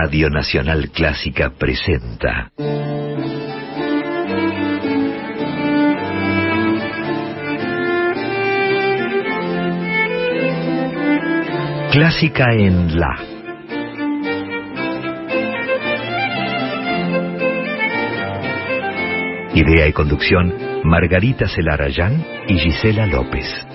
Radio 0.00 0.30
Nacional 0.30 0.90
Clásica 0.90 1.50
presenta. 1.58 2.52
Clásica 11.90 12.54
en 12.54 12.96
La. 12.96 13.16
Idea 19.52 19.88
y 19.88 19.92
conducción, 19.92 20.54
Margarita 20.84 21.48
Celarayán 21.48 22.24
y 22.46 22.56
Gisela 22.56 23.06
López. 23.06 23.67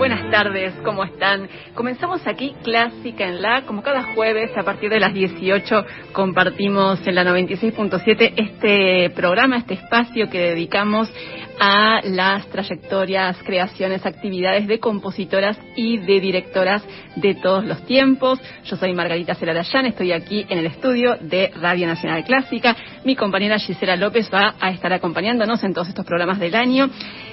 Buenas 0.00 0.30
tardes, 0.30 0.72
¿cómo 0.82 1.04
están? 1.04 1.46
Comenzamos 1.74 2.26
aquí 2.26 2.56
Clásica 2.64 3.28
en 3.28 3.42
La, 3.42 3.66
como 3.66 3.82
cada 3.82 4.14
jueves 4.14 4.50
a 4.56 4.62
partir 4.62 4.88
de 4.88 4.98
las 4.98 5.12
18 5.12 5.84
compartimos 6.12 7.06
en 7.06 7.14
la 7.16 7.22
96.7 7.22 8.32
este 8.34 9.10
programa, 9.10 9.58
este 9.58 9.74
espacio 9.74 10.30
que 10.30 10.38
dedicamos 10.38 11.12
a 11.60 12.00
las 12.04 12.46
trayectorias, 12.46 13.36
creaciones, 13.44 14.06
actividades 14.06 14.66
de 14.66 14.80
compositoras 14.80 15.58
y 15.76 15.98
de 15.98 16.18
directoras 16.18 16.82
de 17.16 17.34
todos 17.34 17.66
los 17.66 17.84
tiempos. 17.84 18.40
Yo 18.64 18.76
soy 18.76 18.94
Margarita 18.94 19.34
Celarayán, 19.34 19.84
estoy 19.84 20.12
aquí 20.12 20.46
en 20.48 20.58
el 20.58 20.66
estudio 20.66 21.18
de 21.20 21.52
Radio 21.60 21.86
Nacional 21.86 22.24
Clásica. 22.24 22.74
Mi 23.04 23.14
compañera 23.14 23.58
Gisela 23.58 23.96
López 23.96 24.30
va 24.32 24.54
a 24.58 24.70
estar 24.70 24.90
acompañándonos 24.94 25.62
en 25.62 25.74
todos 25.74 25.88
estos 25.88 26.06
programas 26.06 26.38
del 26.38 26.54
año 26.54 26.88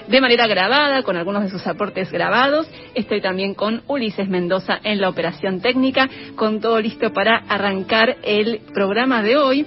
de 0.07 0.21
manera 0.21 0.47
grabada, 0.47 1.03
con 1.03 1.15
algunos 1.15 1.43
de 1.43 1.49
sus 1.49 1.65
aportes 1.65 2.11
grabados. 2.11 2.67
Estoy 2.95 3.21
también 3.21 3.53
con 3.53 3.83
Ulises 3.87 4.27
Mendoza 4.27 4.79
en 4.83 4.99
la 4.99 5.09
operación 5.09 5.61
técnica, 5.61 6.09
con 6.35 6.59
todo 6.59 6.79
listo 6.81 7.13
para 7.13 7.43
arrancar 7.47 8.17
el 8.23 8.59
programa 8.73 9.21
de 9.21 9.37
hoy 9.37 9.65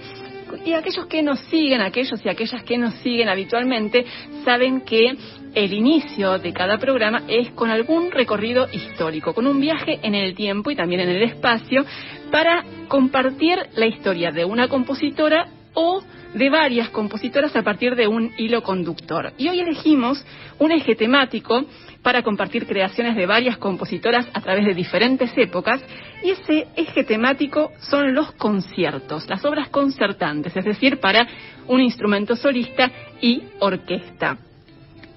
y 0.65 0.73
aquellos 0.73 1.07
que 1.07 1.23
nos 1.23 1.41
siguen, 1.41 1.81
aquellos 1.81 2.25
y 2.25 2.29
aquellas 2.29 2.63
que 2.65 2.79
nos 2.79 2.95
siguen 2.97 3.29
habitualmente, 3.29 4.05
saben 4.45 4.83
que 4.83 5.15
el 5.55 5.73
inicio 5.73 6.39
de 6.39 6.53
cada 6.53 6.79
programa 6.79 7.23
es 7.29 7.51
con 7.53 7.71
algún 7.71 8.11
recorrido 8.11 8.69
histórico, 8.73 9.35
con 9.35 9.47
un 9.47 9.61
viaje 9.61 9.99
en 10.03 10.15
el 10.15 10.35
tiempo 10.35 10.71
y 10.71 10.77
también 10.77 11.01
en 11.01 11.09
el 11.09 11.23
espacio, 11.23 11.85
para 12.31 12.65
compartir 12.89 13.59
la 13.75 13.87
historia 13.87 14.31
de 14.31 14.45
una 14.45 14.69
compositora 14.69 15.49
o 15.75 16.03
de 16.35 16.51
varias 16.51 16.91
compositoras 16.91 17.55
a 17.57 17.63
partir 17.63 17.95
de 17.95 18.07
un 18.07 18.33
hilo 18.37 18.63
conductor. 18.63 19.33
Y 19.37 19.49
hoy 19.49 19.61
elegimos 19.61 20.25
un 20.59 20.73
eje 20.73 20.95
temático 20.95 21.65
para 22.03 22.23
compartir 22.23 22.67
creaciones 22.67 23.17
de 23.17 23.27
varias 23.27 23.59
compositoras 23.59 24.27
a 24.33 24.41
través 24.41 24.65
de 24.65 24.75
diferentes 24.75 25.31
épocas 25.37 25.81
y 26.23 26.31
ese 26.31 26.69
eje 26.77 27.05
temático 27.05 27.73
son 27.81 28.15
los 28.15 28.33
conciertos, 28.33 29.29
las 29.29 29.45
obras 29.45 29.69
concertantes, 29.69 30.57
es 30.57 30.65
decir, 30.65 30.99
para 30.99 31.27
un 31.67 31.81
instrumento 31.81 32.37
solista 32.37 32.91
y 33.21 33.43
orquesta. 33.59 34.39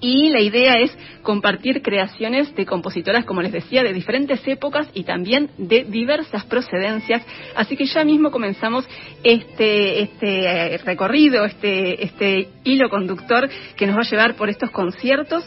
Y 0.06 0.28
la 0.28 0.42
idea 0.42 0.74
es 0.80 0.94
compartir 1.22 1.80
creaciones 1.80 2.54
de 2.54 2.66
compositoras, 2.66 3.24
como 3.24 3.40
les 3.40 3.52
decía, 3.52 3.82
de 3.82 3.94
diferentes 3.94 4.46
épocas 4.46 4.86
y 4.92 5.04
también 5.04 5.48
de 5.56 5.84
diversas 5.84 6.44
procedencias. 6.44 7.22
Así 7.56 7.74
que 7.74 7.86
ya 7.86 8.04
mismo 8.04 8.30
comenzamos 8.30 8.86
este, 9.22 10.02
este 10.02 10.74
eh, 10.74 10.76
recorrido, 10.84 11.46
este, 11.46 12.04
este 12.04 12.48
hilo 12.64 12.90
conductor 12.90 13.48
que 13.76 13.86
nos 13.86 13.96
va 13.96 14.02
a 14.02 14.10
llevar 14.10 14.36
por 14.36 14.50
estos 14.50 14.70
conciertos 14.72 15.42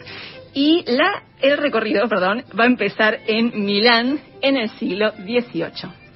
y 0.56 0.84
la, 0.88 1.22
el 1.40 1.60
recorrido, 1.60 2.10
perdón, 2.10 2.44
va 2.60 2.64
a 2.64 2.68
empezar 2.68 3.20
en 3.28 3.64
Milán 3.64 4.20
en 4.42 4.58
el 4.58 4.70
siglo 4.72 5.12
XVIII. 5.12 6.07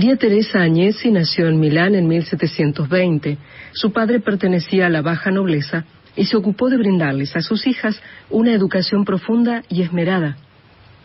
María 0.00 0.16
Teresa 0.16 0.62
Agnesi 0.62 1.10
nació 1.10 1.48
en 1.48 1.60
Milán 1.60 1.94
en 1.94 2.08
1720. 2.08 3.36
Su 3.72 3.92
padre 3.92 4.18
pertenecía 4.20 4.86
a 4.86 4.88
la 4.88 5.02
baja 5.02 5.30
nobleza 5.30 5.84
y 6.16 6.24
se 6.24 6.38
ocupó 6.38 6.70
de 6.70 6.78
brindarles 6.78 7.36
a 7.36 7.42
sus 7.42 7.66
hijas 7.66 8.00
una 8.30 8.54
educación 8.54 9.04
profunda 9.04 9.62
y 9.68 9.82
esmerada. 9.82 10.38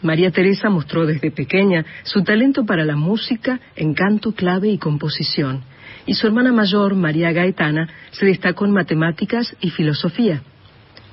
María 0.01 0.31
Teresa 0.31 0.69
mostró 0.69 1.05
desde 1.05 1.29
pequeña 1.29 1.83
su 2.03 2.23
talento 2.23 2.65
para 2.65 2.85
la 2.85 2.95
música, 2.95 3.59
encanto, 3.75 4.31
clave 4.31 4.69
y 4.69 4.77
composición, 4.77 5.65
y 6.05 6.13
su 6.13 6.27
hermana 6.27 6.53
mayor, 6.53 6.95
María 6.95 7.33
Gaetana, 7.33 7.89
se 8.11 8.25
destacó 8.25 8.63
en 8.63 8.71
matemáticas 8.71 9.57
y 9.59 9.71
filosofía. 9.71 10.41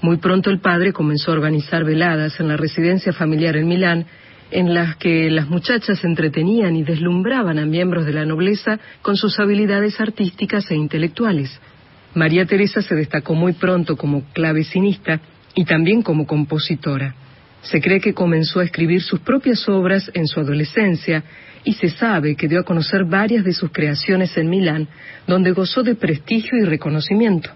Muy 0.02 0.18
pronto 0.18 0.50
el 0.50 0.60
padre 0.60 0.92
comenzó 0.92 1.32
a 1.32 1.34
organizar 1.34 1.82
veladas 1.82 2.38
en 2.38 2.46
la 2.46 2.56
residencia 2.56 3.12
familiar 3.12 3.56
en 3.56 3.66
Milán, 3.66 4.06
en 4.52 4.74
las 4.74 4.96
que 4.96 5.30
las 5.30 5.48
muchachas 5.48 6.04
entretenían 6.04 6.76
y 6.76 6.84
deslumbraban 6.84 7.58
a 7.58 7.66
miembros 7.66 8.06
de 8.06 8.12
la 8.12 8.26
nobleza 8.26 8.78
con 9.00 9.16
sus 9.16 9.40
habilidades 9.40 10.00
artísticas 10.00 10.70
e 10.70 10.74
intelectuales. 10.74 11.58
María 12.14 12.44
Teresa 12.44 12.82
se 12.82 12.94
destacó 12.94 13.34
muy 13.34 13.54
pronto 13.54 13.96
como 13.96 14.24
clavecinista 14.32 15.20
y 15.54 15.64
también 15.64 16.02
como 16.02 16.26
compositora. 16.26 17.14
Se 17.62 17.80
cree 17.80 18.00
que 18.00 18.12
comenzó 18.12 18.60
a 18.60 18.64
escribir 18.64 19.02
sus 19.02 19.20
propias 19.20 19.68
obras 19.68 20.10
en 20.14 20.26
su 20.26 20.40
adolescencia 20.40 21.24
y 21.64 21.74
se 21.74 21.88
sabe 21.88 22.34
que 22.34 22.48
dio 22.48 22.60
a 22.60 22.64
conocer 22.64 23.04
varias 23.04 23.44
de 23.44 23.52
sus 23.52 23.70
creaciones 23.70 24.36
en 24.36 24.50
Milán, 24.50 24.88
donde 25.26 25.52
gozó 25.52 25.82
de 25.82 25.94
prestigio 25.94 26.58
y 26.58 26.64
reconocimiento. 26.64 27.50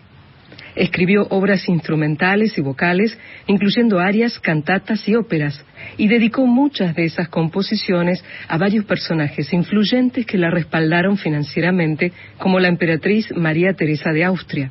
Escribió 0.77 1.27
obras 1.31 1.67
instrumentales 1.71 2.57
y 2.59 2.61
vocales, 2.61 3.19
incluyendo 3.47 3.99
arias, 3.99 4.39
cantatas 4.39 5.09
y 5.09 5.15
óperas, 5.15 5.65
y 5.97 6.07
dedicó 6.07 6.47
muchas 6.47 6.95
de 6.95 7.07
esas 7.07 7.29
composiciones 7.31 8.23
a 8.47 8.59
varios 8.59 8.85
personajes 8.85 9.55
influyentes 9.55 10.27
que 10.27 10.37
la 10.37 10.51
respaldaron 10.51 11.17
financieramente, 11.17 12.13
como 12.37 12.61
la 12.61 12.69
emperatriz 12.69 13.35
María 13.35 13.73
Teresa 13.73 14.13
de 14.13 14.25
Austria. 14.25 14.71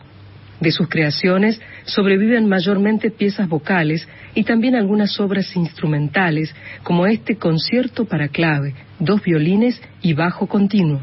De 0.59 0.71
sus 0.71 0.87
creaciones 0.87 1.59
sobreviven 1.85 2.47
mayormente 2.47 3.09
piezas 3.09 3.49
vocales 3.49 4.07
y 4.35 4.43
también 4.43 4.75
algunas 4.75 5.19
obras 5.19 5.55
instrumentales, 5.55 6.55
como 6.83 7.07
este 7.07 7.35
concierto 7.37 8.05
para 8.05 8.27
clave, 8.27 8.75
dos 8.99 9.23
violines 9.23 9.81
y 10.03 10.13
bajo 10.13 10.45
continuo. 10.45 11.01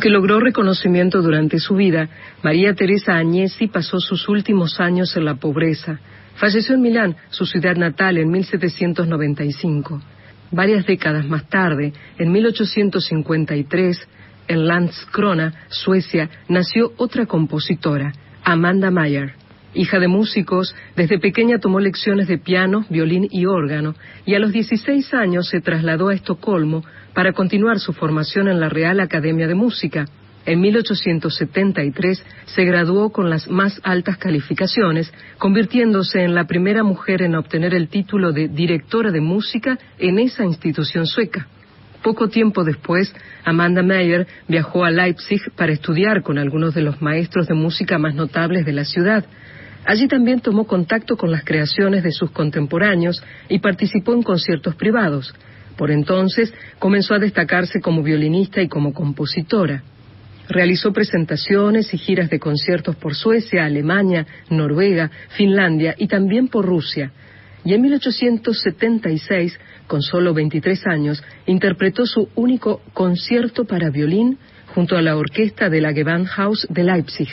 Aunque 0.00 0.08
logró 0.08 0.40
reconocimiento 0.40 1.20
durante 1.20 1.58
su 1.58 1.74
vida, 1.74 2.08
María 2.42 2.72
Teresa 2.72 3.18
Agnesi 3.18 3.66
pasó 3.66 4.00
sus 4.00 4.30
últimos 4.30 4.80
años 4.80 5.14
en 5.14 5.26
la 5.26 5.34
pobreza. 5.34 6.00
Falleció 6.36 6.74
en 6.74 6.80
Milán, 6.80 7.16
su 7.28 7.44
ciudad 7.44 7.76
natal, 7.76 8.16
en 8.16 8.30
1795. 8.30 10.00
Varias 10.52 10.86
décadas 10.86 11.26
más 11.26 11.46
tarde, 11.50 11.92
en 12.16 12.32
1853, 12.32 14.08
en 14.48 14.66
Landskrona, 14.66 15.66
Suecia, 15.68 16.30
nació 16.48 16.94
otra 16.96 17.26
compositora, 17.26 18.10
Amanda 18.42 18.90
Mayer. 18.90 19.34
Hija 19.72 20.00
de 20.00 20.08
músicos, 20.08 20.74
desde 20.96 21.20
pequeña 21.20 21.58
tomó 21.58 21.78
lecciones 21.78 22.26
de 22.26 22.38
piano, 22.38 22.84
violín 22.90 23.28
y 23.30 23.46
órgano, 23.46 23.94
y 24.26 24.34
a 24.34 24.40
los 24.40 24.52
16 24.52 25.14
años 25.14 25.48
se 25.48 25.60
trasladó 25.60 26.08
a 26.08 26.14
Estocolmo 26.14 26.84
para 27.14 27.32
continuar 27.32 27.78
su 27.78 27.92
formación 27.92 28.48
en 28.48 28.58
la 28.58 28.68
Real 28.68 28.98
Academia 28.98 29.46
de 29.46 29.54
Música. 29.54 30.06
En 30.46 30.60
1873 30.60 32.24
se 32.46 32.64
graduó 32.64 33.12
con 33.12 33.30
las 33.30 33.48
más 33.48 33.80
altas 33.84 34.16
calificaciones, 34.16 35.12
convirtiéndose 35.38 36.22
en 36.22 36.34
la 36.34 36.46
primera 36.46 36.82
mujer 36.82 37.22
en 37.22 37.36
obtener 37.36 37.74
el 37.74 37.88
título 37.88 38.32
de 38.32 38.48
directora 38.48 39.12
de 39.12 39.20
música 39.20 39.78
en 39.98 40.18
esa 40.18 40.44
institución 40.44 41.06
sueca. 41.06 41.46
Poco 42.02 42.28
tiempo 42.28 42.64
después, 42.64 43.14
Amanda 43.44 43.82
Meyer 43.82 44.26
viajó 44.48 44.84
a 44.84 44.90
Leipzig 44.90 45.40
para 45.54 45.72
estudiar 45.72 46.22
con 46.22 46.38
algunos 46.38 46.74
de 46.74 46.80
los 46.80 47.02
maestros 47.02 47.46
de 47.46 47.54
música 47.54 47.98
más 47.98 48.14
notables 48.14 48.64
de 48.64 48.72
la 48.72 48.84
ciudad. 48.84 49.26
Allí 49.84 50.08
también 50.08 50.40
tomó 50.40 50.66
contacto 50.66 51.16
con 51.16 51.30
las 51.30 51.44
creaciones 51.44 52.02
de 52.02 52.12
sus 52.12 52.30
contemporáneos 52.30 53.22
y 53.48 53.58
participó 53.58 54.12
en 54.12 54.22
conciertos 54.22 54.74
privados. 54.74 55.34
Por 55.76 55.90
entonces 55.90 56.52
comenzó 56.78 57.14
a 57.14 57.18
destacarse 57.18 57.80
como 57.80 58.02
violinista 58.02 58.60
y 58.60 58.68
como 58.68 58.92
compositora. 58.92 59.82
Realizó 60.48 60.92
presentaciones 60.92 61.94
y 61.94 61.98
giras 61.98 62.28
de 62.28 62.38
conciertos 62.38 62.96
por 62.96 63.14
Suecia, 63.14 63.64
Alemania, 63.64 64.26
Noruega, 64.50 65.10
Finlandia 65.30 65.94
y 65.96 66.08
también 66.08 66.48
por 66.48 66.66
Rusia. 66.66 67.12
Y 67.64 67.74
en 67.74 67.82
1876, 67.82 69.58
con 69.86 70.02
solo 70.02 70.34
23 70.34 70.86
años, 70.86 71.22
interpretó 71.46 72.04
su 72.04 72.28
único 72.34 72.82
concierto 72.92 73.64
para 73.64 73.90
violín 73.90 74.38
junto 74.74 74.96
a 74.96 75.02
la 75.02 75.16
orquesta 75.16 75.68
de 75.68 75.80
la 75.80 75.92
Gewandhaus 75.92 76.66
de 76.68 76.84
Leipzig. 76.84 77.28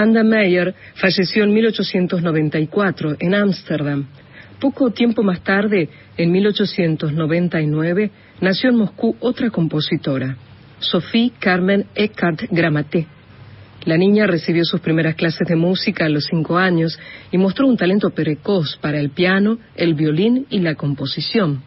Amanda 0.00 0.22
Meyer 0.22 0.74
falleció 0.94 1.44
en 1.44 1.52
1894 1.52 3.16
en 3.18 3.34
Ámsterdam. 3.34 4.06
Poco 4.58 4.92
tiempo 4.92 5.22
más 5.22 5.44
tarde, 5.44 5.90
en 6.16 6.32
1899, 6.32 8.10
nació 8.40 8.70
en 8.70 8.76
Moscú 8.76 9.14
otra 9.20 9.50
compositora, 9.50 10.38
Sophie 10.78 11.32
Carmen 11.38 11.84
Eckhart 11.94 12.44
Gramaté. 12.50 13.08
La 13.84 13.98
niña 13.98 14.26
recibió 14.26 14.64
sus 14.64 14.80
primeras 14.80 15.16
clases 15.16 15.46
de 15.46 15.56
música 15.56 16.06
a 16.06 16.08
los 16.08 16.24
cinco 16.24 16.56
años 16.56 16.98
y 17.30 17.36
mostró 17.36 17.66
un 17.66 17.76
talento 17.76 18.08
precoz 18.08 18.78
para 18.78 18.98
el 18.98 19.10
piano, 19.10 19.58
el 19.74 19.92
violín 19.92 20.46
y 20.48 20.60
la 20.60 20.76
composición. 20.76 21.62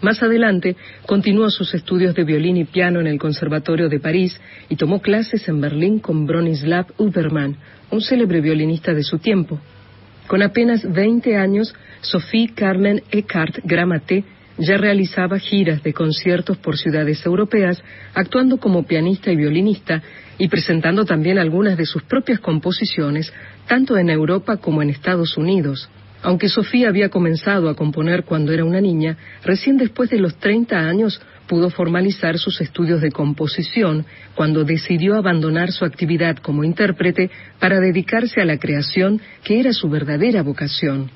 Más 0.00 0.22
adelante, 0.22 0.76
continuó 1.06 1.50
sus 1.50 1.74
estudios 1.74 2.14
de 2.14 2.22
violín 2.22 2.56
y 2.56 2.64
piano 2.64 3.00
en 3.00 3.08
el 3.08 3.18
Conservatorio 3.18 3.88
de 3.88 3.98
París 3.98 4.40
y 4.68 4.76
tomó 4.76 5.00
clases 5.02 5.48
en 5.48 5.60
Berlín 5.60 5.98
con 5.98 6.24
Bronislav 6.24 6.86
Ubermann, 6.98 7.56
un 7.90 8.00
célebre 8.00 8.40
violinista 8.40 8.94
de 8.94 9.02
su 9.02 9.18
tiempo. 9.18 9.58
Con 10.28 10.42
apenas 10.42 10.82
20 10.88 11.36
años, 11.36 11.74
Sophie 12.00 12.54
Carmen 12.54 13.02
Eckhart 13.10 13.58
Gramaté 13.64 14.24
ya 14.58 14.76
realizaba 14.76 15.38
giras 15.38 15.82
de 15.82 15.92
conciertos 15.92 16.58
por 16.58 16.76
ciudades 16.76 17.24
europeas, 17.24 17.82
actuando 18.14 18.58
como 18.58 18.84
pianista 18.84 19.32
y 19.32 19.36
violinista 19.36 20.02
y 20.36 20.48
presentando 20.48 21.04
también 21.04 21.38
algunas 21.38 21.76
de 21.76 21.86
sus 21.86 22.02
propias 22.04 22.40
composiciones, 22.40 23.32
tanto 23.66 23.96
en 23.96 24.10
Europa 24.10 24.58
como 24.58 24.82
en 24.82 24.90
Estados 24.90 25.36
Unidos. 25.36 25.88
Aunque 26.22 26.48
Sofía 26.48 26.88
había 26.88 27.10
comenzado 27.10 27.68
a 27.68 27.76
componer 27.76 28.24
cuando 28.24 28.52
era 28.52 28.64
una 28.64 28.80
niña, 28.80 29.16
recién 29.44 29.76
después 29.76 30.10
de 30.10 30.18
los 30.18 30.36
30 30.36 30.76
años 30.76 31.20
pudo 31.46 31.70
formalizar 31.70 32.38
sus 32.38 32.60
estudios 32.60 33.00
de 33.00 33.10
composición 33.10 34.04
cuando 34.34 34.64
decidió 34.64 35.16
abandonar 35.16 35.72
su 35.72 35.84
actividad 35.84 36.36
como 36.36 36.64
intérprete 36.64 37.30
para 37.58 37.80
dedicarse 37.80 38.40
a 38.40 38.44
la 38.44 38.58
creación, 38.58 39.20
que 39.44 39.60
era 39.60 39.72
su 39.72 39.88
verdadera 39.88 40.42
vocación. 40.42 41.10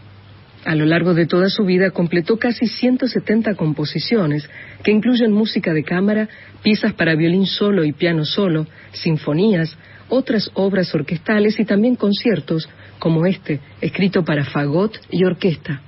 A 0.64 0.76
lo 0.76 0.86
largo 0.86 1.12
de 1.12 1.26
toda 1.26 1.48
su 1.48 1.64
vida 1.64 1.90
completó 1.90 2.38
casi 2.38 2.66
170 2.66 3.56
composiciones, 3.56 4.48
que 4.84 4.92
incluyen 4.92 5.32
música 5.32 5.74
de 5.74 5.82
cámara, 5.82 6.28
piezas 6.62 6.92
para 6.94 7.16
violín 7.16 7.46
solo 7.46 7.84
y 7.84 7.92
piano 7.92 8.24
solo, 8.24 8.68
sinfonías, 8.92 9.76
otras 10.08 10.50
obras 10.54 10.94
orquestales 10.94 11.58
y 11.58 11.64
también 11.64 11.96
conciertos, 11.96 12.68
como 13.02 13.26
este, 13.26 13.58
escrito 13.80 14.24
para 14.24 14.44
fagot 14.44 14.96
y 15.10 15.24
orquesta. 15.24 15.80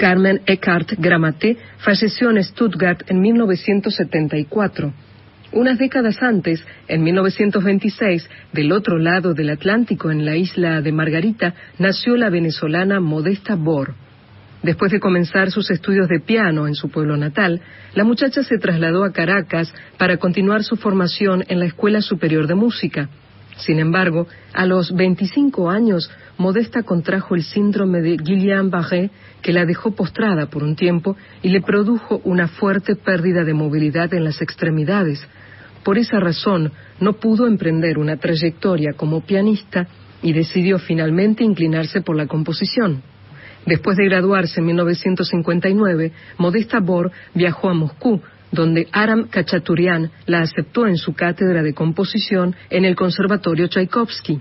Carmen 0.00 0.40
Eckhart 0.46 0.94
Gramate 0.96 1.58
falleció 1.76 2.30
en 2.30 2.42
Stuttgart 2.42 3.02
en 3.08 3.20
1974. 3.20 4.94
Unas 5.52 5.78
décadas 5.78 6.22
antes, 6.22 6.64
en 6.88 7.02
1926, 7.02 8.26
del 8.54 8.72
otro 8.72 8.96
lado 8.96 9.34
del 9.34 9.50
Atlántico, 9.50 10.10
en 10.10 10.24
la 10.24 10.36
isla 10.36 10.80
de 10.80 10.90
Margarita, 10.90 11.52
nació 11.78 12.16
la 12.16 12.30
venezolana 12.30 12.98
Modesta 12.98 13.56
Bor. 13.56 13.92
Después 14.62 14.90
de 14.90 15.00
comenzar 15.00 15.50
sus 15.50 15.70
estudios 15.70 16.08
de 16.08 16.20
piano 16.20 16.66
en 16.66 16.74
su 16.74 16.88
pueblo 16.88 17.18
natal, 17.18 17.60
la 17.94 18.04
muchacha 18.04 18.42
se 18.42 18.56
trasladó 18.56 19.04
a 19.04 19.12
Caracas 19.12 19.70
para 19.98 20.16
continuar 20.16 20.64
su 20.64 20.76
formación 20.76 21.44
en 21.48 21.58
la 21.58 21.66
Escuela 21.66 22.00
Superior 22.00 22.46
de 22.46 22.54
Música. 22.54 23.10
Sin 23.58 23.78
embargo, 23.78 24.26
a 24.54 24.64
los 24.64 24.94
25 24.96 25.68
años, 25.68 26.10
Modesta 26.40 26.84
contrajo 26.84 27.34
el 27.34 27.42
síndrome 27.42 28.00
de 28.00 28.16
Guillain-Barré, 28.16 29.10
que 29.42 29.52
la 29.52 29.66
dejó 29.66 29.90
postrada 29.90 30.46
por 30.46 30.62
un 30.62 30.74
tiempo 30.74 31.14
y 31.42 31.50
le 31.50 31.60
produjo 31.60 32.22
una 32.24 32.48
fuerte 32.48 32.96
pérdida 32.96 33.44
de 33.44 33.52
movilidad 33.52 34.14
en 34.14 34.24
las 34.24 34.40
extremidades. 34.40 35.22
Por 35.84 35.98
esa 35.98 36.18
razón, 36.18 36.72
no 36.98 37.12
pudo 37.12 37.46
emprender 37.46 37.98
una 37.98 38.16
trayectoria 38.16 38.94
como 38.96 39.20
pianista 39.20 39.86
y 40.22 40.32
decidió 40.32 40.78
finalmente 40.78 41.44
inclinarse 41.44 42.00
por 42.00 42.16
la 42.16 42.26
composición. 42.26 43.02
Después 43.66 43.98
de 43.98 44.06
graduarse 44.06 44.60
en 44.60 44.66
1959, 44.66 46.12
Modesta 46.38 46.80
Bor 46.80 47.12
viajó 47.34 47.68
a 47.68 47.74
Moscú, 47.74 48.22
donde 48.50 48.88
Aram 48.92 49.28
Kachaturian 49.28 50.10
la 50.24 50.40
aceptó 50.40 50.86
en 50.86 50.96
su 50.96 51.12
cátedra 51.12 51.62
de 51.62 51.74
composición 51.74 52.56
en 52.70 52.86
el 52.86 52.96
Conservatorio 52.96 53.68
Tchaikovsky. 53.68 54.40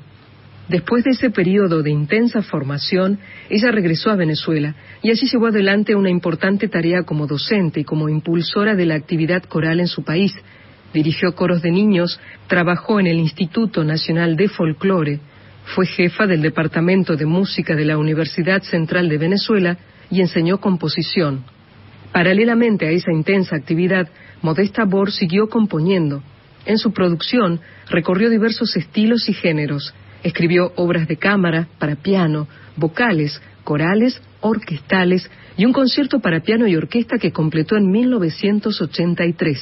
Después 0.70 1.04
de 1.04 1.12
ese 1.12 1.32
periodo 1.32 1.82
de 1.82 1.90
intensa 1.90 2.44
formación, 2.44 3.18
ella 3.50 3.72
regresó 3.72 4.12
a 4.12 4.16
Venezuela 4.16 4.76
y 5.02 5.10
allí 5.10 5.28
llevó 5.28 5.48
adelante 5.48 5.96
una 5.96 6.12
importante 6.12 6.68
tarea 6.68 7.02
como 7.04 7.26
docente 7.26 7.80
y 7.80 7.84
como 7.84 8.08
impulsora 8.08 8.76
de 8.76 8.86
la 8.86 8.94
actividad 8.94 9.42
coral 9.44 9.80
en 9.80 9.88
su 9.88 10.04
país. 10.04 10.32
Dirigió 10.94 11.34
coros 11.34 11.64
de 11.64 11.72
niños, 11.72 12.20
trabajó 12.46 13.00
en 13.00 13.08
el 13.08 13.18
Instituto 13.18 13.84
Nacional 13.84 14.36
de 14.36 14.48
Folclore, 14.48 15.20
fue 15.66 15.88
jefa 15.88 16.28
del 16.28 16.44
Departamento 16.44 17.16
de 17.16 17.26
Música 17.26 17.76
de 17.76 17.86
la 17.86 17.98
Universidad 17.98 18.62
Central 18.62 19.10
de 19.10 19.18
Venezuela 19.18 19.78
y 20.12 20.22
enseñó 20.22 20.60
composición. 20.60 21.46
Paralelamente 22.12 22.88
a 22.88 22.92
esa 22.92 23.12
intensa 23.12 23.56
actividad, 23.56 24.08
Modesta 24.44 24.86
Bor 24.86 25.12
siguió 25.12 25.48
componiendo. 25.48 26.22
En 26.66 26.78
su 26.78 26.92
producción 26.92 27.60
recorrió 27.90 28.30
diversos 28.30 28.76
estilos 28.76 29.30
y 29.30 29.34
géneros, 29.34 29.94
Escribió 30.24 30.74
obras 30.76 31.08
de 31.08 31.18
cámara 31.18 31.68
para 31.80 31.96
piano, 31.96 32.48
vocales, 32.76 33.42
corales, 33.64 34.22
orquestales 34.42 35.30
y 35.58 35.66
un 35.66 35.74
concierto 35.74 36.20
para 36.20 36.42
piano 36.42 36.68
y 36.68 36.76
orquesta 36.76 37.18
que 37.18 37.32
completó 37.32 37.76
en 37.78 37.90
1983. 37.92 39.60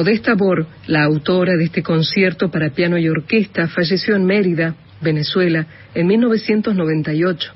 Modesta 0.00 0.32
Bor, 0.32 0.66
la 0.86 1.04
autora 1.04 1.58
de 1.58 1.64
este 1.64 1.82
concierto 1.82 2.50
para 2.50 2.70
piano 2.70 2.96
y 2.96 3.06
orquesta, 3.06 3.68
falleció 3.68 4.16
en 4.16 4.24
Mérida, 4.24 4.74
Venezuela, 5.02 5.66
en 5.94 6.06
1998. 6.06 7.52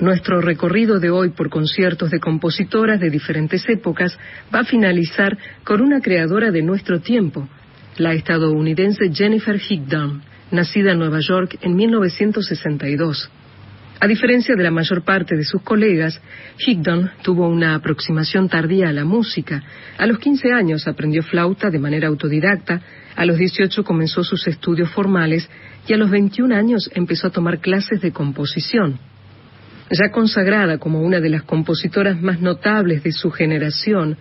Nuestro 0.00 0.40
recorrido 0.40 1.00
de 1.00 1.10
hoy 1.10 1.30
por 1.30 1.50
conciertos 1.50 2.12
de 2.12 2.20
compositoras 2.20 3.00
de 3.00 3.10
diferentes 3.10 3.68
épocas 3.68 4.16
va 4.54 4.60
a 4.60 4.64
finalizar 4.64 5.36
con 5.64 5.80
una 5.80 6.00
creadora 6.00 6.52
de 6.52 6.62
nuestro 6.62 7.00
tiempo, 7.00 7.48
la 7.96 8.14
estadounidense 8.14 9.12
Jennifer 9.12 9.60
Higdon, 9.60 10.22
nacida 10.52 10.92
en 10.92 11.00
Nueva 11.00 11.18
York 11.18 11.58
en 11.60 11.74
1962. 11.74 13.32
A 14.00 14.06
diferencia 14.06 14.54
de 14.56 14.62
la 14.62 14.70
mayor 14.70 15.02
parte 15.02 15.36
de 15.36 15.44
sus 15.44 15.62
colegas, 15.62 16.20
Higdon 16.58 17.10
tuvo 17.22 17.48
una 17.48 17.74
aproximación 17.74 18.48
tardía 18.48 18.88
a 18.88 18.92
la 18.92 19.04
música. 19.04 19.62
A 19.96 20.06
los 20.06 20.18
15 20.18 20.52
años 20.52 20.86
aprendió 20.86 21.22
flauta 21.22 21.70
de 21.70 21.78
manera 21.78 22.08
autodidacta, 22.08 22.82
a 23.16 23.24
los 23.24 23.38
18 23.38 23.84
comenzó 23.84 24.24
sus 24.24 24.46
estudios 24.48 24.90
formales 24.90 25.48
y 25.86 25.92
a 25.92 25.96
los 25.96 26.10
21 26.10 26.54
años 26.54 26.90
empezó 26.94 27.28
a 27.28 27.30
tomar 27.30 27.60
clases 27.60 28.00
de 28.00 28.12
composición. 28.12 28.98
Ya 29.90 30.10
consagrada 30.10 30.78
como 30.78 31.02
una 31.02 31.20
de 31.20 31.28
las 31.28 31.44
compositoras 31.44 32.20
más 32.20 32.40
notables 32.40 33.02
de 33.04 33.12
su 33.12 33.30
generación, 33.30 34.16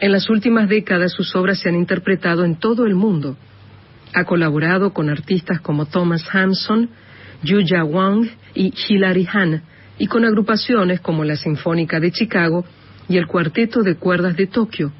en 0.00 0.10
las 0.10 0.28
últimas 0.28 0.68
décadas 0.68 1.12
sus 1.12 1.36
obras 1.36 1.60
se 1.60 1.68
han 1.68 1.76
interpretado 1.76 2.44
en 2.44 2.56
todo 2.56 2.86
el 2.86 2.94
mundo. 2.94 3.36
Ha 4.14 4.24
colaborado 4.24 4.92
con 4.92 5.08
artistas 5.08 5.60
como 5.60 5.86
Thomas 5.86 6.24
Hanson, 6.32 6.90
Yuya 7.42 7.84
Wang 7.84 8.28
y 8.54 8.72
Hilary 8.88 9.26
Hahn, 9.26 9.62
y 9.98 10.06
con 10.06 10.24
agrupaciones 10.24 11.00
como 11.00 11.24
la 11.24 11.36
Sinfónica 11.36 12.00
de 12.00 12.12
Chicago 12.12 12.64
y 13.08 13.16
el 13.16 13.26
Cuarteto 13.26 13.82
de 13.82 13.96
Cuerdas 13.96 14.36
de 14.36 14.46
Tokio. 14.46 14.92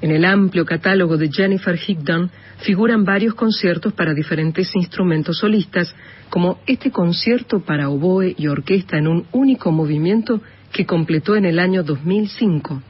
En 0.00 0.12
el 0.12 0.24
amplio 0.24 0.64
catálogo 0.64 1.16
de 1.16 1.30
Jennifer 1.30 1.76
Higdon 1.76 2.30
figuran 2.58 3.04
varios 3.04 3.34
conciertos 3.34 3.92
para 3.92 4.14
diferentes 4.14 4.74
instrumentos 4.76 5.38
solistas, 5.38 5.94
como 6.30 6.60
este 6.66 6.90
concierto 6.90 7.60
para 7.60 7.88
oboe 7.88 8.34
y 8.36 8.46
orquesta 8.46 8.96
en 8.98 9.08
un 9.08 9.26
único 9.32 9.72
movimiento 9.72 10.40
que 10.72 10.86
completó 10.86 11.34
en 11.34 11.46
el 11.46 11.58
año 11.58 11.82
2005. 11.82 12.82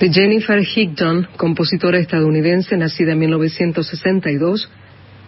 De 0.00 0.12
Jennifer 0.12 0.62
Higdon, 0.62 1.26
compositora 1.36 1.98
estadounidense 1.98 2.76
nacida 2.76 3.14
en 3.14 3.18
1962, 3.18 4.70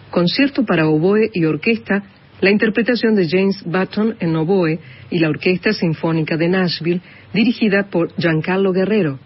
concierto 0.09 0.63
para 0.63 0.87
oboe 0.87 1.29
y 1.33 1.43
orquesta, 1.43 2.03
la 2.39 2.51
interpretación 2.51 3.13
de 3.13 3.27
James 3.27 3.61
Button 3.65 4.15
en 4.21 4.33
oboe 4.33 4.79
y 5.09 5.19
la 5.19 5.27
Orquesta 5.27 5.73
Sinfónica 5.73 6.37
de 6.37 6.47
Nashville, 6.47 7.01
dirigida 7.33 7.89
por 7.89 8.15
Giancarlo 8.15 8.71
Guerrero. 8.71 9.19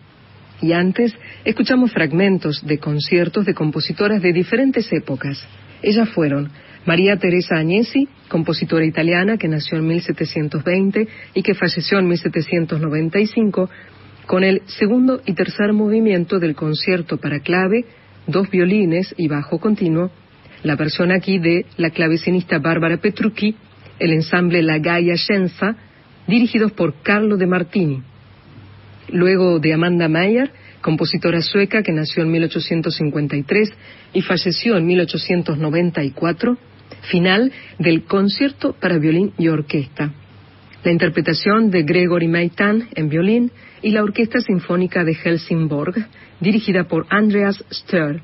Y 0.63 0.71
antes, 0.71 1.13
escuchamos 1.43 1.91
fragmentos 1.91 2.65
de 2.65 2.79
conciertos 2.79 3.45
de 3.45 3.53
compositoras 3.53 4.23
de 4.23 4.33
diferentes 4.33 4.91
épocas. 4.91 5.47
Ellas 5.83 6.09
fueron 6.09 6.49
María 6.87 7.17
Teresa 7.17 7.57
Agnesi, 7.57 8.07
compositora 8.29 8.83
italiana 8.83 9.37
que 9.37 9.47
nació 9.47 9.77
en 9.77 9.87
1720 9.87 11.07
y 11.35 11.43
que 11.43 11.53
falleció 11.53 11.99
en 11.99 12.07
1795, 12.07 13.69
con 14.25 14.43
el 14.43 14.61
segundo 14.65 15.21
y 15.25 15.33
tercer 15.33 15.73
movimiento 15.73 16.39
del 16.39 16.55
concierto 16.55 17.17
para 17.17 17.39
clave, 17.39 17.85
dos 18.27 18.49
violines 18.49 19.13
y 19.17 19.27
bajo 19.27 19.59
continuo, 19.59 20.11
la 20.63 20.75
versión 20.75 21.11
aquí 21.11 21.37
de 21.37 21.65
la 21.77 21.91
clavecinista 21.91 22.57
Bárbara 22.59 22.97
Petrucchi, 22.97 23.55
el 23.99 24.11
ensamble 24.11 24.63
La 24.63 24.79
Gaia 24.79 25.15
Scienza, 25.15 25.75
dirigidos 26.27 26.71
por 26.71 27.01
Carlo 27.03 27.37
de 27.37 27.45
Martini. 27.45 28.01
Luego 29.09 29.59
de 29.59 29.73
Amanda 29.73 30.07
Meyer, 30.07 30.51
compositora 30.81 31.41
sueca 31.41 31.83
que 31.83 31.91
nació 31.91 32.23
en 32.23 32.31
1853 32.31 33.73
y 34.13 34.21
falleció 34.21 34.77
en 34.77 34.87
1894, 34.87 36.57
final 37.11 37.51
del 37.77 38.03
concierto 38.05 38.73
para 38.73 38.97
violín 38.97 39.33
y 39.37 39.47
orquesta. 39.49 40.11
La 40.85 40.91
interpretación 40.91 41.71
de 41.71 41.81
Gregory 41.81 42.27
Maitan 42.27 42.89
en 42.93 43.09
violín 43.09 43.51
y 43.81 43.89
la 43.89 44.03
Orquesta 44.03 44.39
Sinfónica 44.39 45.03
de 45.03 45.15
Helsingborg, 45.15 45.95
dirigida 46.39 46.83
por 46.83 47.07
Andreas 47.09 47.65
Stör. 47.71 48.21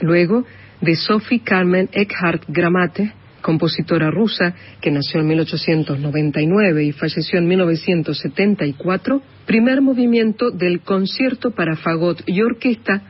Luego, 0.00 0.44
de 0.80 0.96
Sophie 0.96 1.44
Carmen 1.44 1.88
Eckhart 1.92 2.42
Gramate, 2.48 3.12
compositora 3.40 4.10
rusa 4.10 4.52
que 4.80 4.90
nació 4.90 5.20
en 5.20 5.28
1899 5.28 6.86
y 6.86 6.90
falleció 6.90 7.38
en 7.38 7.46
1974, 7.46 9.22
primer 9.46 9.80
movimiento 9.80 10.50
del 10.50 10.80
concierto 10.80 11.52
para 11.52 11.76
fagot 11.76 12.20
y 12.26 12.42
orquesta, 12.42 13.00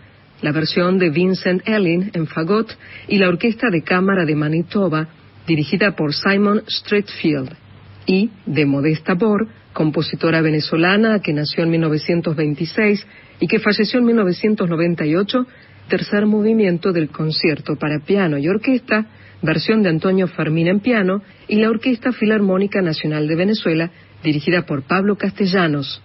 la 0.42 0.52
versión 0.52 0.98
de 0.98 1.08
Vincent 1.08 1.66
Ellin 1.66 2.10
en 2.12 2.26
fagot 2.26 2.76
y 3.08 3.16
la 3.16 3.30
Orquesta 3.30 3.70
de 3.70 3.80
Cámara 3.80 4.26
de 4.26 4.34
Manitoba, 4.34 5.08
dirigida 5.46 5.96
por 5.96 6.12
Simon 6.12 6.62
Streatfield, 6.68 7.63
y 8.06 8.30
de 8.46 8.66
Modesta 8.66 9.14
Bor, 9.14 9.48
compositora 9.72 10.40
venezolana 10.40 11.20
que 11.20 11.32
nació 11.32 11.64
en 11.64 11.70
1926 11.70 13.06
y 13.40 13.46
que 13.46 13.58
falleció 13.58 13.98
en 13.98 14.06
1998, 14.06 15.46
tercer 15.88 16.26
movimiento 16.26 16.92
del 16.92 17.08
concierto 17.08 17.76
para 17.76 18.00
piano 18.00 18.38
y 18.38 18.48
orquesta, 18.48 19.06
versión 19.42 19.82
de 19.82 19.90
Antonio 19.90 20.26
Fermín 20.28 20.68
en 20.68 20.80
piano, 20.80 21.22
y 21.48 21.56
la 21.56 21.68
Orquesta 21.68 22.12
Filarmónica 22.12 22.80
Nacional 22.80 23.28
de 23.28 23.36
Venezuela, 23.36 23.90
dirigida 24.22 24.64
por 24.64 24.82
Pablo 24.84 25.16
Castellanos. 25.16 26.02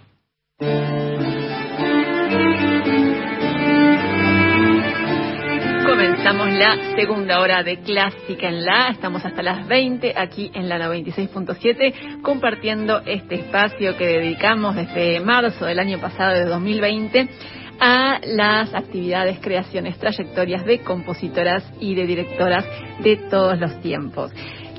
Comenzamos 6.22 6.52
la 6.52 6.96
segunda 6.96 7.40
hora 7.40 7.62
de 7.62 7.78
Clásica 7.78 8.46
en 8.46 8.62
la. 8.62 8.90
Estamos 8.90 9.24
hasta 9.24 9.42
las 9.42 9.66
20 9.66 10.12
aquí 10.18 10.50
en 10.52 10.68
la 10.68 10.78
96.7 10.78 12.20
compartiendo 12.20 13.00
este 13.06 13.36
espacio 13.36 13.96
que 13.96 14.06
dedicamos 14.06 14.76
desde 14.76 15.18
marzo 15.20 15.64
del 15.64 15.78
año 15.78 15.98
pasado 15.98 16.34
de 16.34 16.44
2020 16.44 17.26
a 17.80 18.20
las 18.22 18.74
actividades, 18.74 19.38
creaciones, 19.40 19.98
trayectorias 19.98 20.66
de 20.66 20.80
compositoras 20.80 21.64
y 21.80 21.94
de 21.94 22.06
directoras 22.06 22.66
de 23.02 23.16
todos 23.16 23.58
los 23.58 23.80
tiempos. 23.80 24.30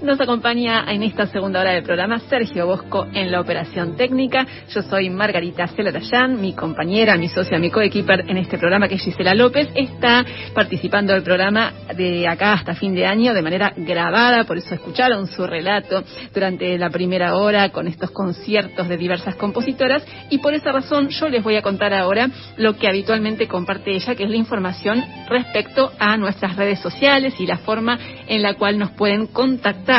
Nos 0.02 0.20
acompaña 0.20 0.92
en 0.92 1.04
esta 1.04 1.28
segunda 1.28 1.62
hora 1.62 1.74
del 1.74 1.84
programa 1.84 2.18
Sergio 2.22 2.66
Bosco 2.66 3.06
en 3.14 3.32
la 3.32 3.40
operación 3.40 3.96
técnica. 3.96 4.48
Yo 4.74 4.82
soy 4.82 5.12
Margarita 5.12 5.68
Celarayán, 5.68 6.42
mi 6.42 6.54
compañera, 6.54 7.18
mi 7.18 7.28
socia, 7.28 7.60
mi 7.60 7.70
coequiper 7.70 8.26
en 8.28 8.38
este 8.38 8.58
programa 8.58 8.88
que 8.88 8.96
es 8.96 9.04
Gisela 9.04 9.36
López. 9.36 9.70
Está 9.76 10.26
participando 10.56 11.14
del 11.14 11.22
programa 11.22 11.72
de 11.96 12.28
acá 12.28 12.54
hasta 12.54 12.74
fin 12.74 12.96
de 12.96 13.06
año 13.06 13.36
de 13.36 13.44
manera 13.44 13.74
grabada, 13.78 14.44
por 14.46 14.58
eso 14.58 14.74
escucharon 14.74 15.28
su 15.28 15.46
relato 15.46 16.04
durante 16.34 16.80
la 16.80 16.90
primera 16.90 17.36
hora 17.36 17.70
con 17.70 17.88
estos 17.88 18.10
conciertos 18.10 18.90
de 18.90 18.98
diversas 18.98 19.36
compositoras 19.36 20.04
y 20.32 20.40
por 20.40 20.56
esa 20.56 20.72
razón 20.72 21.10
yo 21.10 21.30
les 21.30 21.44
voy 21.44 21.58
a 21.58 21.62
contar 21.62 21.94
ahora 21.94 22.28
lo 22.58 22.76
que 22.76 22.88
habitualmente 22.88 23.48
comparte 23.48 23.92
ella, 23.92 24.16
que 24.16 24.24
es 24.24 24.30
la 24.32 24.38
información 24.38 25.04
respecto 25.30 25.92
a 26.00 26.18
nuestras 26.18 26.56
redes 26.56 26.80
sociales 26.80 27.36
y 27.38 27.46
la 27.46 27.58
forma 27.58 28.00
en 28.28 28.42
la 28.42 28.56
cual 28.56 28.80
nos 28.80 28.90
pueden 28.92 29.28
contactar 29.28 29.91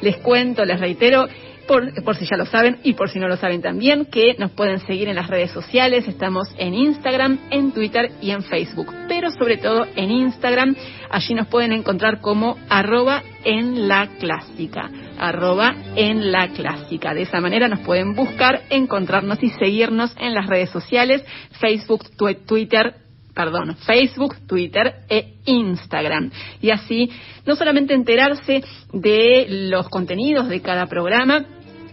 les 0.00 0.16
cuento, 0.18 0.64
les 0.64 0.80
reitero, 0.80 1.26
por, 1.66 2.02
por, 2.02 2.16
si 2.16 2.24
ya 2.24 2.36
lo 2.36 2.46
saben 2.46 2.78
y 2.82 2.94
por 2.94 3.10
si 3.10 3.20
no 3.20 3.28
lo 3.28 3.36
saben 3.36 3.60
también, 3.60 4.06
que 4.06 4.34
nos 4.38 4.50
pueden 4.52 4.80
seguir 4.80 5.08
en 5.08 5.16
las 5.16 5.28
redes 5.28 5.50
sociales. 5.50 6.08
Estamos 6.08 6.48
en 6.56 6.74
Instagram, 6.74 7.38
en 7.50 7.72
Twitter 7.72 8.10
y 8.22 8.30
en 8.30 8.42
Facebook. 8.42 8.92
Pero 9.06 9.30
sobre 9.30 9.58
todo 9.58 9.86
en 9.94 10.10
Instagram, 10.10 10.74
allí 11.10 11.34
nos 11.34 11.46
pueden 11.48 11.72
encontrar 11.72 12.20
como 12.20 12.56
arroba 12.70 13.22
en 13.44 13.86
la 13.86 14.08
clásica. 14.18 14.90
Arroba 15.18 15.74
en 15.94 16.32
la 16.32 16.48
clásica. 16.48 17.12
De 17.12 17.22
esa 17.22 17.40
manera 17.40 17.68
nos 17.68 17.80
pueden 17.80 18.14
buscar, 18.14 18.62
encontrarnos 18.70 19.42
y 19.42 19.50
seguirnos 19.50 20.16
en 20.18 20.34
las 20.34 20.46
redes 20.46 20.70
sociales, 20.70 21.22
Facebook, 21.60 22.04
Twitter, 22.46 22.94
perdón, 23.38 23.76
Facebook, 23.86 24.34
Twitter 24.48 25.04
e 25.08 25.34
Instagram. 25.44 26.28
Y 26.60 26.72
así 26.72 27.08
no 27.46 27.54
solamente 27.54 27.94
enterarse 27.94 28.64
de 28.92 29.46
los 29.70 29.88
contenidos 29.88 30.48
de 30.48 30.60
cada 30.60 30.86
programa, 30.86 31.44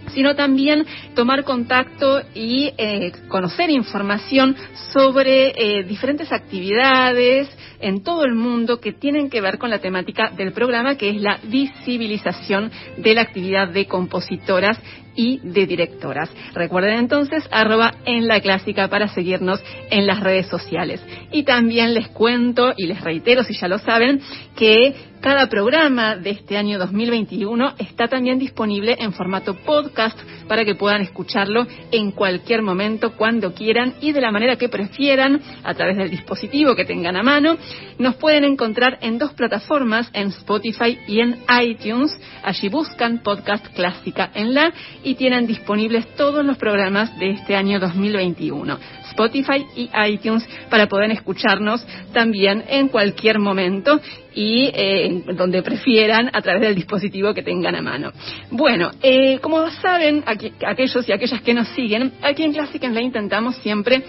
sino 0.07 0.35
también 0.35 0.87
tomar 1.13 1.43
contacto 1.43 2.19
y 2.33 2.71
eh, 2.79 3.11
conocer 3.27 3.69
información 3.69 4.55
sobre 4.91 5.49
eh, 5.55 5.83
diferentes 5.83 6.31
actividades 6.31 7.47
en 7.79 8.01
todo 8.01 8.23
el 8.23 8.33
mundo 8.33 8.79
que 8.79 8.93
tienen 8.93 9.29
que 9.29 9.41
ver 9.41 9.59
con 9.59 9.69
la 9.69 9.77
temática 9.77 10.31
del 10.35 10.51
programa, 10.51 10.95
que 10.95 11.09
es 11.09 11.21
la 11.21 11.39
visibilización 11.43 12.71
de 12.97 13.13
la 13.13 13.21
actividad 13.21 13.67
de 13.67 13.85
compositoras 13.85 14.79
y 15.15 15.39
de 15.43 15.65
directoras. 15.65 16.29
Recuerden 16.53 16.99
entonces 16.99 17.43
arroba 17.51 17.93
en 18.05 18.27
la 18.27 18.41
clásica 18.41 18.87
para 18.87 19.07
seguirnos 19.07 19.63
en 19.89 20.07
las 20.07 20.19
redes 20.19 20.47
sociales. 20.47 21.01
Y 21.31 21.43
también 21.43 21.93
les 21.93 22.07
cuento 22.09 22.73
y 22.75 22.87
les 22.87 23.01
reitero, 23.01 23.43
si 23.43 23.53
ya 23.53 23.67
lo 23.67 23.79
saben, 23.79 24.21
que 24.55 24.95
cada 25.21 25.47
programa 25.47 26.15
de 26.15 26.31
este 26.31 26.57
año 26.57 26.77
2021 26.77 27.75
está 27.79 28.07
también 28.07 28.39
disponible 28.39 28.95
en 28.99 29.13
formato 29.13 29.55
podcast 29.55 30.17
para 30.47 30.63
que 30.63 30.75
puedan 30.75 31.01
escucharlo 31.01 31.65
en 31.91 32.11
cualquier 32.11 32.61
momento, 32.61 33.13
cuando 33.15 33.53
quieran 33.53 33.95
y 34.01 34.11
de 34.11 34.21
la 34.21 34.31
manera 34.31 34.55
que 34.55 34.69
prefieran, 34.69 35.41
a 35.63 35.73
través 35.73 35.97
del 35.97 36.09
dispositivo 36.09 36.75
que 36.75 36.85
tengan 36.85 37.15
a 37.15 37.23
mano. 37.23 37.57
Nos 37.97 38.15
pueden 38.15 38.43
encontrar 38.43 38.99
en 39.01 39.17
dos 39.17 39.33
plataformas, 39.33 40.09
en 40.13 40.27
Spotify 40.27 40.97
y 41.07 41.19
en 41.19 41.37
iTunes. 41.61 42.17
Allí 42.43 42.69
buscan 42.69 43.23
podcast 43.23 43.67
clásica 43.73 44.31
en 44.33 44.53
la 44.53 44.73
y 45.03 45.15
tienen 45.15 45.47
disponibles 45.47 46.07
todos 46.15 46.45
los 46.45 46.57
programas 46.57 47.17
de 47.17 47.31
este 47.31 47.55
año 47.55 47.79
2021. 47.79 48.77
Spotify 49.15 49.65
y 49.75 49.89
iTunes 50.07 50.45
para 50.69 50.87
poder 50.87 51.09
escucharnos 51.11 51.85
también 52.11 52.63
en 52.67 52.89
cualquier 52.89 53.39
momento 53.39 53.99
y 54.33 54.69
eh, 54.73 55.23
donde 55.33 55.63
prefieran 55.63 56.29
a 56.33 56.41
través 56.41 56.61
del 56.61 56.75
dispositivo 56.75 57.33
que 57.33 57.41
tengan 57.41 57.75
a 57.75 57.81
mano. 57.81 58.11
Bueno, 58.51 58.91
eh, 59.01 59.39
como 59.39 59.69
saben 59.71 60.23
aquellos 60.25 61.07
y 61.07 61.13
aquellas 61.13 61.41
que 61.41 61.53
nos 61.53 61.69
siguen, 61.69 62.11
aquí 62.21 62.43
en 62.43 62.53
Clásica 62.53 62.85
en 62.85 62.93
la 62.93 63.01
intentamos 63.01 63.55
siempre 63.57 64.03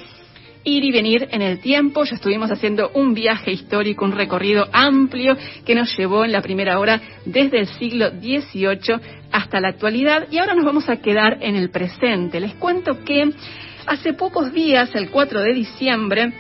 ir 0.65 0.85
y 0.85 0.91
venir 0.91 1.29
en 1.31 1.43
el 1.43 1.61
tiempo. 1.61 2.05
Ya 2.05 2.17
estuvimos 2.17 2.51
haciendo 2.51 2.91
un 2.95 3.15
viaje 3.15 3.53
histórico, 3.53 4.05
un 4.05 4.13
recorrido 4.13 4.67
amplio 4.73 5.37
que 5.65 5.77
nos 5.77 5.97
llevó 5.97 6.25
en 6.25 6.33
la 6.33 6.43
primera 6.43 6.81
hora 6.81 7.01
desde 7.25 7.61
el 7.61 7.69
siglo 7.69 8.11
XVIII 8.11 8.99
hasta 9.31 9.61
la 9.61 9.69
actualidad 9.69 10.27
y 10.31 10.39
ahora 10.39 10.55
nos 10.55 10.65
vamos 10.65 10.89
a 10.89 10.97
quedar 10.97 11.39
en 11.41 11.55
el 11.55 11.71
presente. 11.71 12.41
Les 12.41 12.55
cuento 12.55 13.05
que 13.05 13.31
Hace 13.87 14.15
pocos 14.15 14.53
días, 14.53 14.93
el 14.97 15.11
4 15.11 15.43
de 15.43 15.55
diciembre, 15.55 16.33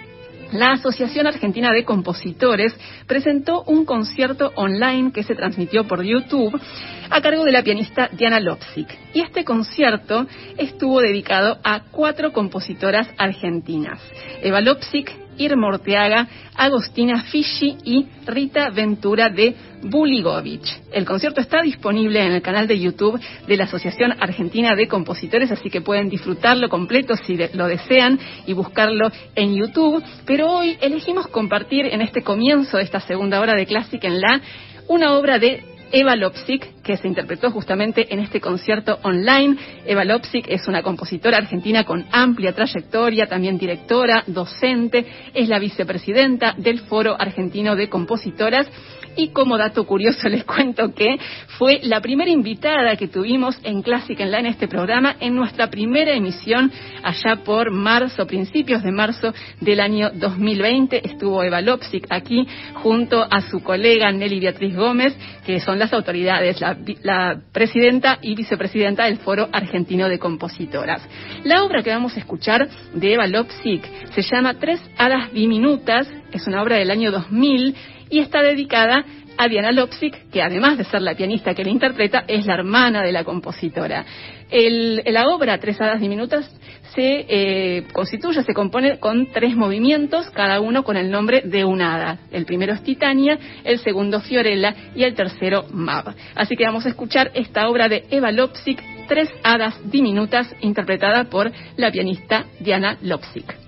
la 0.50 0.72
Asociación 0.72 1.28
Argentina 1.28 1.72
de 1.72 1.84
Compositores 1.84 2.74
presentó 3.06 3.62
un 3.62 3.84
concierto 3.84 4.52
online 4.56 5.12
que 5.12 5.22
se 5.22 5.36
transmitió 5.36 5.86
por 5.86 6.02
YouTube 6.02 6.60
a 7.08 7.20
cargo 7.20 7.44
de 7.44 7.52
la 7.52 7.62
pianista 7.62 8.08
Diana 8.12 8.40
Lopsic. 8.40 8.88
Y 9.14 9.20
este 9.20 9.44
concierto 9.44 10.26
estuvo 10.58 11.00
dedicado 11.00 11.58
a 11.62 11.84
cuatro 11.92 12.32
compositoras 12.32 13.08
argentinas. 13.16 14.00
Eva 14.42 14.60
Lopsic, 14.60 15.12
Irma 15.38 15.68
Orteaga, 15.68 16.26
Agostina 16.54 17.22
Fischi 17.24 17.76
y 17.84 18.06
Rita 18.26 18.70
Ventura 18.70 19.28
de 19.28 19.54
Buligovich. 19.82 20.80
El 20.90 21.04
concierto 21.04 21.40
está 21.40 21.62
disponible 21.62 22.24
en 22.24 22.32
el 22.32 22.42
canal 22.42 22.66
de 22.66 22.78
YouTube 22.78 23.20
de 23.46 23.56
la 23.56 23.64
Asociación 23.64 24.14
Argentina 24.18 24.74
de 24.74 24.88
Compositores, 24.88 25.50
así 25.52 25.70
que 25.70 25.80
pueden 25.80 26.08
disfrutarlo 26.08 26.68
completo 26.68 27.14
si 27.16 27.38
lo 27.54 27.66
desean 27.66 28.18
y 28.46 28.52
buscarlo 28.52 29.10
en 29.34 29.54
YouTube. 29.54 30.02
Pero 30.24 30.50
hoy 30.50 30.76
elegimos 30.80 31.28
compartir 31.28 31.86
en 31.86 32.00
este 32.00 32.22
comienzo 32.22 32.78
de 32.78 32.84
esta 32.84 33.00
segunda 33.00 33.40
hora 33.40 33.54
de 33.54 33.66
Clásica 33.66 34.08
en 34.08 34.20
la 34.20 34.40
una 34.88 35.14
obra 35.14 35.38
de 35.38 35.75
Eva 35.92 36.16
Lopsik, 36.16 36.82
que 36.82 36.96
se 36.96 37.08
interpretó 37.08 37.50
justamente 37.50 38.12
en 38.12 38.20
este 38.20 38.40
concierto 38.40 38.98
online. 39.02 39.56
Eva 39.86 40.04
Lopsik 40.04 40.46
es 40.48 40.66
una 40.68 40.82
compositora 40.82 41.38
argentina 41.38 41.84
con 41.84 42.06
amplia 42.10 42.52
trayectoria, 42.52 43.28
también 43.28 43.58
directora, 43.58 44.24
docente, 44.26 45.06
es 45.34 45.48
la 45.48 45.58
vicepresidenta 45.58 46.54
del 46.56 46.80
Foro 46.80 47.16
Argentino 47.18 47.76
de 47.76 47.88
Compositoras 47.88 48.68
y 49.16 49.28
como 49.28 49.58
dato 49.58 49.84
curioso 49.84 50.28
les 50.28 50.44
cuento 50.44 50.94
que 50.94 51.18
fue 51.58 51.80
la 51.82 52.00
primera 52.00 52.30
invitada 52.30 52.96
que 52.96 53.08
tuvimos 53.08 53.58
en 53.62 53.82
Clásica 53.82 54.24
en 54.24 54.30
la 54.30 54.36
en 54.38 54.46
este 54.46 54.68
programa 54.68 55.16
en 55.20 55.34
nuestra 55.34 55.68
primera 55.68 56.12
emisión 56.12 56.70
allá 57.02 57.36
por 57.44 57.70
marzo, 57.70 58.26
principios 58.26 58.82
de 58.82 58.92
marzo 58.92 59.32
del 59.60 59.80
año 59.80 60.10
2020. 60.10 61.06
Estuvo 61.06 61.42
Eva 61.42 61.60
Lopsic 61.60 62.06
aquí 62.10 62.46
junto 62.74 63.22
a 63.22 63.40
su 63.42 63.62
colega 63.62 64.12
Nelly 64.12 64.40
Beatriz 64.40 64.76
Gómez, 64.76 65.16
que 65.44 65.60
son 65.60 65.78
las 65.78 65.92
autoridades, 65.92 66.60
la, 67.02 67.40
presidenta 67.52 68.18
y 68.20 68.34
vicepresidenta 68.34 69.04
del 69.04 69.18
Foro 69.18 69.48
Argentino 69.52 70.08
de 70.08 70.18
Compositoras. 70.18 71.02
La 71.44 71.64
obra 71.64 71.82
que 71.82 71.90
vamos 71.90 72.16
a 72.16 72.20
escuchar 72.20 72.68
de 72.94 73.14
Eva 73.14 73.26
Lopsic 73.26 74.12
se 74.12 74.22
llama 74.22 74.54
Tres 74.54 74.80
Hadas 74.98 75.32
Diminutas, 75.32 76.08
es 76.32 76.46
una 76.46 76.62
obra 76.62 76.76
del 76.76 76.90
año 76.90 77.10
2000 77.10 77.74
y 78.10 78.20
está 78.20 78.42
dedicada 78.42 79.04
a 79.38 79.48
Diana 79.48 79.72
Lopsic, 79.72 80.30
que 80.30 80.42
además 80.42 80.78
de 80.78 80.84
ser 80.84 81.02
la 81.02 81.14
pianista 81.14 81.54
que 81.54 81.64
la 81.64 81.70
interpreta, 81.70 82.24
es 82.26 82.46
la 82.46 82.54
hermana 82.54 83.02
de 83.02 83.12
la 83.12 83.24
compositora. 83.24 84.04
la 84.50 85.28
obra 85.28 85.58
Tres 85.58 85.80
Hadas 85.80 86.00
Diminutas 86.00 86.50
se 86.94 87.26
eh, 87.28 87.84
constituye, 87.92 88.42
se 88.42 88.54
compone 88.54 88.98
con 88.98 89.26
tres 89.26 89.54
movimientos, 89.54 90.30
cada 90.30 90.60
uno 90.60 90.82
con 90.82 90.96
el 90.96 91.10
nombre 91.10 91.42
de 91.42 91.64
una 91.64 91.94
hada. 91.94 92.18
El 92.30 92.46
primero 92.46 92.72
es 92.72 92.82
Titania, 92.82 93.38
el 93.64 93.78
segundo 93.80 94.20
Fiorella 94.20 94.74
y 94.94 95.04
el 95.04 95.14
tercero 95.14 95.66
Mab. 95.70 96.14
Así 96.34 96.56
que 96.56 96.64
vamos 96.64 96.86
a 96.86 96.88
escuchar 96.88 97.30
esta 97.34 97.68
obra 97.68 97.88
de 97.88 98.04
Eva 98.10 98.32
Lopsic, 98.32 98.82
Tres 99.08 99.28
Hadas 99.42 99.78
Diminutas, 99.90 100.52
interpretada 100.60 101.24
por 101.24 101.52
la 101.76 101.90
pianista 101.90 102.46
Diana 102.60 102.96
Lopsic. 103.02 103.65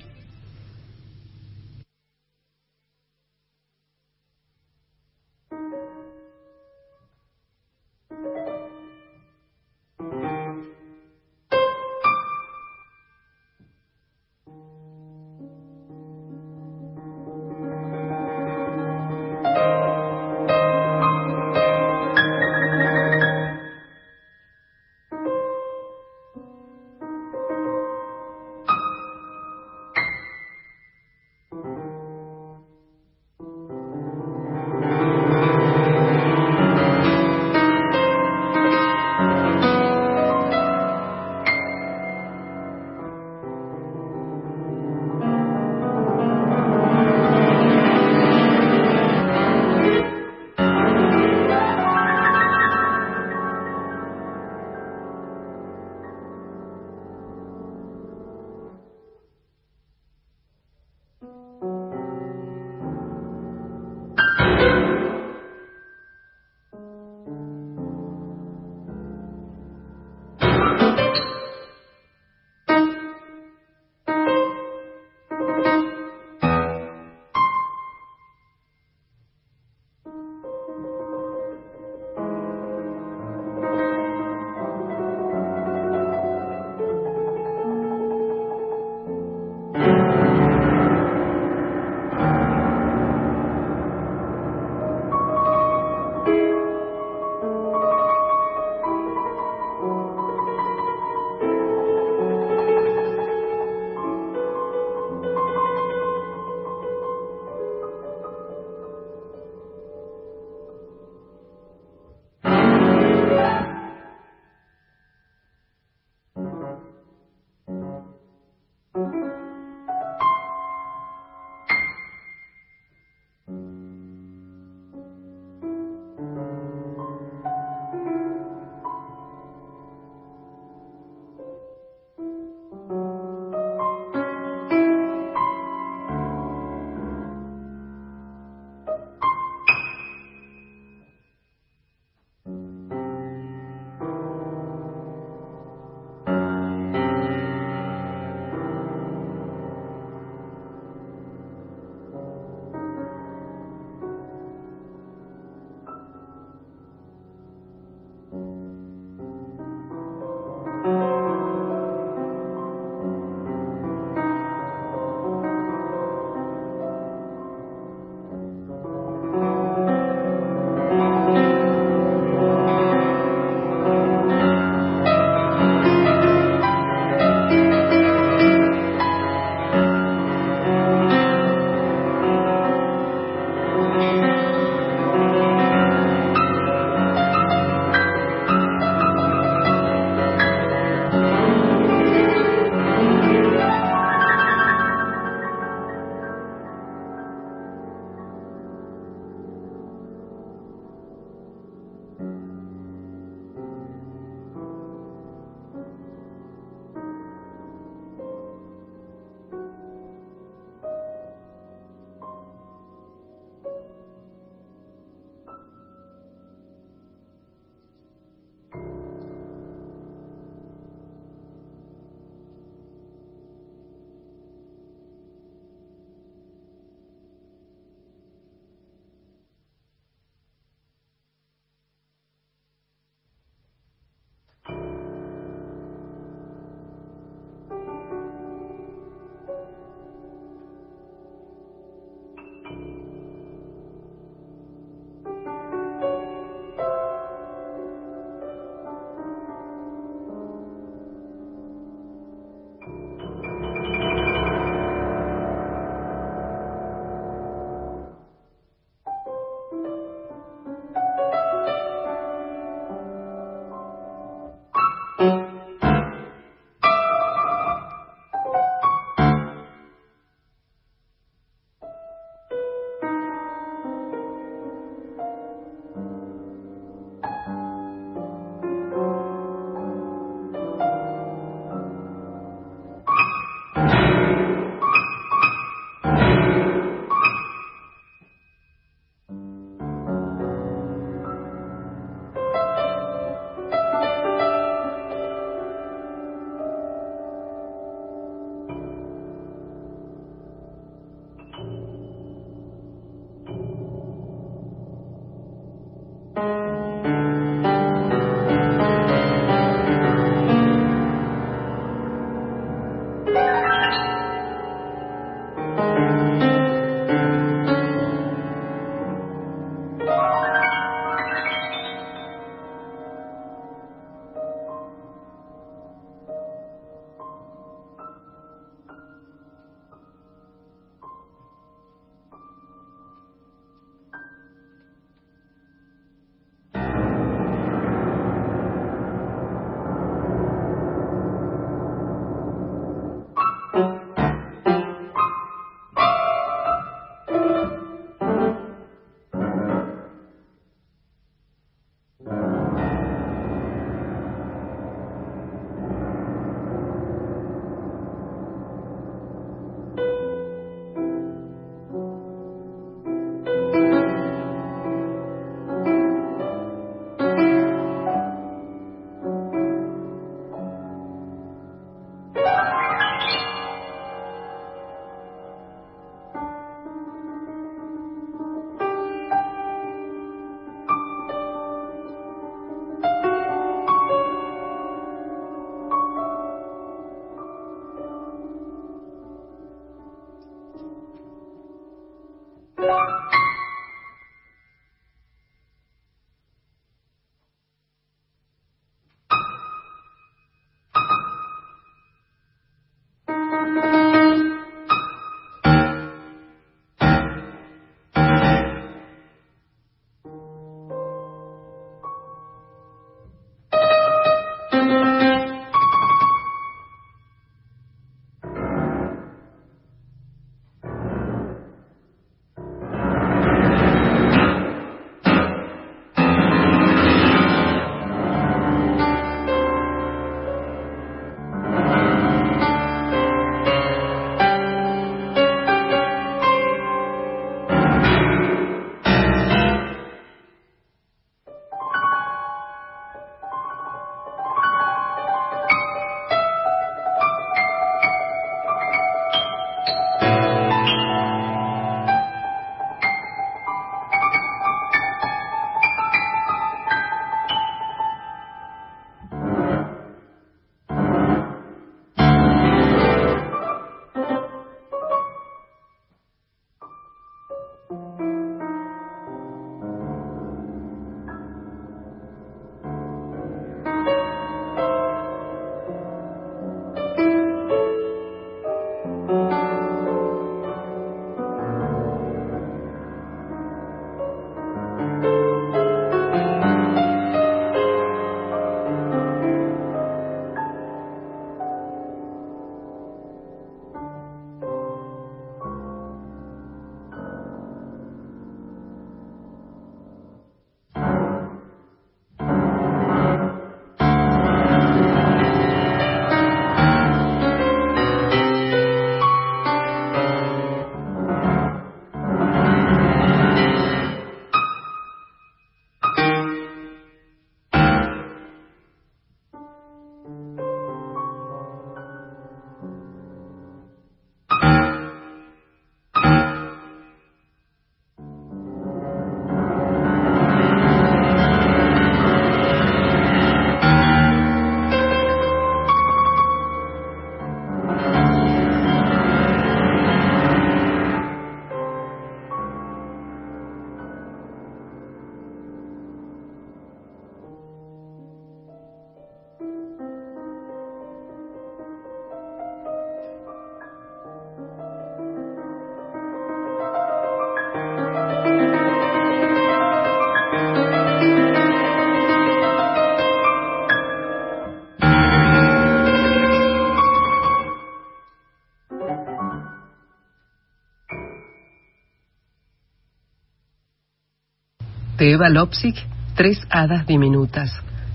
Eva 575.31 575.51
Lopsig, 575.51 575.95
Tres 576.35 576.59
Hadas 576.71 577.07
Diminutas. 577.07 577.71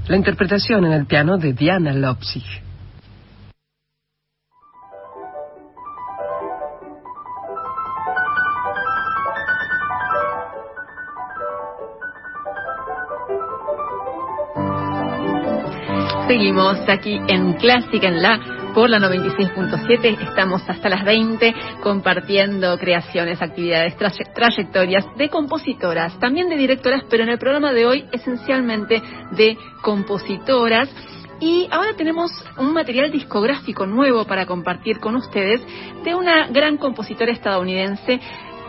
La 0.07 0.17
interpretación 0.17 0.83
en 0.85 0.93
el 0.93 1.05
piano 1.05 1.37
de 1.37 1.53
Diana 1.53 1.93
Lopsig. 1.93 2.43
Seguimos 16.27 16.79
aquí 16.87 17.19
en 17.27 17.53
Clásica 17.53 18.07
en 18.07 18.23
la 18.23 18.52
por 18.73 18.89
la 18.89 18.99
96.7. 18.99 20.29
Estamos 20.29 20.61
hasta 20.67 20.89
las 20.89 21.03
20 21.05 21.53
compartiendo 21.81 22.77
creaciones, 22.77 23.41
actividades, 23.41 23.95
trayectorias 23.97 25.05
de 25.15 25.29
compositoras, 25.29 26.17
también 26.19 26.49
de 26.49 26.57
directoras, 26.57 27.03
pero 27.09 27.23
en 27.23 27.29
el 27.29 27.37
programa 27.37 27.71
de 27.71 27.85
hoy 27.85 28.05
esencialmente 28.11 29.01
de 29.31 29.57
compositoras. 29.81 30.89
Y 31.39 31.67
ahora 31.71 31.93
tenemos 31.95 32.31
un 32.57 32.73
material 32.73 33.11
discográfico 33.11 33.85
nuevo 33.85 34.25
para 34.25 34.45
compartir 34.45 34.99
con 34.99 35.15
ustedes 35.15 35.61
de 36.03 36.15
una 36.15 36.47
gran 36.47 36.77
compositora 36.77 37.31
estadounidense 37.31 38.19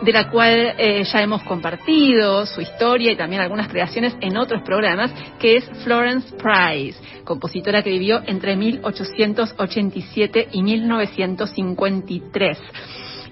de 0.05 0.13
la 0.13 0.29
cual 0.29 0.75
eh, 0.77 1.03
ya 1.03 1.21
hemos 1.23 1.41
compartido 1.43 2.45
su 2.45 2.61
historia 2.61 3.11
y 3.11 3.15
también 3.15 3.41
algunas 3.41 3.67
creaciones 3.67 4.15
en 4.21 4.37
otros 4.37 4.61
programas, 4.61 5.11
que 5.39 5.57
es 5.57 5.65
Florence 5.83 6.31
Price, 6.35 6.99
compositora 7.23 7.81
que 7.81 7.89
vivió 7.89 8.21
entre 8.27 8.55
1887 8.55 10.49
y 10.51 10.61
1953 10.61 12.59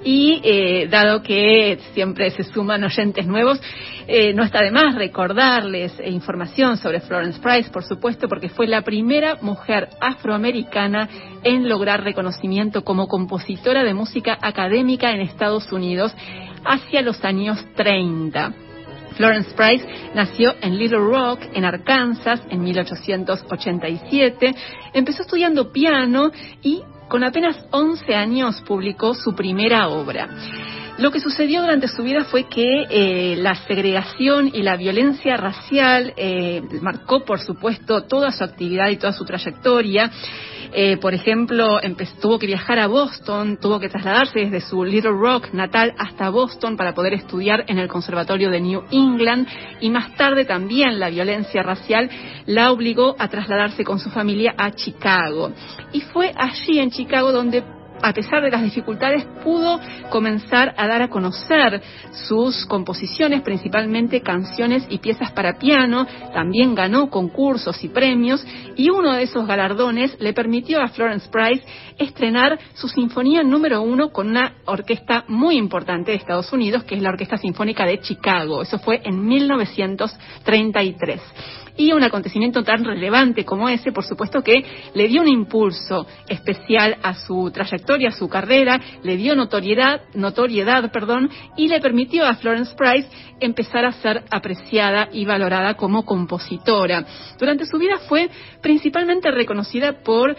y 0.03 0.41
eh, 0.43 0.87
dado 0.89 1.21
que 1.21 1.77
siempre 1.93 2.29
se 2.31 2.43
suman 2.43 2.83
oyentes 2.83 3.25
nuevos, 3.25 3.61
eh, 4.07 4.33
no 4.33 4.43
está 4.43 4.61
de 4.61 4.71
más 4.71 4.95
recordarles 4.95 5.93
información 6.05 6.75
sobre 6.77 6.99
Florence 7.01 7.39
Price, 7.39 7.69
por 7.69 7.83
supuesto, 7.83 8.27
porque 8.27 8.49
fue 8.49 8.67
la 8.67 8.81
primera 8.81 9.37
mujer 9.41 9.89
afroamericana 10.01 11.07
en 11.43 11.69
lograr 11.69 12.03
reconocimiento 12.03 12.83
como 12.83 13.07
compositora 13.07 13.83
de 13.83 13.93
música 13.93 14.37
académica 14.41 15.11
en 15.11 15.21
Estados 15.21 15.71
Unidos 15.71 16.13
hacia 16.65 17.01
los 17.01 17.23
años 17.23 17.63
30. 17.75 18.53
Florence 19.15 19.51
Price 19.55 19.85
nació 20.15 20.55
en 20.61 20.77
Little 20.77 20.97
Rock, 20.97 21.41
en 21.53 21.65
Arkansas, 21.65 22.41
en 22.49 22.63
1887. 22.63 24.55
Empezó 24.93 25.21
estudiando 25.21 25.71
piano 25.71 26.31
y 26.61 26.81
con 27.07 27.23
apenas 27.23 27.57
11 27.71 28.15
años 28.15 28.61
publicó 28.61 29.13
su 29.13 29.35
primera 29.35 29.87
obra. 29.89 30.27
Lo 30.97 31.09
que 31.09 31.19
sucedió 31.19 31.61
durante 31.61 31.87
su 31.87 32.03
vida 32.03 32.23
fue 32.25 32.43
que 32.43 32.85
eh, 32.87 33.35
la 33.37 33.55
segregación 33.55 34.51
y 34.53 34.61
la 34.61 34.77
violencia 34.77 35.35
racial 35.37 36.13
eh, 36.17 36.61
marcó, 36.81 37.25
por 37.25 37.39
supuesto, 37.39 38.03
toda 38.03 38.31
su 38.31 38.43
actividad 38.43 38.89
y 38.89 38.97
toda 38.97 39.11
su 39.11 39.25
trayectoria. 39.25 40.11
Eh, 40.71 40.97
por 40.97 41.15
ejemplo, 41.15 41.79
tuvo 42.21 42.37
que 42.37 42.45
viajar 42.45 42.77
a 42.77 42.87
Boston, 42.87 43.57
tuvo 43.59 43.79
que 43.79 43.89
trasladarse 43.89 44.39
desde 44.39 44.61
su 44.61 44.83
Little 44.83 45.11
Rock 45.11 45.51
natal 45.53 45.93
hasta 45.97 46.29
Boston 46.29 46.77
para 46.77 46.93
poder 46.93 47.13
estudiar 47.13 47.65
en 47.67 47.79
el 47.79 47.87
Conservatorio 47.87 48.49
de 48.49 48.61
New 48.61 48.83
England 48.91 49.47
y 49.81 49.89
más 49.89 50.15
tarde 50.15 50.45
también 50.45 50.99
la 50.99 51.09
violencia 51.09 51.61
racial 51.63 52.09
la 52.45 52.71
obligó 52.71 53.15
a 53.17 53.27
trasladarse 53.27 53.83
con 53.83 53.99
su 53.99 54.09
familia 54.09 54.53
a 54.57 54.71
Chicago. 54.71 55.51
Y 55.91 56.01
fue 56.01 56.31
allí 56.35 56.79
en 56.79 56.89
Chicago 56.89 57.31
donde 57.31 57.63
a 58.01 58.13
pesar 58.13 58.41
de 58.41 58.51
las 58.51 58.63
dificultades, 58.63 59.25
pudo 59.43 59.79
comenzar 60.09 60.73
a 60.77 60.87
dar 60.87 61.01
a 61.01 61.09
conocer 61.09 61.81
sus 62.11 62.65
composiciones, 62.65 63.41
principalmente 63.41 64.21
canciones 64.21 64.85
y 64.89 64.97
piezas 64.97 65.31
para 65.31 65.57
piano. 65.57 66.05
También 66.33 66.75
ganó 66.75 67.09
concursos 67.09 67.83
y 67.83 67.89
premios 67.89 68.45
y 68.75 68.89
uno 68.89 69.13
de 69.13 69.23
esos 69.23 69.47
galardones 69.47 70.15
le 70.19 70.33
permitió 70.33 70.81
a 70.81 70.89
Florence 70.89 71.29
Price 71.29 71.63
estrenar 71.97 72.59
su 72.73 72.87
sinfonía 72.87 73.43
número 73.43 73.81
uno 73.81 74.11
con 74.11 74.29
una 74.29 74.55
orquesta 74.65 75.23
muy 75.27 75.57
importante 75.57 76.11
de 76.11 76.17
Estados 76.17 76.51
Unidos, 76.51 76.83
que 76.83 76.95
es 76.95 77.01
la 77.01 77.09
Orquesta 77.09 77.37
Sinfónica 77.37 77.85
de 77.85 77.99
Chicago. 78.01 78.61
Eso 78.61 78.79
fue 78.79 79.01
en 79.03 79.25
1933. 79.25 81.21
Y 81.75 81.91
un 81.91 82.03
acontecimiento 82.03 82.63
tan 82.63 82.83
relevante 82.83 83.45
como 83.45 83.67
ese, 83.67 83.91
por 83.91 84.03
supuesto 84.03 84.43
que 84.43 84.63
le 84.93 85.07
dio 85.07 85.21
un 85.21 85.27
impulso 85.27 86.05
especial 86.27 86.97
a 87.01 87.15
su 87.15 87.49
trayectoria, 87.51 88.09
a 88.09 88.11
su 88.11 88.29
carrera, 88.29 88.79
le 89.01 89.17
dio 89.17 89.35
notoriedad, 89.35 90.01
notoriedad, 90.13 90.91
perdón, 90.91 91.31
y 91.57 91.67
le 91.67 91.81
permitió 91.81 92.25
a 92.25 92.35
Florence 92.35 92.75
Price 92.75 93.07
empezar 93.39 93.85
a 93.85 93.91
ser 93.91 94.23
apreciada 94.29 95.09
y 95.11 95.25
valorada 95.25 95.73
como 95.73 96.05
compositora. 96.05 97.05
Durante 97.39 97.65
su 97.65 97.79
vida 97.79 97.97
fue 98.07 98.29
principalmente 98.61 99.31
reconocida 99.31 100.03
por 100.03 100.35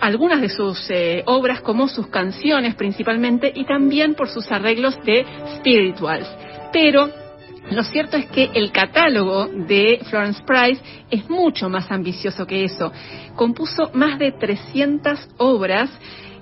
algunas 0.00 0.40
de 0.40 0.48
sus 0.48 0.88
eh, 0.90 1.22
obras 1.26 1.60
como 1.60 1.88
sus 1.88 2.06
canciones 2.06 2.74
principalmente 2.76 3.52
y 3.54 3.64
también 3.64 4.14
por 4.14 4.28
sus 4.28 4.50
arreglos 4.50 4.96
de 5.04 5.26
spirituals. 5.56 6.28
Pero 6.72 7.27
lo 7.70 7.84
cierto 7.84 8.16
es 8.16 8.26
que 8.26 8.50
el 8.54 8.72
catálogo 8.72 9.46
de 9.46 10.00
Florence 10.08 10.42
Price 10.44 10.80
es 11.10 11.28
mucho 11.28 11.68
más 11.68 11.90
ambicioso 11.90 12.46
que 12.46 12.64
eso. 12.64 12.92
Compuso 13.36 13.90
más 13.94 14.18
de 14.18 14.32
300 14.32 15.28
obras 15.38 15.90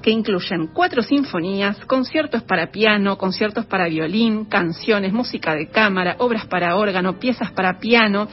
que 0.02 0.10
incluyen 0.12 0.68
cuatro 0.68 1.02
sinfonías, 1.02 1.84
conciertos 1.86 2.44
para 2.44 2.70
piano, 2.70 3.18
conciertos 3.18 3.66
para 3.66 3.88
violín, 3.88 4.44
canciones, 4.44 5.12
música 5.12 5.54
de 5.54 5.68
cámara, 5.68 6.14
obras 6.18 6.46
para 6.46 6.76
órgano, 6.76 7.18
piezas 7.18 7.50
para 7.50 7.80
piano, 7.80 8.28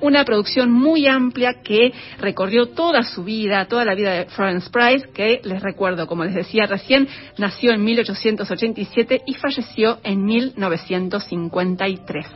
una 0.00 0.24
producción 0.24 0.70
muy 0.70 1.06
amplia 1.06 1.62
que 1.62 1.92
recorrió 2.18 2.66
toda 2.66 3.02
su 3.02 3.24
vida, 3.24 3.66
toda 3.66 3.84
la 3.84 3.94
vida 3.94 4.12
de 4.12 4.24
Florence 4.26 4.70
Price, 4.70 5.08
que 5.12 5.40
les 5.44 5.62
recuerdo, 5.62 6.06
como 6.06 6.24
les 6.24 6.34
decía 6.34 6.66
recién, 6.66 7.08
nació 7.36 7.72
en 7.72 7.84
1887 7.84 9.22
y 9.26 9.34
falleció 9.34 9.98
en 10.02 10.24
1953. 10.24 12.26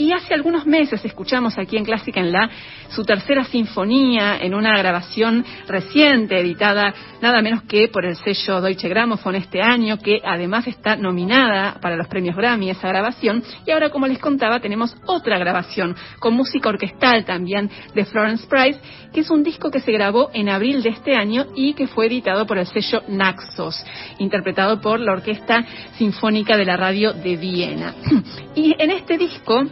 Y 0.00 0.12
hace 0.12 0.32
algunos 0.32 0.64
meses 0.64 1.04
escuchamos 1.04 1.58
aquí 1.58 1.76
en 1.76 1.84
Clásica 1.84 2.20
en 2.20 2.32
La 2.32 2.48
su 2.88 3.04
tercera 3.04 3.44
sinfonía 3.44 4.38
en 4.40 4.54
una 4.54 4.74
grabación 4.78 5.44
reciente, 5.68 6.40
editada 6.40 6.94
nada 7.20 7.42
menos 7.42 7.64
que 7.64 7.88
por 7.88 8.06
el 8.06 8.16
sello 8.16 8.62
Deutsche 8.62 8.88
Grammophon 8.88 9.34
este 9.34 9.60
año, 9.60 9.98
que 9.98 10.22
además 10.24 10.66
está 10.66 10.96
nominada 10.96 11.76
para 11.82 11.96
los 11.96 12.08
premios 12.08 12.34
Grammy 12.34 12.70
esa 12.70 12.88
grabación. 12.88 13.44
Y 13.66 13.72
ahora, 13.72 13.90
como 13.90 14.06
les 14.06 14.18
contaba, 14.18 14.58
tenemos 14.58 14.96
otra 15.04 15.38
grabación 15.38 15.94
con 16.18 16.32
música 16.32 16.70
orquestal 16.70 17.26
también 17.26 17.70
de 17.94 18.06
Florence 18.06 18.46
Price, 18.46 18.80
que 19.12 19.20
es 19.20 19.30
un 19.30 19.42
disco 19.42 19.70
que 19.70 19.80
se 19.80 19.92
grabó 19.92 20.30
en 20.32 20.48
abril 20.48 20.82
de 20.82 20.88
este 20.88 21.14
año 21.14 21.48
y 21.54 21.74
que 21.74 21.86
fue 21.86 22.06
editado 22.06 22.46
por 22.46 22.56
el 22.56 22.66
sello 22.66 23.02
Naxos, 23.06 23.84
interpretado 24.18 24.80
por 24.80 24.98
la 24.98 25.12
Orquesta 25.12 25.62
Sinfónica 25.98 26.56
de 26.56 26.64
la 26.64 26.78
Radio 26.78 27.12
de 27.12 27.36
Viena. 27.36 27.94
Y 28.54 28.74
en 28.78 28.90
este 28.90 29.16
disco 29.16 29.64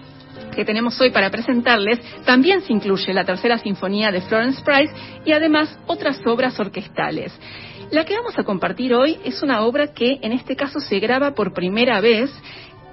que 0.58 0.64
tenemos 0.64 1.00
hoy 1.00 1.12
para 1.12 1.30
presentarles, 1.30 2.00
también 2.24 2.62
se 2.62 2.72
incluye 2.72 3.14
la 3.14 3.24
tercera 3.24 3.58
sinfonía 3.58 4.10
de 4.10 4.22
Florence 4.22 4.60
Price 4.64 4.92
y 5.24 5.30
además 5.30 5.78
otras 5.86 6.20
obras 6.26 6.58
orquestales. 6.58 7.32
La 7.92 8.04
que 8.04 8.16
vamos 8.16 8.36
a 8.36 8.42
compartir 8.42 8.92
hoy 8.92 9.20
es 9.24 9.40
una 9.40 9.62
obra 9.62 9.94
que 9.94 10.18
en 10.20 10.32
este 10.32 10.56
caso 10.56 10.80
se 10.80 10.98
graba 10.98 11.30
por 11.30 11.54
primera 11.54 12.00
vez 12.00 12.32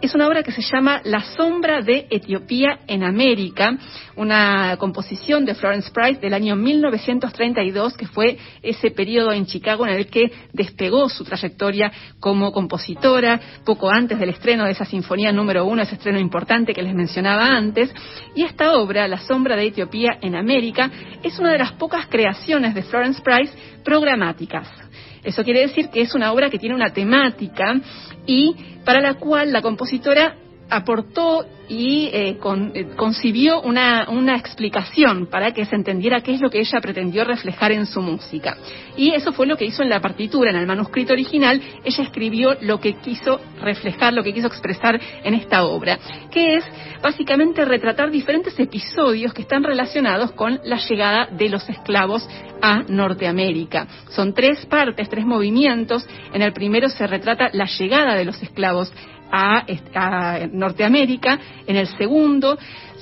es 0.05 0.13
una 0.13 0.27
obra 0.27 0.43
que 0.43 0.51
se 0.51 0.61
llama 0.61 1.01
La 1.03 1.21
sombra 1.21 1.81
de 1.81 2.05
Etiopía 2.11 2.81
en 2.85 3.03
América, 3.03 3.75
una 4.15 4.77
composición 4.77 5.45
de 5.45 5.55
Florence 5.55 5.89
Price 5.91 6.19
del 6.21 6.35
año 6.35 6.55
1932, 6.55 7.97
que 7.97 8.05
fue 8.05 8.37
ese 8.61 8.91
periodo 8.91 9.31
en 9.31 9.47
Chicago 9.47 9.85
en 9.87 9.93
el 9.93 10.05
que 10.05 10.31
despegó 10.53 11.09
su 11.09 11.23
trayectoria 11.23 11.91
como 12.19 12.51
compositora, 12.51 13.39
poco 13.65 13.89
antes 13.89 14.19
del 14.19 14.29
estreno 14.29 14.65
de 14.65 14.71
esa 14.71 14.85
sinfonía 14.85 15.31
número 15.31 15.65
uno, 15.65 15.81
ese 15.81 15.95
estreno 15.95 16.19
importante 16.19 16.75
que 16.75 16.83
les 16.83 16.93
mencionaba 16.93 17.47
antes. 17.47 17.91
Y 18.35 18.43
esta 18.43 18.73
obra, 18.73 19.07
La 19.07 19.17
sombra 19.17 19.55
de 19.55 19.65
Etiopía 19.65 20.19
en 20.21 20.35
América, 20.35 20.91
es 21.23 21.39
una 21.39 21.51
de 21.51 21.57
las 21.57 21.71
pocas 21.73 22.05
creaciones 22.07 22.75
de 22.75 22.83
Florence 22.83 23.21
Price 23.23 23.53
programáticas. 23.83 24.84
Eso 25.25 25.43
quiere 25.43 25.61
decir 25.61 25.89
que 25.89 26.01
es 26.01 26.13
una 26.13 26.31
obra 26.31 26.49
que 26.49 26.59
tiene 26.59 26.75
una 26.75 26.93
temática 26.93 27.81
y 28.27 28.55
para 28.85 29.01
la 29.01 29.15
cual 29.15 29.51
la 29.51 29.61
compositora 29.61 30.35
aportó 30.69 31.45
y 31.67 32.09
eh, 32.13 32.37
eh, 32.73 32.87
concibió 32.95 33.61
una, 33.61 34.07
una, 34.09 34.37
explicación 34.37 35.27
para 35.27 35.51
que 35.51 35.65
se 35.65 35.75
entendiera 35.75 36.21
qué 36.21 36.33
es 36.33 36.41
lo 36.41 36.49
que 36.49 36.59
ella 36.59 36.79
pretendió 36.79 37.23
reflejar 37.23 37.71
en 37.71 37.87
su 37.87 38.01
música. 38.01 38.57
Y 38.95 39.11
eso 39.13 39.33
fue 39.33 39.47
lo 39.47 39.57
que 39.57 39.65
hizo 39.65 39.81
en 39.81 39.89
la 39.89 39.99
partitura, 39.99 40.51
en 40.51 40.57
el 40.57 40.67
manuscrito 40.67 41.13
original, 41.13 41.59
ella 41.83 42.03
escribió 42.03 42.55
lo 42.61 42.79
que 42.79 42.93
quiso 42.93 43.39
reflejar, 43.61 44.13
lo 44.13 44.23
que 44.23 44.33
quiso 44.33 44.47
expresar 44.47 44.99
en 45.23 45.33
esta 45.33 45.65
obra, 45.65 45.97
que 46.31 46.57
es 46.57 46.65
básicamente 47.01 47.65
retratar 47.65 48.11
diferentes 48.11 48.59
episodios 48.59 49.33
que 49.33 49.41
están 49.41 49.63
relacionados 49.63 50.31
con 50.33 50.59
la 50.63 50.77
llegada 50.77 51.27
de 51.31 51.49
los 51.49 51.67
esclavos 51.67 52.27
a 52.61 52.83
Norteamérica. 52.87 53.87
Son 54.09 54.33
tres 54.33 54.65
partes, 54.65 55.09
tres 55.09 55.25
movimientos. 55.25 56.07
En 56.33 56.41
el 56.41 56.53
primero 56.53 56.89
se 56.89 57.05
retrata 57.05 57.49
la 57.53 57.65
llegada 57.65 58.15
de 58.15 58.25
los 58.25 58.41
esclavos 58.41 58.91
a, 59.35 60.47
Norteamérica. 60.51 61.39
En 61.67 61.75
el 61.75 61.87
segundo 61.97 62.57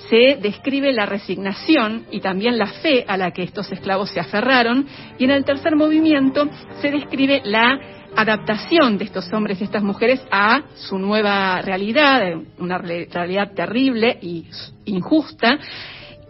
se 0.10 0.38
describe 0.41 0.91
la 0.91 1.05
resignación 1.05 2.05
y 2.11 2.19
también 2.19 2.57
la 2.57 2.68
fe 2.68 3.05
a 3.07 3.18
la 3.18 3.31
que 3.31 3.43
estos 3.43 3.72
esclavos 3.72 4.10
se 4.10 4.19
aferraron. 4.19 4.85
Y 5.18 5.26
en 5.26 5.31
el 5.31 5.45
tercer 5.45 5.76
movimiento 5.76 6.49
se 6.81 6.91
describe 6.91 7.41
la 7.45 7.80
adaptación 8.15 8.97
de 8.97 9.05
estos 9.05 9.31
hombres 9.34 9.60
y 9.60 9.64
estas 9.64 9.84
mujeres 9.84 10.22
a 10.30 10.61
su 10.76 10.99
nueva 10.99 11.61
realidad, 11.61 12.22
una 12.60 12.77
realidad 12.77 13.53
terrible 13.55 14.19
y 14.22 14.45
injusta, 14.85 15.57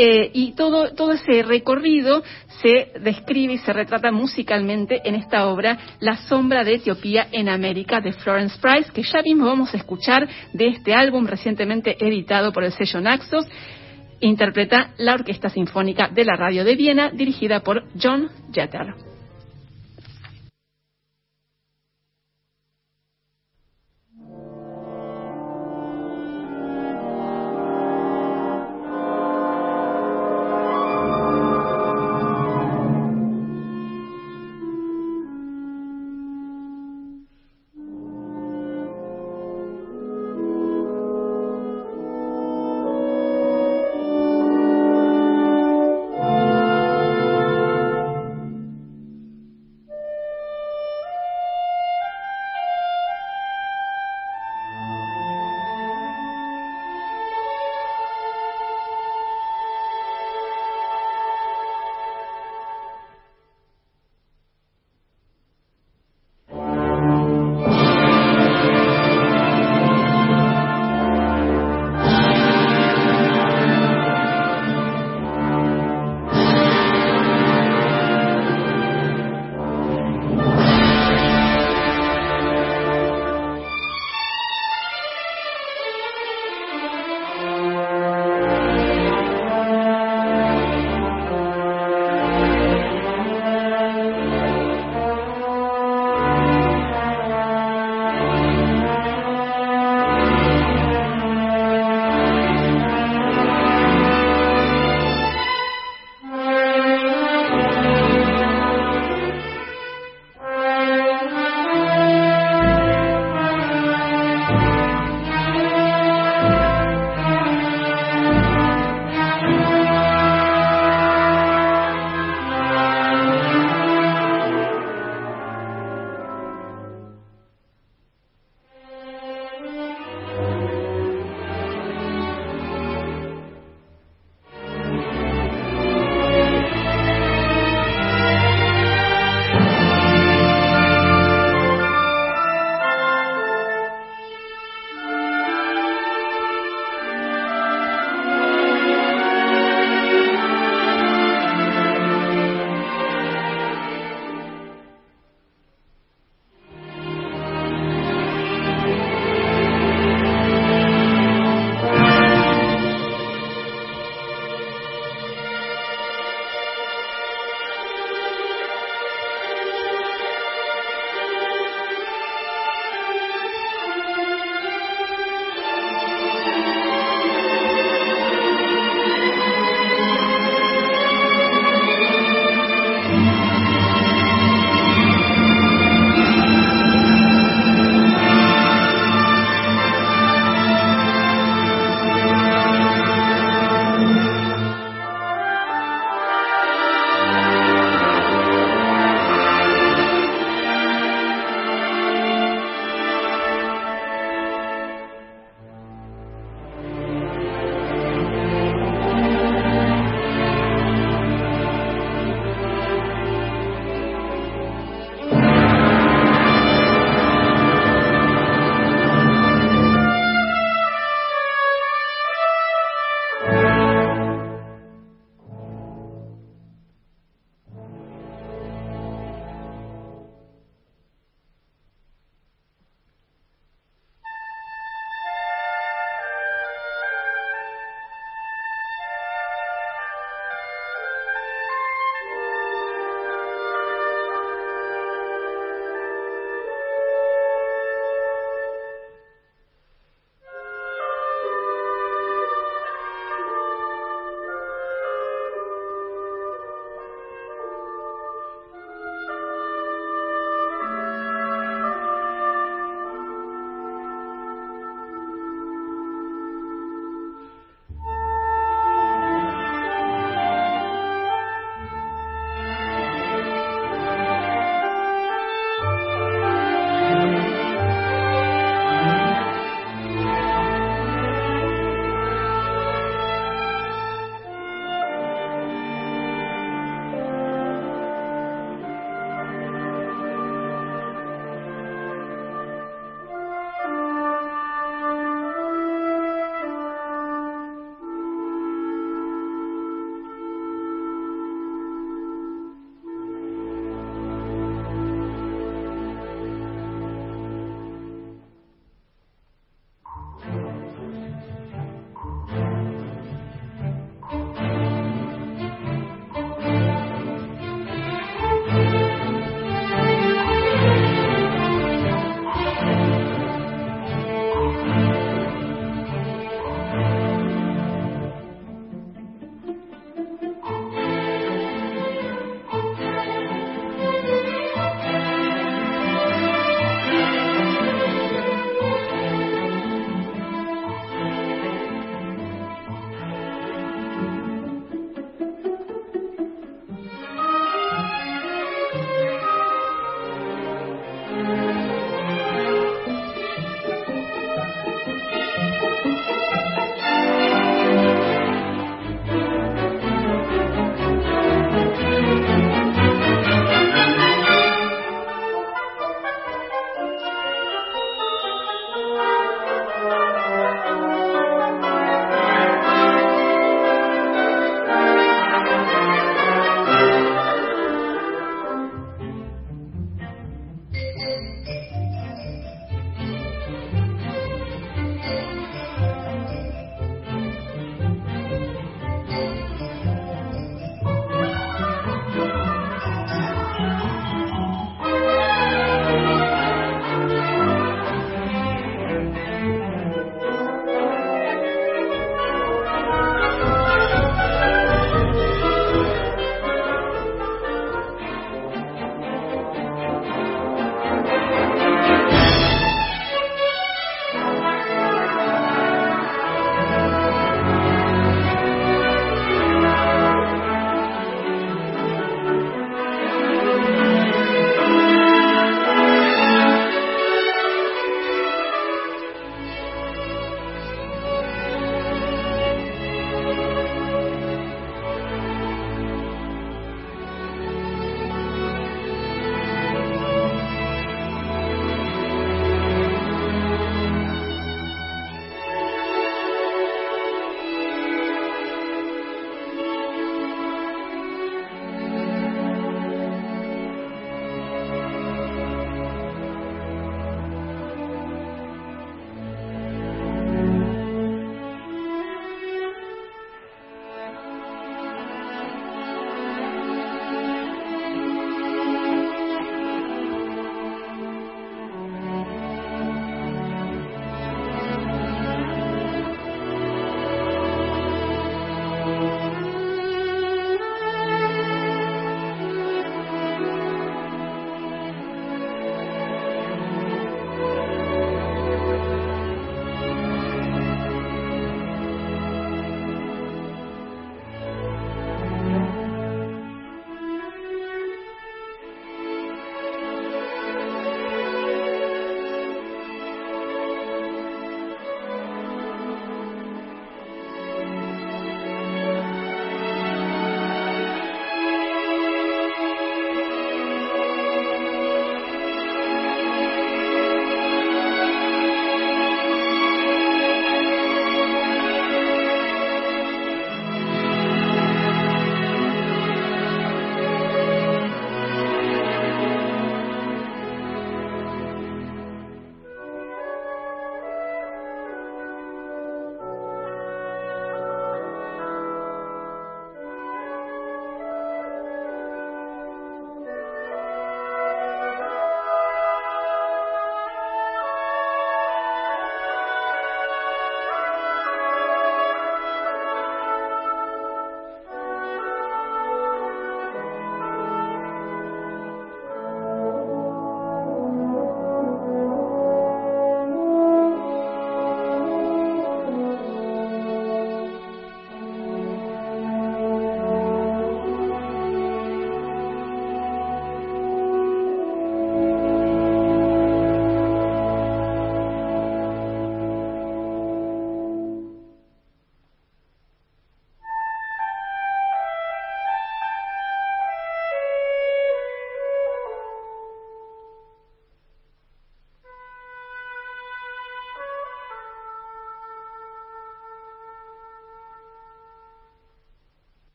eh, 0.00 0.30
y 0.32 0.52
todo, 0.52 0.94
todo 0.94 1.10
ese 1.10 1.42
recorrido 1.42 2.22
se 2.62 2.92
describe 3.00 3.54
y 3.54 3.58
se 3.58 3.72
retrata 3.72 4.12
musicalmente 4.12 5.00
en 5.04 5.16
esta 5.16 5.48
obra 5.48 5.76
La 5.98 6.16
sombra 6.18 6.62
de 6.62 6.74
Etiopía 6.74 7.26
en 7.32 7.48
América 7.48 8.00
de 8.00 8.12
Florence 8.12 8.56
Price, 8.60 8.92
que 8.92 9.02
ya 9.02 9.22
mismo 9.22 9.46
vamos 9.46 9.74
a 9.74 9.76
escuchar 9.76 10.28
de 10.52 10.68
este 10.68 10.94
álbum 10.94 11.26
recientemente 11.26 11.96
editado 11.98 12.52
por 12.52 12.62
el 12.62 12.70
sello 12.70 13.00
Naxos. 13.00 13.44
Interpreta 14.20 14.92
la 14.98 15.14
Orquesta 15.14 15.48
Sinfónica 15.48 16.06
de 16.06 16.24
la 16.24 16.36
Radio 16.36 16.62
de 16.62 16.76
Viena, 16.76 17.10
dirigida 17.10 17.58
por 17.58 17.82
John 18.00 18.30
Jeter. 18.52 19.17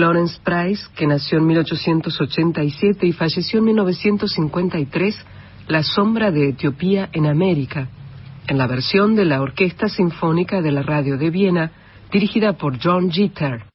Florence 0.00 0.40
Price, 0.42 0.82
que 0.96 1.06
nació 1.06 1.36
en 1.36 1.46
1887 1.46 3.06
y 3.06 3.12
falleció 3.12 3.58
en 3.58 3.66
1953, 3.66 5.26
La 5.68 5.82
sombra 5.82 6.30
de 6.30 6.48
Etiopía 6.48 7.10
en 7.12 7.26
América, 7.26 7.86
en 8.46 8.56
la 8.56 8.66
versión 8.66 9.14
de 9.14 9.26
la 9.26 9.42
Orquesta 9.42 9.90
Sinfónica 9.90 10.62
de 10.62 10.72
la 10.72 10.82
Radio 10.82 11.18
de 11.18 11.28
Viena, 11.28 11.70
dirigida 12.10 12.54
por 12.54 12.82
John 12.82 13.10
Jeter. 13.10 13.66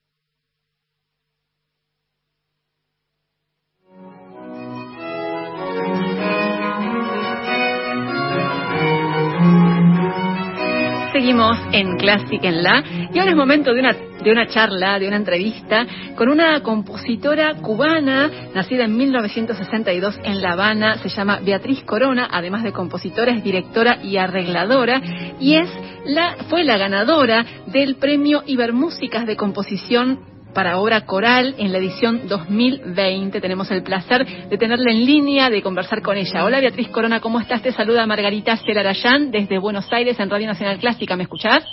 Seguimos 11.14 11.58
en 11.72 11.98
Clásica 11.98 12.48
en 12.48 12.64
La 12.64 12.84
y 13.14 13.20
ahora 13.20 13.30
es 13.30 13.38
momento 13.38 13.72
de 13.72 13.80
una, 13.80 13.96
de 14.26 14.32
una 14.32 14.48
charla, 14.48 14.98
de 14.98 15.08
una 15.08 15.18
entrevista 15.18 15.86
con 16.16 16.30
una 16.30 16.62
compositora 16.62 17.54
cubana 17.62 18.30
nacida 18.56 18.86
en 18.86 18.98
1962 18.98 20.20
en 20.24 20.42
La 20.42 20.54
Habana, 20.54 20.98
se 20.98 21.10
llama 21.10 21.40
Beatriz 21.44 21.84
Corona, 21.84 22.28
además 22.32 22.64
de 22.64 22.74
compositora 22.74 23.32
es 23.32 23.44
directora 23.44 24.00
y 24.04 24.18
arregladora 24.18 25.00
y 25.40 25.56
es 25.56 25.70
la, 26.06 26.38
fue 26.50 26.64
la 26.64 26.78
ganadora 26.78 27.46
del 27.68 27.98
premio 27.98 28.42
Ibermúsicas 28.48 29.28
de 29.28 29.38
composición 29.38 30.20
para 30.56 30.80
obra 30.80 31.06
coral 31.06 31.54
en 31.60 31.72
la 31.72 31.78
edición 31.78 32.28
2020. 32.28 33.40
Tenemos 33.40 33.70
el 33.70 33.84
placer 33.84 34.26
de 34.50 34.58
tenerla 34.58 34.92
en 34.92 35.06
línea, 35.06 35.52
de 35.52 35.62
conversar 35.62 36.02
con 36.02 36.18
ella. 36.18 36.46
Hola 36.46 36.62
Beatriz 36.62 36.88
Corona, 36.90 37.20
¿cómo 37.20 37.40
estás? 37.40 37.62
Te 37.62 37.74
saluda 37.74 38.08
Margarita 38.08 38.58
Celarayán 38.58 39.30
desde 39.30 39.60
Buenos 39.60 39.92
Aires 39.94 40.20
en 40.20 40.32
Radio 40.32 40.48
Nacional 40.48 40.80
Clásica. 40.80 41.16
¿Me 41.16 41.24
escuchás? 41.24 41.64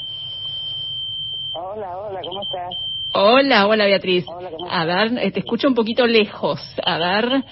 Hola, 1.75 1.97
hola, 1.97 2.21
¿cómo 2.23 2.43
estás? 2.43 2.75
Hola, 3.15 3.67
hola 3.67 3.87
Beatriz. 3.87 4.27
A 4.69 4.85
ver, 4.85 5.33
te 5.33 5.41
escucho 5.41 5.69
un 5.69 5.75
poquito 5.75 6.07
lejos. 6.07 6.61
A 6.85 6.99
ver, 6.99 7.45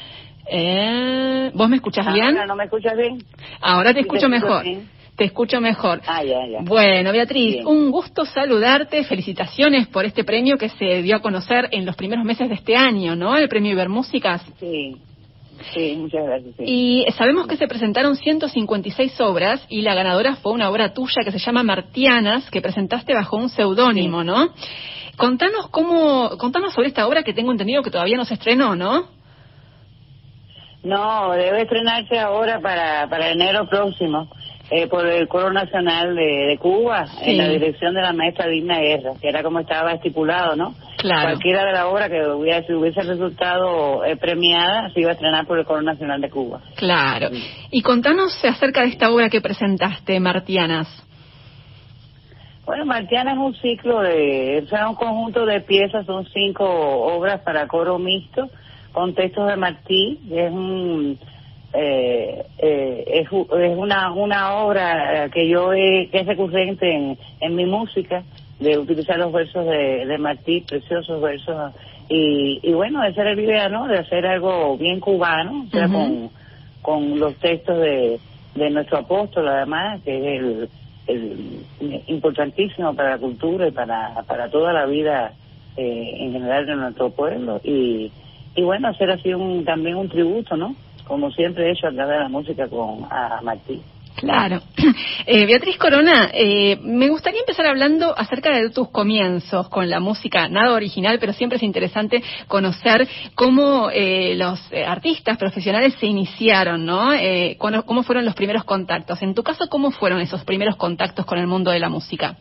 eh, 0.47 1.51
¿vos 1.55 1.69
me 1.71 1.77
escuchás 1.77 2.13
bien? 2.13 2.37
¿No 2.47 2.55
me 2.55 2.65
escuchas 2.65 2.99
bien? 2.99 3.17
Ahora 3.63 3.95
te 3.95 4.01
escucho 4.01 4.29
mejor. 4.29 4.63
Te 5.17 5.25
escucho 5.25 5.61
mejor. 5.63 6.03
Ah, 6.07 6.23
ya, 6.23 6.47
ya. 6.47 6.59
Bueno, 6.61 7.13
Beatriz, 7.13 7.65
un 7.65 7.91
gusto 7.91 8.27
saludarte. 8.27 9.05
Felicitaciones 9.05 9.89
por 9.89 10.05
este 10.05 10.23
premio 10.23 10.59
que 10.59 10.69
se 10.69 11.01
dio 11.01 11.17
a 11.17 11.21
conocer 11.21 11.69
en 11.73 11.87
los 11.87 11.97
primeros 11.97 12.25
meses 12.25 12.47
de 12.51 12.57
este 12.57 12.77
año, 12.77 13.17
¿no? 13.17 13.39
El 13.39 13.49
premio 13.49 13.73
Ibermúsicas. 13.73 14.43
Sí. 14.59 14.97
Sí, 15.75 15.97
muchas 15.97 16.25
gracias. 16.25 16.55
Y 16.59 17.05
sabemos 17.17 17.47
que 17.47 17.57
se 17.57 17.69
presentaron 17.69 18.17
156 18.17 19.21
obras 19.21 19.65
y 19.69 19.83
la 19.83 19.95
ganadora 19.95 20.37
fue 20.37 20.53
una 20.53 20.71
obra 20.71 20.93
tuya 20.95 21.23
que 21.25 21.33
se 21.33 21.39
llama 21.39 21.63
Martianas, 21.63 22.51
que 22.51 22.61
presentaste 22.61 23.15
bajo 23.15 23.37
un 23.37 23.49
seudónimo, 23.49 24.25
¿no? 24.25 24.49
Contanos 25.17 25.69
cómo, 25.71 26.31
contanos 26.39 26.73
sobre 26.73 26.89
esta 26.89 27.07
obra 27.07 27.23
que 27.23 27.35
tengo 27.35 27.53
entendido 27.53 27.83
que 27.83 27.91
todavía 27.91 28.17
no 28.17 28.25
se 28.25 28.35
estrenó, 28.35 28.75
¿no? 28.75 29.09
No, 30.83 31.33
debe 31.33 31.63
estrenarse 31.63 32.19
ahora 32.19 32.59
para, 32.61 33.07
para 33.09 33.31
enero 33.31 33.69
próximo. 33.69 34.31
Eh, 34.73 34.87
por 34.87 35.05
el 35.05 35.27
Coro 35.27 35.53
Nacional 35.53 36.15
de, 36.15 36.57
Cuba, 36.61 37.05
en 37.23 37.39
la 37.39 37.49
dirección 37.49 37.93
de 37.93 38.03
la 38.03 38.13
maestra 38.13 38.47
Digna 38.47 38.79
Guerra, 38.79 39.15
que 39.21 39.29
era 39.29 39.43
como 39.43 39.59
estaba 39.59 39.95
estipulado, 39.95 40.55
¿no? 40.55 40.77
Claro. 40.97 41.31
Cualquiera 41.31 41.65
de 41.65 41.73
la 41.73 41.89
obra 41.89 42.09
que 42.09 42.25
hubiese, 42.29 42.77
hubiese 42.77 43.03
resultado 43.03 44.05
eh, 44.05 44.17
premiada 44.17 44.89
se 44.91 45.01
iba 45.01 45.11
a 45.11 45.15
estrenar 45.15 45.45
por 45.49 45.59
el 45.59 45.65
Coro 45.65 45.83
Nacional 45.83 46.21
de 46.21 46.31
Cuba. 46.31 46.61
Claro. 46.77 47.31
Y 47.73 47.83
contanos 47.83 48.39
acerca 48.45 48.83
de 48.83 48.91
esta 48.91 49.11
obra 49.11 49.29
que 49.29 49.41
presentaste, 49.41 50.21
Martianas. 50.21 50.87
Bueno, 52.65 52.85
Martianas 52.85 53.35
es 53.35 53.41
un 53.41 53.55
ciclo 53.57 54.03
de, 54.03 54.63
o 54.65 54.69
sea, 54.69 54.89
un 54.89 54.95
conjunto 54.95 55.47
de 55.47 55.63
piezas, 55.63 56.07
son 56.07 56.25
cinco 56.27 56.65
obras 56.65 57.41
para 57.41 57.67
coro 57.67 57.99
mixto, 57.99 58.49
con 58.93 59.17
textos 59.17 59.49
de 59.49 59.57
Martí, 59.57 60.21
es 60.31 60.53
un 60.53 61.19
eh, 61.73 62.45
eh, 62.59 63.05
es, 63.07 63.29
es 63.29 63.79
una, 63.79 64.13
una 64.13 64.55
obra 64.55 65.29
que 65.33 65.49
yo 65.49 65.73
he, 65.73 66.09
que 66.11 66.21
es 66.21 66.27
recurrente 66.27 66.93
en, 66.93 67.19
en 67.41 67.55
mi 67.55 67.67
música, 67.67 68.23
de 68.59 68.77
utilizar 68.79 69.19
los 69.19 69.33
versos 69.33 69.65
de, 69.67 70.05
de 70.07 70.19
Martí, 70.19 70.61
preciosos 70.61 71.21
versos, 71.23 71.73
y, 72.09 72.61
y 72.63 72.73
bueno, 72.73 73.03
esa 73.05 73.23
era 73.23 73.35
la 73.35 73.41
idea, 73.41 73.69
¿no? 73.69 73.87
De 73.87 73.99
hacer 73.99 74.27
algo 74.27 74.77
bien 74.77 75.01
cubano, 75.01 75.65
o 75.67 75.71
sea, 75.71 75.89
con, 75.89 76.29
con 76.83 77.19
los 77.19 77.35
textos 77.37 77.79
de, 77.79 78.19
de 78.55 78.71
nuestro 78.71 78.99
apóstol, 78.99 79.49
además, 79.49 80.01
que 80.05 80.17
es 80.19 80.41
el, 80.41 80.69
el 81.07 82.03
importantísimo 82.09 82.95
para 82.95 83.11
la 83.11 83.19
cultura 83.19 83.69
y 83.69 83.71
para, 83.71 84.23
para 84.27 84.51
toda 84.51 84.73
la 84.73 84.87
vida 84.87 85.33
eh, 85.77 86.17
en 86.19 86.33
general 86.33 86.67
de 86.67 86.75
nuestro 86.75 87.11
pueblo, 87.11 87.61
y, 87.65 88.11
y 88.57 88.63
bueno, 88.63 88.89
hacer 88.89 89.11
así 89.11 89.33
un, 89.33 89.65
también 89.65 89.97
un 89.97 90.09
tributo, 90.09 90.57
¿no? 90.57 90.75
Como 91.11 91.29
siempre 91.33 91.73
hecho 91.73 91.89
a 91.89 91.91
de 91.91 92.19
la 92.21 92.29
música 92.29 92.69
con 92.69 93.05
a 93.11 93.41
Martí. 93.43 93.83
Claro. 94.15 94.61
Eh, 95.27 95.47
Beatriz 95.47 95.77
Corona, 95.77 96.31
eh, 96.33 96.79
me 96.83 97.09
gustaría 97.09 97.41
empezar 97.41 97.67
hablando 97.67 98.19
acerca 98.19 98.51
de 98.57 98.71
tus 98.71 98.91
comienzos 98.91 99.69
con 99.69 99.89
la 99.89 100.01
música, 100.01 100.49
nada 100.49 100.73
original, 100.73 101.19
pero 101.21 101.33
siempre 101.33 101.57
es 101.57 101.63
interesante 101.63 102.23
conocer 102.49 103.07
cómo 103.35 103.91
eh, 103.93 104.35
los 104.35 104.59
eh, 104.73 104.85
artistas 104.85 105.37
profesionales 105.37 105.95
se 106.01 106.07
iniciaron, 106.07 106.85
¿no? 106.85 107.13
Eh, 107.13 107.57
cómo 107.59 108.03
fueron 108.03 108.25
los 108.25 108.35
primeros 108.35 108.65
contactos. 108.65 109.23
En 109.23 109.35
tu 109.35 109.43
caso, 109.43 109.69
¿cómo 109.69 109.91
fueron 109.93 110.21
esos 110.21 110.43
primeros 110.45 110.77
contactos 110.77 111.27
con 111.27 111.39
el 111.39 111.47
mundo 111.47 111.71
de 111.71 111.79
la 111.79 111.89
música? 111.89 112.37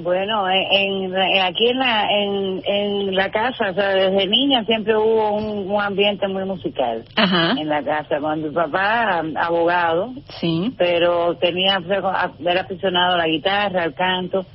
Bueno, 0.00 0.48
en, 0.48 1.14
aquí 1.42 1.68
en 1.68 1.78
la, 1.78 2.06
en, 2.10 2.62
en 2.64 3.14
la 3.14 3.30
casa, 3.30 3.70
o 3.70 3.74
sea, 3.74 3.88
desde 3.90 4.26
niña 4.26 4.64
siempre 4.64 4.96
hubo 4.96 5.32
un, 5.32 5.80
ambiente 5.82 6.26
muy 6.28 6.44
musical 6.44 7.04
en 7.16 7.68
la 7.68 7.82
casa. 7.82 8.18
Cuando 8.18 8.48
mi 8.48 8.54
papá, 8.54 9.22
abogado, 9.36 10.14
sí. 10.40 10.72
pero 10.78 11.36
tenía, 11.36 11.78
era 11.86 12.60
aficionado 12.62 13.14
a 13.14 13.18
la 13.18 13.26
guitarra, 13.26 13.82
al 13.82 13.94
canto. 13.94 14.46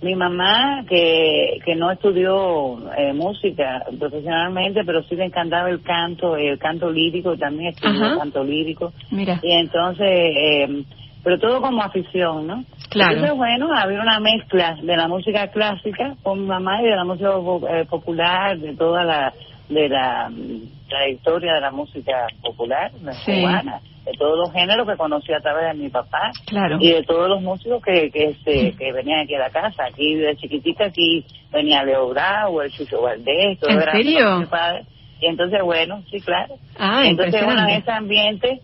Mi 0.00 0.16
mamá, 0.16 0.84
que, 0.88 1.60
que 1.64 1.76
no 1.76 1.92
estudió 1.92 2.90
eh, 2.96 3.12
música 3.12 3.84
profesionalmente, 4.00 4.82
pero 4.84 5.04
sí 5.04 5.14
le 5.14 5.26
encantaba 5.26 5.70
el 5.70 5.80
canto, 5.80 6.36
el 6.36 6.58
canto 6.58 6.90
lírico, 6.90 7.36
también 7.36 7.72
estudió 7.72 8.06
el 8.06 8.18
canto 8.18 8.42
lírico. 8.42 8.92
Mira. 9.12 9.38
Y 9.44 9.52
entonces, 9.52 10.08
eh, 10.08 10.84
pero 11.22 11.38
todo 11.38 11.60
como 11.60 11.82
afición, 11.82 12.46
¿no? 12.46 12.64
Claro. 12.90 13.14
Entonces, 13.14 13.36
bueno, 13.36 13.68
había 13.74 14.00
una 14.00 14.20
mezcla 14.20 14.76
de 14.82 14.96
la 14.96 15.08
música 15.08 15.48
clásica 15.48 16.14
con 16.22 16.40
mi 16.42 16.46
mamá 16.46 16.82
y 16.82 16.86
de 16.86 16.96
la 16.96 17.04
música 17.04 17.30
eh, 17.70 17.84
popular, 17.88 18.58
de 18.58 18.74
toda 18.74 19.04
la 19.04 19.32
de 19.68 19.88
la 19.88 20.28
mm, 20.28 20.88
trayectoria 20.88 21.54
de 21.54 21.60
la 21.60 21.70
música 21.70 22.26
popular 22.42 22.90
cubana, 23.24 23.80
de 24.04 24.12
todos 24.18 24.36
los 24.38 24.52
géneros 24.52 24.86
que 24.86 24.96
conocí 24.96 25.32
a 25.32 25.40
través 25.40 25.72
de 25.72 25.82
mi 25.82 25.88
papá 25.88 26.32
claro. 26.46 26.76
y 26.80 26.90
de 26.90 27.02
todos 27.04 27.28
los 27.28 27.40
músicos 27.40 27.82
que 27.82 28.10
que, 28.10 28.30
este, 28.30 28.72
que 28.76 28.92
venían 28.92 29.20
aquí 29.20 29.34
a 29.34 29.38
la 29.38 29.50
casa. 29.50 29.84
Aquí 29.84 30.16
de 30.16 30.36
chiquitita 30.36 30.86
aquí 30.86 31.24
venía 31.52 31.84
Leo 31.84 32.08
Bravo, 32.08 32.62
el 32.62 32.72
Chucho 32.72 33.00
Valdés, 33.00 33.58
todo 33.60 33.70
¿En 33.70 33.80
era 33.80 33.92
serio? 33.92 34.38
mi 34.38 34.46
padre. 34.46 34.84
Y 35.20 35.26
entonces, 35.26 35.62
bueno, 35.62 36.02
sí, 36.10 36.20
claro. 36.20 36.56
Ah, 36.76 37.04
entonces, 37.06 37.44
bueno, 37.44 37.62
en 37.62 37.76
ese 37.76 37.92
ambiente, 37.92 38.60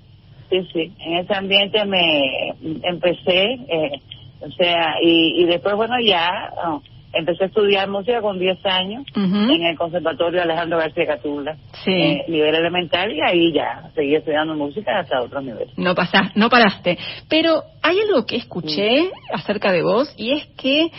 sí, 0.51 0.69
sí, 0.73 0.93
en 1.01 1.19
ese 1.19 1.35
ambiente 1.35 1.85
me 1.85 2.55
empecé... 2.83 3.45
Eh, 3.69 4.01
o 4.41 4.51
sea, 4.53 4.95
y, 5.03 5.43
y 5.43 5.47
después, 5.47 5.75
bueno, 5.75 5.97
ya 6.01 6.53
oh, 6.65 6.81
empecé 7.13 7.45
a 7.45 7.47
estudiar 7.47 7.89
música 7.89 8.21
con 8.21 8.39
10 8.39 8.65
años 8.67 9.05
en 9.15 9.63
el 9.63 9.77
Conservatorio 9.77 10.43
Alejandro 10.43 10.79
García 10.79 11.07
Catula, 11.07 11.57
sí. 11.85 11.91
eh, 11.93 12.25
nivel 12.29 12.55
elemental, 12.55 13.13
y 13.13 13.21
ahí 13.21 13.53
ya 13.53 13.91
seguí 13.95 14.15
estudiando 14.15 14.55
música 14.55 14.99
hasta 15.01 15.23
otros 15.23 15.43
niveles. 15.43 15.77
No 15.77 15.95
pasaste, 15.95 16.39
no 16.39 16.49
paraste. 16.49 16.99
Pero 17.29 17.63
hay 17.83 17.99
algo 18.01 18.27
que 18.27 18.37
escuché 18.37 19.11
acerca 19.33 19.73
de 19.73 19.83
vos 19.83 20.13
y 20.17 20.33
es 20.33 20.47
que 20.57 20.91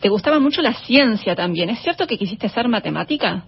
te 0.00 0.08
gustaba 0.08 0.38
mucho 0.38 0.62
la 0.62 0.74
ciencia 0.74 1.34
también. 1.34 1.70
¿Es 1.70 1.80
cierto 1.80 2.06
que 2.06 2.16
quisiste 2.16 2.48
ser 2.48 2.68
matemática? 2.68 3.44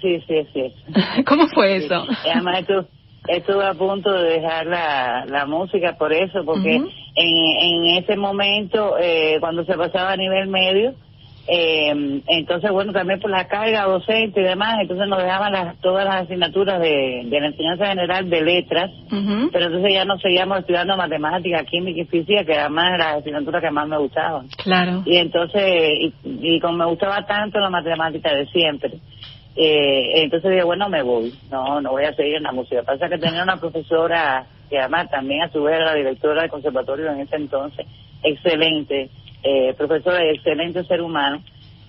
Sí, 0.00 0.20
sí, 0.28 0.46
sí. 0.52 0.72
¿Cómo 1.26 1.48
fue 1.48 1.76
eso? 1.76 2.06
además, 2.24 2.64
estuve 3.28 3.64
a 3.64 3.74
punto 3.74 4.12
de 4.12 4.40
dejar 4.40 4.66
la, 4.66 5.24
la 5.26 5.46
música 5.46 5.96
por 5.96 6.12
eso, 6.12 6.44
porque 6.44 6.76
en, 6.76 6.86
en 7.14 8.02
ese 8.02 8.16
momento, 8.16 8.96
eh, 8.98 9.36
cuando 9.40 9.64
se 9.64 9.74
pasaba 9.74 10.12
a 10.12 10.16
nivel 10.16 10.48
medio, 10.48 10.94
eh, 11.50 12.20
entonces, 12.26 12.70
bueno, 12.70 12.92
también 12.92 13.20
por 13.20 13.30
la 13.30 13.48
carga 13.48 13.84
docente 13.84 14.40
y 14.40 14.44
demás, 14.44 14.76
entonces 14.82 15.08
nos 15.08 15.22
dejaban 15.22 15.52
las, 15.52 15.80
todas 15.80 16.04
las 16.04 16.24
asignaturas 16.24 16.78
de, 16.78 17.22
de 17.24 17.40
la 17.40 17.46
enseñanza 17.46 17.86
general 17.86 18.28
de 18.28 18.42
letras, 18.42 18.90
pero 19.50 19.64
entonces 19.64 19.94
ya 19.94 20.04
nos 20.04 20.20
seguíamos 20.20 20.58
estudiando 20.58 20.94
matemática, 20.98 21.64
química 21.64 22.02
y 22.02 22.04
física, 22.04 22.44
que 22.44 22.52
además 22.52 22.98
las 22.98 23.16
asignaturas 23.16 23.62
que 23.62 23.70
más 23.70 23.88
me 23.88 23.96
gustaban. 23.96 24.46
Claro. 24.62 25.02
Y 25.06 25.16
entonces, 25.16 25.62
y, 26.00 26.12
y 26.22 26.60
como 26.60 26.76
me 26.76 26.86
gustaba 26.86 27.24
tanto 27.24 27.58
la 27.58 27.70
matemática 27.70 28.34
de 28.34 28.46
siempre, 28.48 28.98
eh, 29.60 30.22
entonces 30.22 30.52
dije, 30.52 30.62
bueno, 30.62 30.88
me 30.88 31.02
voy, 31.02 31.34
no, 31.50 31.80
no 31.80 31.90
voy 31.90 32.04
a 32.04 32.14
seguir 32.14 32.36
en 32.36 32.44
la 32.44 32.52
música. 32.52 32.84
Pasa 32.84 33.08
que 33.08 33.18
tenía 33.18 33.42
una 33.42 33.56
profesora, 33.58 34.46
que 34.70 34.78
además 34.78 35.10
también 35.10 35.42
a 35.42 35.50
su 35.50 35.64
vez 35.64 35.74
era 35.74 35.86
la 35.86 35.94
directora 35.94 36.42
del 36.42 36.50
conservatorio 36.50 37.10
en 37.10 37.20
ese 37.20 37.34
entonces, 37.34 37.84
excelente, 38.22 39.10
eh, 39.42 39.74
profesora, 39.76 40.22
excelente 40.30 40.84
ser 40.84 41.02
humano, 41.02 41.42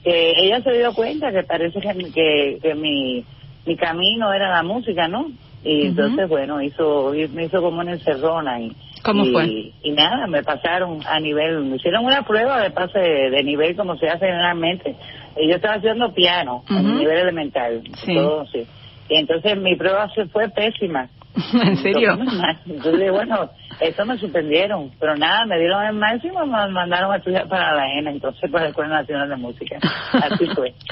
que 0.04 0.32
ella 0.36 0.64
se 0.64 0.72
dio 0.72 0.94
cuenta 0.94 1.32
que 1.32 1.44
parece 1.44 1.80
que, 1.80 2.12
que, 2.12 2.58
que 2.60 2.74
mi, 2.74 3.24
mi 3.68 3.76
camino 3.76 4.34
era 4.34 4.50
la 4.50 4.64
música, 4.64 5.08
¿no? 5.08 5.28
Y 5.64 5.88
entonces, 5.88 6.28
bueno, 6.28 6.62
hizo, 6.62 7.14
me 7.34 7.44
hizo 7.44 7.62
como 7.62 7.82
una 7.82 7.92
encerrona 7.92 8.62
y, 8.62 8.72
¿Cómo 9.04 9.26
y, 9.26 9.32
fue? 9.32 9.46
Y 9.84 9.92
nada, 9.92 10.28
me 10.28 10.44
pasaron 10.44 11.02
a 11.06 11.20
nivel, 11.20 11.60
me 11.66 11.76
hicieron 11.76 12.06
una 12.06 12.24
prueba 12.24 12.62
de 12.62 12.72
pase 12.72 13.00
de, 13.00 13.44
nivel 13.44 13.76
como 13.76 13.98
se 13.98 14.08
hace 14.08 14.26
generalmente. 14.26 14.96
Y 15.38 15.50
yo 15.50 15.56
estaba 15.56 15.76
haciendo 15.76 16.14
piano, 16.14 16.64
a 16.68 16.82
nivel 16.82 17.18
elemental. 17.18 17.82
Sí. 18.06 18.16
Todo, 18.16 18.46
sí. 18.48 18.66
Y 19.10 19.16
entonces 19.16 19.58
mi 19.58 19.76
prueba 19.76 20.10
se 20.14 20.26
fue 20.28 20.50
pésima. 20.50 21.10
¿En 21.54 21.78
serio? 21.78 22.18
Entonces, 22.66 23.12
bueno, 23.12 23.50
eso 23.80 24.06
me 24.06 24.18
suspendieron, 24.18 24.92
pero 25.00 25.16
nada, 25.16 25.46
me 25.46 25.58
dieron 25.58 25.86
el 25.86 25.94
máximo, 25.94 26.46
me 26.46 26.70
mandaron 26.70 27.12
a 27.12 27.18
estudiar 27.18 27.48
para 27.48 27.76
la 27.76 27.88
ENA, 27.94 28.12
entonces 28.12 28.50
para 28.52 28.66
la 28.66 28.70
Escuela 28.72 29.02
Nacional 29.02 29.30
de 29.30 29.36
Música. 29.38 29.78
Así 30.14 30.46
fue. 30.56 30.74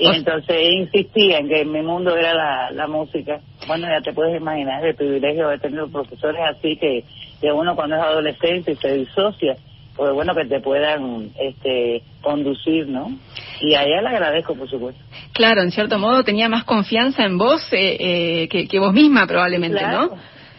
Y 0.00 0.08
entonces 0.08 0.56
insistía 0.72 1.38
en 1.38 1.48
que 1.48 1.64
mi 1.64 1.80
mundo 1.80 2.16
era 2.16 2.34
la, 2.34 2.70
la 2.72 2.88
música. 2.88 3.38
Bueno, 3.68 3.86
ya 3.86 4.00
te 4.00 4.12
puedes 4.12 4.36
imaginar 4.36 4.84
el 4.84 4.96
privilegio 4.96 5.48
de 5.48 5.58
tener 5.58 5.84
profesores 5.86 6.40
así 6.50 6.76
que, 6.76 7.04
que 7.40 7.52
uno 7.52 7.76
cuando 7.76 7.94
es 7.94 8.02
adolescente 8.02 8.72
y 8.72 8.76
se 8.76 8.92
disocia, 8.92 9.54
pues 9.96 10.12
bueno 10.12 10.34
que 10.34 10.44
te 10.46 10.60
puedan 10.60 11.30
este 11.38 12.02
conducir, 12.20 12.88
¿no? 12.88 13.16
Y 13.60 13.74
a 13.74 13.84
ella 13.84 14.02
le 14.02 14.08
agradezco, 14.08 14.54
por 14.54 14.68
supuesto. 14.68 15.00
Claro, 15.32 15.62
en 15.62 15.70
cierto 15.70 15.98
modo 15.98 16.24
tenía 16.24 16.48
más 16.48 16.64
confianza 16.64 17.24
en 17.24 17.38
vos 17.38 17.62
eh, 17.72 17.96
eh, 17.98 18.48
que, 18.48 18.66
que, 18.66 18.78
vos 18.78 18.92
misma 18.92 19.26
probablemente, 19.26 19.78
claro, 19.78 20.06
¿no? 20.06 20.16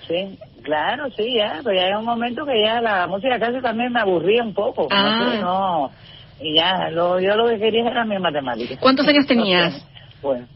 Sí, 0.08 0.38
claro, 0.64 1.10
sí, 1.16 1.36
ya, 1.36 1.60
pero 1.64 1.76
ya 1.76 1.88
hay 1.88 1.94
un 1.94 2.06
momento 2.06 2.46
que 2.46 2.62
ya 2.64 2.82
la 2.82 3.08
música 3.08 3.40
casi 3.40 3.62
también 3.62 3.92
me 3.92 4.00
aburría 4.00 4.44
un 4.44 4.54
poco. 4.54 4.88
Ah. 4.90 5.20
No, 5.20 5.32
sé, 5.32 5.40
no, 5.40 5.92
y 6.40 6.56
ya, 6.56 6.90
lo, 6.92 7.20
yo 7.20 7.36
lo 7.36 7.48
que 7.50 7.60
quería 7.60 7.90
era 7.90 8.06
mi 8.06 8.18
matemática. 8.20 8.78
¿Cuántos 8.80 9.08
años 9.08 9.26
tenías? 9.26 9.86
Bueno. 10.22 10.48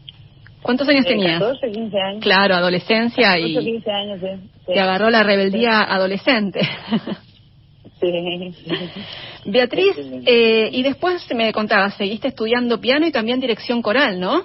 ¿Cuántos 0.62 0.88
años 0.88 1.04
eh, 1.06 1.08
tenías? 1.08 1.40
14, 1.40 1.70
15 1.70 2.00
años. 2.00 2.22
Claro, 2.22 2.54
adolescencia 2.54 3.28
14, 3.28 3.48
y 3.48 3.58
15 3.58 3.90
años, 3.90 4.20
sí. 4.20 4.48
sí. 4.66 4.72
te 4.74 4.80
agarró 4.80 5.10
la 5.10 5.22
rebeldía 5.22 5.82
adolescente. 5.82 6.60
Sí. 8.00 8.54
Beatriz, 9.44 9.96
eh, 10.26 10.68
y 10.72 10.82
después 10.82 11.26
me 11.34 11.52
contabas, 11.52 11.94
seguiste 11.94 12.28
estudiando 12.28 12.80
piano 12.80 13.06
y 13.06 13.12
también 13.12 13.40
dirección 13.40 13.82
coral, 13.82 14.18
¿no? 14.18 14.42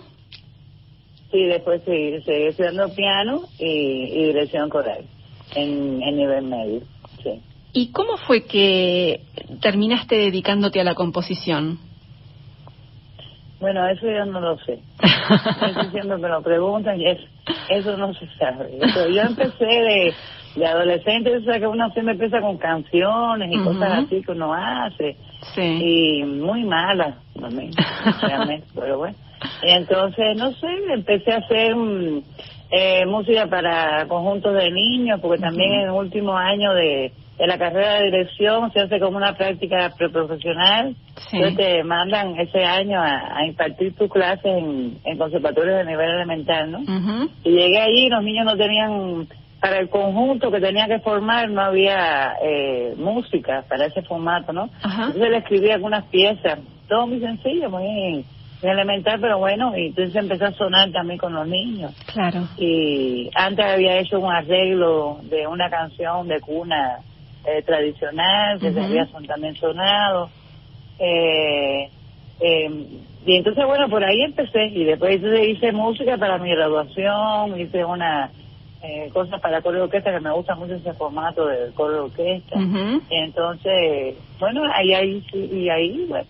Sí, 1.32 1.44
después 1.46 1.82
seguí, 1.84 2.22
seguí 2.24 2.48
estudiando 2.48 2.94
piano 2.94 3.44
y, 3.60 3.66
y 3.66 4.26
dirección 4.26 4.70
coral 4.70 5.06
en, 5.56 6.02
en 6.02 6.18
nivel 6.18 6.44
medio, 6.44 6.82
sí. 7.24 7.42
¿Y 7.74 7.92
cómo 7.92 8.16
fue 8.16 8.46
que 8.46 9.20
terminaste 9.62 10.16
dedicándote 10.16 10.80
a 10.80 10.86
la 10.86 10.96
composición? 10.96 11.78
Bueno, 13.60 13.86
eso 13.90 14.06
yo 14.06 14.26
no 14.26 14.40
lo 14.40 14.58
sé. 14.60 14.80
Eso 15.02 15.92
siempre 15.92 16.18
me 16.18 16.30
lo 16.30 16.42
preguntan 16.42 17.02
y 17.02 17.10
es, 17.10 17.20
eso 17.70 17.98
no 17.98 18.14
se 18.14 18.28
sabe. 18.38 18.78
Yo 19.12 19.22
empecé 19.22 19.66
de, 19.66 20.14
de 20.56 20.66
adolescente, 20.66 21.36
o 21.36 21.42
sea 21.42 21.60
que 21.60 21.68
uno 21.68 21.90
siempre 21.92 22.14
empieza 22.14 22.40
con 22.40 22.58
canciones 22.58 23.50
y 23.52 23.58
cosas 23.64 24.06
así 24.06 24.22
que 24.22 24.32
uno 24.32 24.54
hace. 24.54 25.16
Sí. 25.54 25.62
Y 25.62 26.24
muy 26.24 26.64
malas, 26.64 27.16
también, 27.40 27.72
realmente, 28.22 28.68
pero 28.76 28.98
bueno. 28.98 29.16
Y 29.64 29.72
entonces, 29.72 30.38
no 30.38 30.52
sé, 30.54 30.68
empecé 30.94 31.34
a 31.34 31.38
hacer 31.38 31.76
mm, 31.76 32.24
eh, 32.72 33.06
música 33.06 33.48
para 33.48 34.08
conjuntos 34.08 34.54
de 34.54 34.72
niños, 34.72 35.20
porque 35.22 35.42
también 35.42 35.74
en 35.74 35.82
el 35.82 35.92
último 35.92 36.36
año 36.38 36.74
de, 36.74 37.12
de 37.38 37.48
la 37.48 37.58
carrera 37.58 37.96
de 37.96 38.06
dirección 38.06 38.72
se 38.72 38.82
hace 38.82 39.00
como 39.00 39.18
una 39.18 39.36
práctica 39.36 39.92
preprofesional. 39.98 40.96
Sí. 41.30 41.38
Entonces 41.38 41.58
te 41.58 41.84
mandan 41.84 42.40
ese 42.40 42.64
año 42.64 43.00
a, 43.00 43.38
a 43.38 43.46
impartir 43.46 43.96
tu 43.96 44.08
clase 44.08 44.48
en, 44.48 44.98
en 45.04 45.18
conservatorios 45.18 45.78
de 45.78 45.86
nivel 45.86 46.10
elemental, 46.10 46.72
¿no? 46.72 46.80
Y 47.44 47.52
llegué 47.52 47.80
allí, 47.80 48.10
los 48.10 48.24
niños 48.24 48.46
no 48.46 48.58
tenían, 48.58 49.28
para 49.66 49.80
el 49.80 49.90
conjunto 49.90 50.52
que 50.52 50.60
tenía 50.62 50.86
que 50.86 51.00
formar, 51.00 51.50
no 51.50 51.60
había 51.60 52.36
eh, 52.40 52.94
música 52.98 53.66
para 53.68 53.88
ese 53.88 54.04
formato, 54.04 54.54
¿no? 54.54 54.70
Ajá. 54.84 55.06
Entonces 55.08 55.32
le 55.32 55.38
escribí 55.38 55.72
algunas 55.72 56.06
piezas, 56.06 56.60
todo 56.88 57.08
muy 57.08 57.20
sencillo, 57.20 57.72
muy, 57.72 58.24
elemental, 58.62 59.20
pero 59.20 59.40
bueno, 59.40 59.76
y 59.76 59.88
entonces 59.88 60.16
empezó 60.18 60.46
a 60.46 60.52
sonar 60.52 60.92
también 60.92 61.18
con 61.18 61.34
los 61.34 61.48
niños. 61.48 61.94
Claro. 62.14 62.48
Y 62.60 63.32
antes 63.34 63.66
había 63.66 63.98
hecho 63.98 64.20
un 64.20 64.32
arreglo 64.32 65.18
de 65.24 65.48
una 65.48 65.68
canción 65.72 66.28
de 66.28 66.40
cuna 66.42 67.00
eh, 67.44 67.64
tradicional, 67.64 68.60
que 68.60 68.72
se 68.72 68.80
había 68.80 69.08
son- 69.08 69.26
también 69.26 69.56
sonado. 69.56 70.30
Eh, 71.00 71.90
eh, 72.40 72.70
y 73.26 73.36
entonces, 73.36 73.66
bueno, 73.66 73.90
por 73.90 74.04
ahí 74.04 74.22
empecé. 74.22 74.66
Y 74.68 74.84
después 74.84 75.16
entonces 75.16 75.48
hice 75.48 75.72
música 75.72 76.18
para 76.18 76.38
mi 76.38 76.52
graduación, 76.52 77.60
hice 77.60 77.84
una 77.84 78.30
eh, 78.86 79.10
cosa 79.12 79.38
para 79.40 79.62
coro 79.62 79.78
de 79.78 79.84
orquesta, 79.84 80.12
que 80.12 80.20
me 80.20 80.32
gusta 80.32 80.56
mucho 80.56 80.76
ese 80.76 80.94
formato 80.94 81.48
del 81.48 81.74
coro 81.74 81.94
de 81.94 82.00
orquesta. 82.02 82.60
Ujú. 82.60 83.02
Entonces, 83.10 84.18
bueno, 84.40 84.62
ahí, 84.74 84.94
ahí, 84.94 85.24
y 85.34 85.70
ahí, 85.70 86.06
bueno, 86.08 86.28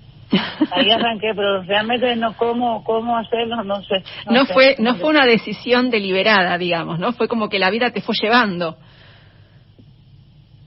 ahí 0.72 0.92
arranqué, 0.92 1.34
pero 1.36 1.62
realmente 1.64 2.16
no 2.16 2.36
cómo, 2.38 2.84
cómo 2.84 3.18
hacerlo, 3.18 3.64
no 3.64 3.82
sé. 3.84 4.04
No 4.28 4.46
sé. 4.46 4.54
fue, 4.54 4.76
no 4.80 4.96
fue 4.96 5.10
una 5.10 5.26
decisión 5.26 5.90
deliberada, 5.90 6.58
digamos, 6.58 7.00
¿no? 7.00 7.12
Fue 7.14 7.28
como 7.28 7.50
que 7.50 7.60
la 7.60 7.70
vida 7.70 7.92
te 7.92 8.02
fue 8.02 8.16
llevando. 8.22 8.78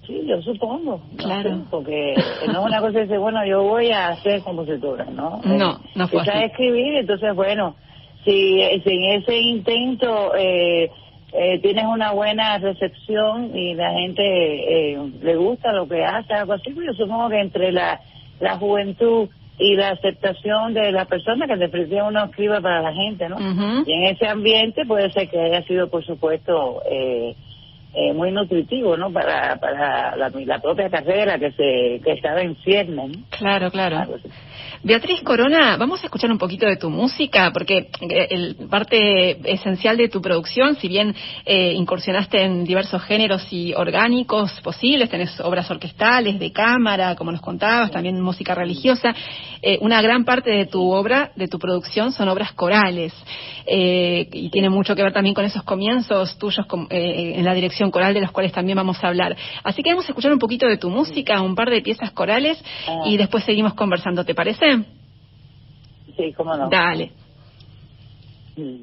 Sí, 0.06 0.23
yo 0.27 0.40
supongo. 0.40 1.02
no 1.12 1.23
Claro. 1.23 1.51
sé, 1.51 1.65
porque 1.70 2.15
no 2.47 2.60
es 2.60 2.66
una 2.66 2.81
cosa 2.81 2.93
de 2.93 3.01
decir, 3.01 3.19
bueno, 3.19 3.44
yo 3.47 3.62
voy 3.62 3.90
a 3.90 4.16
ser 4.23 4.43
compositora, 4.43 5.05
¿no? 5.05 5.40
No, 5.44 5.73
Eh, 5.73 5.90
no 5.97 6.09
fue 6.09 6.23
así. 6.23 6.44
escribir, 6.44 6.94
entonces, 6.97 7.35
bueno, 7.35 7.77
si, 8.24 8.59
si 8.85 8.90
en 8.90 9.10
ese 9.23 9.36
intento 9.36 10.35
eh, 10.35 10.90
eh, 11.33 11.59
tienes 11.61 11.85
una 11.85 12.13
buena 12.13 12.59
recepción 12.59 13.57
y 13.57 13.75
la 13.75 13.93
gente 13.93 14.23
eh, 14.23 14.99
le 15.23 15.37
gusta 15.37 15.73
lo 15.73 15.87
que 15.87 16.05
hace, 16.05 16.33
algo 16.35 16.55
así, 16.55 16.71
pues 16.73 16.87
yo 16.87 16.93
supongo 16.95 17.29
que 17.29 17.41
entre 17.41 17.73
la, 17.73 18.01
la 18.41 18.57
juventud 18.57 19.29
y 19.59 19.75
la 19.75 19.91
aceptación 19.91 20.73
de 20.73 20.93
la 20.93 21.05
persona 21.05 21.47
que 21.47 21.57
definitivamente 21.57 22.19
uno 22.19 22.25
escribe 22.27 22.61
para 22.61 22.81
la 22.81 22.93
gente, 22.93 23.29
¿no? 23.29 23.37
Y 23.85 23.93
en 23.93 24.05
ese 24.05 24.27
ambiente 24.27 24.87
puede 24.87 25.11
ser 25.11 25.29
que 25.29 25.39
haya 25.41 25.63
sido, 25.65 25.89
por 25.91 26.05
supuesto, 26.05 26.81
eh, 26.89 27.35
eh, 27.95 28.13
muy 28.13 28.31
nutritivo, 28.31 28.97
¿no? 28.97 29.13
Para, 29.13 29.57
para 29.57 30.15
la, 30.17 30.31
la 30.31 30.59
propia 30.61 30.89
carrera 30.89 31.39
que 31.39 31.51
se 31.53 32.01
que 32.05 32.13
estaba 32.13 32.41
en 32.41 32.55
ciernes, 32.57 33.09
¿no? 33.17 33.25
Claro, 33.31 33.71
claro. 33.71 34.07
Beatriz 34.85 35.23
Corona, 35.23 35.77
vamos 35.77 36.03
a 36.03 36.07
escuchar 36.07 36.31
un 36.31 36.39
poquito 36.39 36.65
de 36.65 36.77
tu 36.77 36.89
música, 36.89 37.51
porque 37.53 37.89
eh, 38.01 38.29
el, 38.31 38.57
parte 38.71 39.53
esencial 39.53 39.97
de 39.97 40.09
tu 40.09 40.23
producción, 40.23 40.77
si 40.77 40.87
bien 40.87 41.17
eh, 41.45 41.73
incursionaste 41.75 42.45
en 42.45 42.63
diversos 42.63 43.03
géneros 43.03 43.45
y 43.53 43.75
orgánicos 43.75 44.53
posibles, 44.61 45.11
tenés 45.11 45.41
obras 45.41 45.69
orquestales, 45.69 46.39
de 46.39 46.53
cámara, 46.53 47.17
como 47.17 47.33
nos 47.33 47.41
contabas, 47.41 47.91
también 47.91 48.21
música 48.21 48.55
religiosa, 48.55 49.13
eh, 49.63 49.79
una 49.81 50.01
gran 50.01 50.25
parte 50.25 50.51
de 50.51 50.67
tu 50.67 50.93
obra, 50.93 51.33
de 51.35 51.49
tu 51.49 51.59
producción, 51.59 52.13
son 52.13 52.29
obras 52.29 52.53
corales, 52.53 53.13
eh, 53.67 54.29
y 54.33 54.49
tiene 54.51 54.71
mucho 54.71 54.95
que 54.95 55.03
ver 55.03 55.13
también 55.13 55.35
con 55.35 55.45
esos 55.45 55.65
comienzos 55.65 56.39
tuyos 56.39 56.65
en 56.91 57.45
la 57.45 57.53
dirección 57.53 57.91
coral, 57.91 58.15
de 58.15 58.21
los 58.21 58.31
cuales 58.31 58.53
también 58.53 58.77
vamos 58.77 59.03
a 59.03 59.09
hablar. 59.09 59.37
Así 59.65 59.83
que 59.83 59.91
vamos 59.91 60.07
a 60.07 60.13
escuchar 60.13 60.33
un 60.33 60.39
poquito 60.39 60.67
de 60.67 60.79
tu 60.79 60.89
música, 60.89 61.43
un 61.43 61.57
par 61.57 61.69
de 61.69 61.83
piezas 61.83 62.13
corales, 62.13 62.63
y 63.07 63.17
después 63.17 63.43
seguimos 63.43 63.75
conversando, 63.75 64.25
¿te 64.25 64.35
parece? 64.35 64.68
Sí, 66.16 66.32
cómo 66.36 66.57
no. 66.57 66.69
Dale. 66.69 67.12
Mm. 68.57 68.82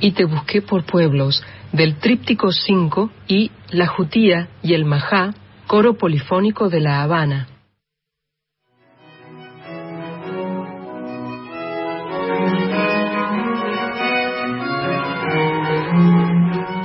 y 0.00 0.12
Te 0.12 0.24
busqué 0.24 0.62
por 0.62 0.84
pueblos, 0.84 1.42
del 1.72 1.96
Tríptico 1.96 2.52
5 2.52 3.10
y 3.26 3.50
La 3.70 3.86
Jutía 3.86 4.48
y 4.62 4.74
el 4.74 4.84
Majá, 4.84 5.34
coro 5.66 5.94
polifónico 5.94 6.68
de 6.68 6.80
La 6.80 7.02
Habana. 7.02 7.48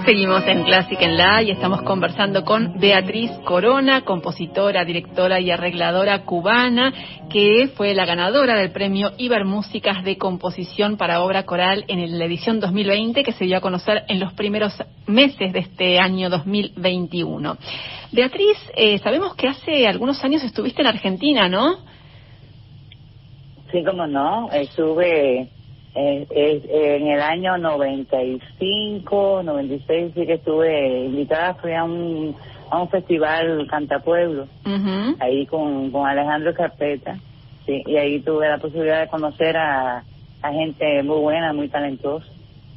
Seguimos 0.10 0.44
en 0.48 0.64
Clásica 0.64 1.06
en 1.06 1.18
La 1.18 1.44
y 1.44 1.52
estamos 1.52 1.84
conversando 1.84 2.44
con 2.44 2.80
Beatriz 2.80 3.30
Corona, 3.46 4.06
compositora, 4.06 4.84
directora 4.84 5.40
y 5.40 5.52
arregladora 5.52 6.26
cubana, 6.26 6.92
que 7.30 7.70
fue 7.76 7.94
la 7.94 8.08
ganadora 8.08 8.58
del 8.58 8.72
premio 8.72 9.12
Ibermúsicas 9.20 10.04
de 10.04 10.18
composición 10.18 10.98
para 10.98 11.22
obra 11.22 11.46
coral 11.46 11.86
en 11.88 12.18
la 12.18 12.26
edición 12.26 12.60
2020 12.60 13.22
que 13.22 13.34
se 13.34 13.46
dio 13.46 13.58
a 13.58 13.62
conocer 13.62 14.02
en 14.08 14.20
los 14.20 14.34
primeros 14.34 14.74
meses 15.06 15.54
de 15.54 15.60
este 15.60 16.00
año 16.00 16.32
2021. 16.32 17.58
Beatriz, 18.12 18.58
eh, 18.76 18.98
sabemos 18.98 19.36
que 19.36 19.48
hace 19.48 19.88
algunos 19.88 20.24
años 20.24 20.44
estuviste 20.44 20.82
en 20.82 20.88
Argentina, 20.88 21.48
¿no? 21.48 21.76
Sí, 23.72 23.84
como 23.84 24.08
no, 24.08 24.50
estuve 24.52 25.50
en 26.00 27.08
el 27.08 27.22
año 27.22 27.58
95, 27.58 29.44
96 29.44 30.14
sí 30.16 30.26
que 30.26 30.34
estuve 30.34 31.06
invitada, 31.06 31.56
fui 31.56 31.74
a 31.74 31.84
un, 31.84 32.36
a 32.70 32.82
un 32.82 32.90
festival 32.90 33.68
Cantapueblo, 33.70 34.48
ahí 35.20 35.46
con, 35.46 35.92
con 35.92 36.08
Alejandro 36.08 36.54
Carpeta, 36.54 37.18
sí, 37.66 37.84
y 37.86 37.98
ahí 37.98 38.20
tuve 38.22 38.48
la 38.48 38.58
posibilidad 38.60 39.02
de 39.02 39.08
conocer 39.08 39.58
a, 39.58 40.04
a 40.42 40.52
gente 40.52 41.04
muy 41.04 41.20
buena, 41.20 41.54
muy 41.54 41.68
talentosa, 41.68 42.28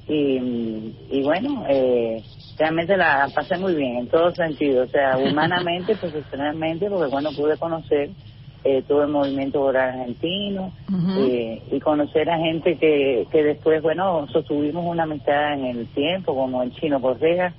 y, 0.09 0.95
y 1.11 1.23
bueno, 1.23 1.65
eh, 1.69 2.23
realmente 2.59 2.97
la 2.97 3.29
pasé 3.35 3.57
muy 3.57 3.75
bien 3.75 3.99
en 3.99 4.09
todos 4.09 4.35
sentidos, 4.35 4.89
o 4.89 4.93
sea, 4.93 5.17
humanamente, 5.31 5.97
profesionalmente, 5.97 6.89
porque 6.91 7.11
bueno, 7.11 7.31
pude 7.37 7.57
conocer 7.57 8.11
eh, 8.65 8.83
todo 8.87 9.03
el 9.03 9.09
movimiento 9.09 9.61
oral 9.61 9.91
argentino 9.91 10.73
eh, 11.19 11.63
y 11.71 11.81
conocer 11.81 12.31
a 12.31 12.39
gente 12.39 12.77
que, 12.77 13.27
que 13.31 13.43
después, 13.43 13.83
bueno, 13.83 14.27
sostuvimos 14.29 14.85
una 14.87 15.03
amistad 15.03 15.55
en 15.55 15.65
el 15.65 15.87
tiempo, 15.89 16.35
como 16.35 16.63
el 16.63 16.73
chino 16.73 17.01
Correa, 17.01 17.53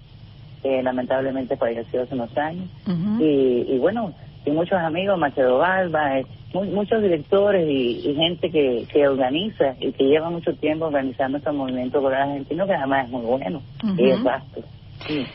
que 0.62 0.82
lamentablemente 0.82 1.58
falleció 1.58 2.04
hace 2.04 2.16
unos 2.16 2.38
años, 2.38 2.70
y, 3.20 3.66
y 3.68 3.78
bueno, 3.80 4.14
y 4.46 4.52
muchos 4.52 4.78
amigos, 4.78 5.18
Machado 5.18 5.58
Balba, 5.58 6.20
eh, 6.20 6.26
muchos 6.54 7.02
directores 7.02 7.68
y, 7.68 8.14
gente 8.16 8.50
que, 8.50 8.86
que 8.92 9.08
organiza 9.08 9.76
y 9.80 9.92
que 9.92 10.04
lleva 10.04 10.30
mucho 10.30 10.54
tiempo 10.56 10.86
organizando 10.86 11.38
este 11.38 11.52
movimiento 11.52 12.02
oral 12.02 12.30
argentino, 12.30 12.66
que 12.66 12.74
además 12.74 13.06
es 13.06 13.12
muy 13.12 13.22
bueno 13.22 13.62
y 13.98 14.10
es 14.10 14.24
vasto. 14.24 14.62
Sí. 15.08 15.26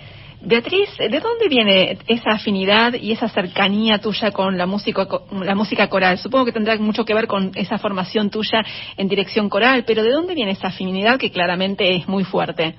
Beatriz, 0.40 0.96
¿de 0.98 1.20
dónde 1.20 1.48
viene 1.48 1.98
esa 2.06 2.30
afinidad 2.30 2.94
y 2.94 3.10
esa 3.12 3.28
cercanía 3.28 3.98
tuya 3.98 4.30
con 4.30 4.56
la 4.56 4.66
música, 4.66 5.06
la 5.32 5.54
música 5.56 5.88
coral? 5.88 6.18
Supongo 6.18 6.44
que 6.44 6.52
tendrá 6.52 6.76
mucho 6.78 7.04
que 7.04 7.12
ver 7.12 7.26
con 7.26 7.50
esa 7.56 7.78
formación 7.78 8.30
tuya 8.30 8.62
en 8.96 9.08
dirección 9.08 9.48
coral, 9.48 9.84
pero 9.84 10.02
¿de 10.04 10.10
dónde 10.10 10.34
viene 10.34 10.52
esa 10.52 10.68
afinidad 10.68 11.18
que 11.18 11.32
claramente 11.32 11.96
es 11.96 12.06
muy 12.06 12.22
fuerte? 12.22 12.76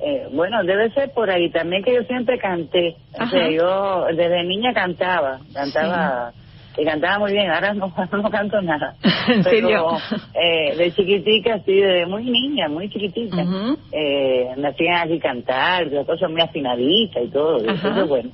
Eh, 0.00 0.28
bueno, 0.32 0.62
debe 0.64 0.90
ser 0.92 1.12
por 1.12 1.30
ahí 1.30 1.50
también 1.50 1.82
que 1.82 1.94
yo 1.94 2.02
siempre 2.04 2.38
canté. 2.38 2.96
O 3.18 3.26
sea, 3.26 3.50
yo 3.50 4.06
desde 4.16 4.44
niña 4.44 4.72
cantaba, 4.72 5.40
cantaba 5.52 6.32
y 6.76 6.84
cantaba 6.84 7.18
muy 7.18 7.32
bien, 7.32 7.50
ahora 7.50 7.74
no, 7.74 7.92
no 8.12 8.30
canto 8.30 8.60
nada. 8.60 8.94
¿En 9.28 9.42
serio? 9.44 9.98
Eh, 10.34 10.76
de 10.76 10.92
chiquitica, 10.92 11.54
así, 11.54 11.74
de 11.74 12.06
muy 12.06 12.24
niña, 12.24 12.68
muy 12.68 12.88
chiquitita, 12.88 13.44
eh, 13.92 14.50
me 14.56 14.68
hacían 14.68 15.06
aquí 15.06 15.18
cantar, 15.18 15.86
las 15.86 16.06
cosas 16.06 16.30
muy 16.30 16.40
afinaditas 16.40 17.24
y 17.24 17.28
todo, 17.28 17.64
y 17.64 17.68
eso 17.68 17.88
es 17.88 18.08
bueno. 18.08 18.30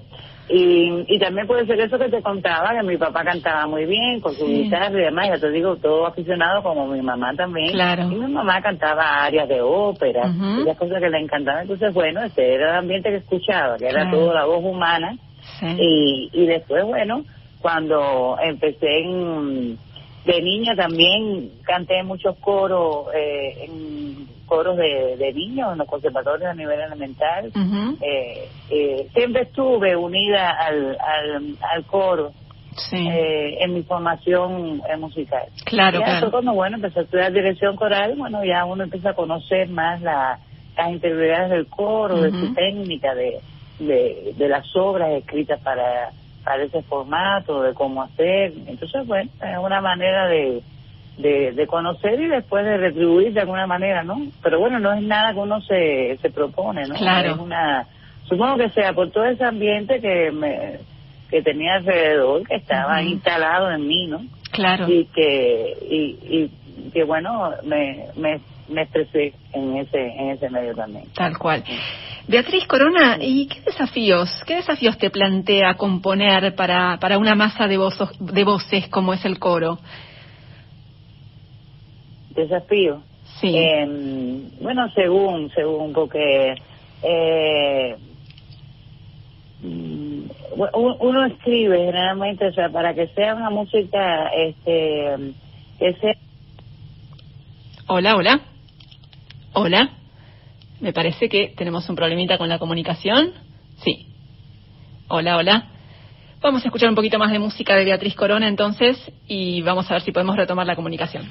Y, 0.48 1.04
y 1.06 1.18
también 1.18 1.46
puede 1.46 1.64
ser 1.66 1.80
eso 1.80 1.98
que 1.98 2.08
te 2.08 2.20
contaba, 2.20 2.72
que 2.74 2.82
mi 2.82 2.98
papá 2.98 3.24
cantaba 3.24 3.66
muy 3.66 3.86
bien 3.86 4.20
con 4.20 4.34
su 4.34 4.46
guitarra 4.46 4.90
y 4.90 5.04
demás, 5.04 5.28
ya 5.28 5.38
te 5.38 5.50
digo, 5.50 5.76
todo 5.76 6.06
aficionado 6.06 6.62
como 6.62 6.88
mi 6.88 7.00
mamá 7.00 7.32
también. 7.34 7.72
Claro. 7.72 8.02
Y 8.10 8.16
mi 8.16 8.26
mamá 8.26 8.60
cantaba 8.60 9.24
áreas 9.24 9.48
de 9.48 9.62
ópera, 9.62 10.26
y 10.26 10.64
las 10.64 10.76
cosas 10.76 11.00
que 11.00 11.08
le 11.08 11.20
encantaban. 11.20 11.62
Entonces, 11.62 11.94
bueno, 11.94 12.22
ese 12.22 12.54
era 12.54 12.70
el 12.70 12.76
ambiente 12.78 13.08
que 13.10 13.16
escuchaba, 13.16 13.78
que 13.78 13.86
era 13.86 14.10
todo 14.10 14.34
la 14.34 14.44
voz 14.44 14.62
humana. 14.64 15.16
Y, 15.78 16.28
y 16.32 16.46
después, 16.46 16.84
bueno, 16.84 17.24
cuando 17.62 18.36
empecé 18.42 18.98
en, 18.98 19.78
de 20.26 20.42
niña 20.42 20.74
también 20.76 21.50
canté 21.64 22.02
muchos 22.02 22.36
coros, 22.38 23.06
eh, 23.14 23.64
en 23.64 24.26
coros 24.46 24.76
de, 24.76 25.16
de 25.16 25.32
niños, 25.32 25.72
en 25.72 25.78
los 25.78 25.88
conservatorios 25.88 26.50
a 26.50 26.54
nivel 26.54 26.78
elemental. 26.80 27.50
eh, 28.02 28.48
eh, 28.68 29.08
siempre 29.14 29.42
estuve 29.42 29.96
unida 29.96 30.50
al, 30.50 30.98
al, 31.00 31.56
al 31.72 31.84
coro 31.86 32.32
eh, 32.92 33.58
en 33.60 33.74
mi 33.74 33.82
formación 33.82 34.82
musical. 34.98 35.44
Claro, 35.64 36.00
ya 36.00 36.04
claro. 36.04 36.30
cuando, 36.30 36.52
bueno, 36.52 36.76
empecé 36.76 37.00
a 37.00 37.02
estudiar 37.02 37.32
dirección 37.32 37.76
coral, 37.76 38.14
bueno, 38.16 38.44
ya 38.44 38.64
uno 38.64 38.84
empieza 38.84 39.10
a 39.10 39.14
conocer 39.14 39.68
más 39.68 40.02
la, 40.02 40.38
las 40.76 40.90
interioridades 40.90 41.50
del 41.50 41.66
coro, 41.66 42.20
de 42.20 42.30
su 42.30 42.54
técnica, 42.54 43.14
de, 43.14 43.40
de, 43.78 44.34
de 44.36 44.48
las 44.48 44.64
obras 44.76 45.10
escritas 45.12 45.60
para, 45.62 46.10
para 46.44 46.62
ese 46.64 46.82
formato, 46.82 47.62
de 47.62 47.74
cómo 47.74 48.02
hacer. 48.02 48.52
Entonces, 48.66 49.06
bueno, 49.06 49.30
es 49.40 49.58
una 49.58 49.80
manera 49.80 50.26
de, 50.26 50.62
de, 51.18 51.52
de 51.52 51.66
conocer 51.66 52.20
y 52.20 52.28
después 52.28 52.64
de 52.64 52.76
retribuir 52.76 53.32
de 53.32 53.40
alguna 53.40 53.66
manera, 53.66 54.02
¿no? 54.02 54.20
Pero 54.42 54.58
bueno, 54.60 54.78
no 54.78 54.92
es 54.92 55.02
nada 55.02 55.32
que 55.32 55.38
uno 55.40 55.60
se, 55.60 56.18
se 56.20 56.30
propone, 56.30 56.86
¿no? 56.86 56.94
Claro. 56.94 57.32
Es 57.32 57.38
una, 57.38 57.86
supongo 58.24 58.56
que 58.56 58.70
sea 58.70 58.92
por 58.92 59.10
todo 59.10 59.24
ese 59.24 59.44
ambiente 59.44 60.00
que 60.00 60.30
me, 60.32 60.78
que 61.30 61.42
tenía 61.42 61.74
alrededor, 61.74 62.46
que 62.46 62.56
estaba 62.56 63.02
instalado 63.02 63.70
en 63.70 63.86
mí, 63.86 64.06
¿no? 64.06 64.22
Claro. 64.50 64.86
Y 64.88 65.06
que, 65.06 65.76
y, 65.88 66.50
y 66.76 66.90
que 66.90 67.04
bueno, 67.04 67.52
me, 67.64 68.06
me, 68.16 68.40
me 68.68 68.82
expresé 68.82 69.32
en 69.52 69.76
ese, 69.76 69.98
en 69.98 70.30
ese 70.30 70.50
medio 70.50 70.74
también. 70.74 71.04
Tal 71.14 71.36
cual. 71.38 71.62
Beatriz 72.28 72.66
Corona, 72.66 73.18
¿y 73.20 73.46
qué 73.46 73.60
desafíos, 73.62 74.30
qué 74.46 74.56
desafíos 74.56 74.96
te 74.98 75.10
plantea 75.10 75.74
componer 75.74 76.54
para, 76.54 76.98
para 77.00 77.18
una 77.18 77.34
masa 77.34 77.66
de, 77.66 77.76
voces 77.76 78.08
de 78.20 78.44
voces 78.44 78.88
como 78.88 79.12
es 79.12 79.24
el 79.24 79.38
coro? 79.38 79.78
Desafío. 82.30 83.02
Sí. 83.40 83.52
Eh, 83.56 83.86
bueno, 84.60 84.88
según, 84.92 85.50
según, 85.50 85.92
porque 85.92 86.54
eh, 87.02 87.96
mm, 89.62 90.22
uno 91.00 91.26
escribe 91.26 91.78
generalmente, 91.78 92.46
o 92.46 92.52
sea, 92.52 92.68
para 92.68 92.94
que 92.94 93.08
sea 93.08 93.34
una 93.34 93.50
música, 93.50 94.28
este, 94.28 95.34
que 95.78 95.94
sea 95.94 96.14
Hola, 97.88 98.16
hola. 98.16 98.40
Hola. 99.54 99.90
Me 100.82 100.92
parece 100.92 101.28
que 101.28 101.54
tenemos 101.56 101.88
un 101.88 101.94
problemita 101.94 102.36
con 102.38 102.48
la 102.48 102.58
comunicación. 102.58 103.32
Sí. 103.84 104.08
Hola, 105.06 105.36
hola. 105.36 105.68
Vamos 106.40 106.64
a 106.64 106.66
escuchar 106.66 106.88
un 106.88 106.96
poquito 106.96 107.20
más 107.20 107.30
de 107.30 107.38
música 107.38 107.76
de 107.76 107.84
Beatriz 107.84 108.16
Corona 108.16 108.48
entonces 108.48 108.98
y 109.28 109.62
vamos 109.62 109.88
a 109.88 109.94
ver 109.94 110.02
si 110.02 110.10
podemos 110.10 110.34
retomar 110.34 110.66
la 110.66 110.74
comunicación. 110.74 111.30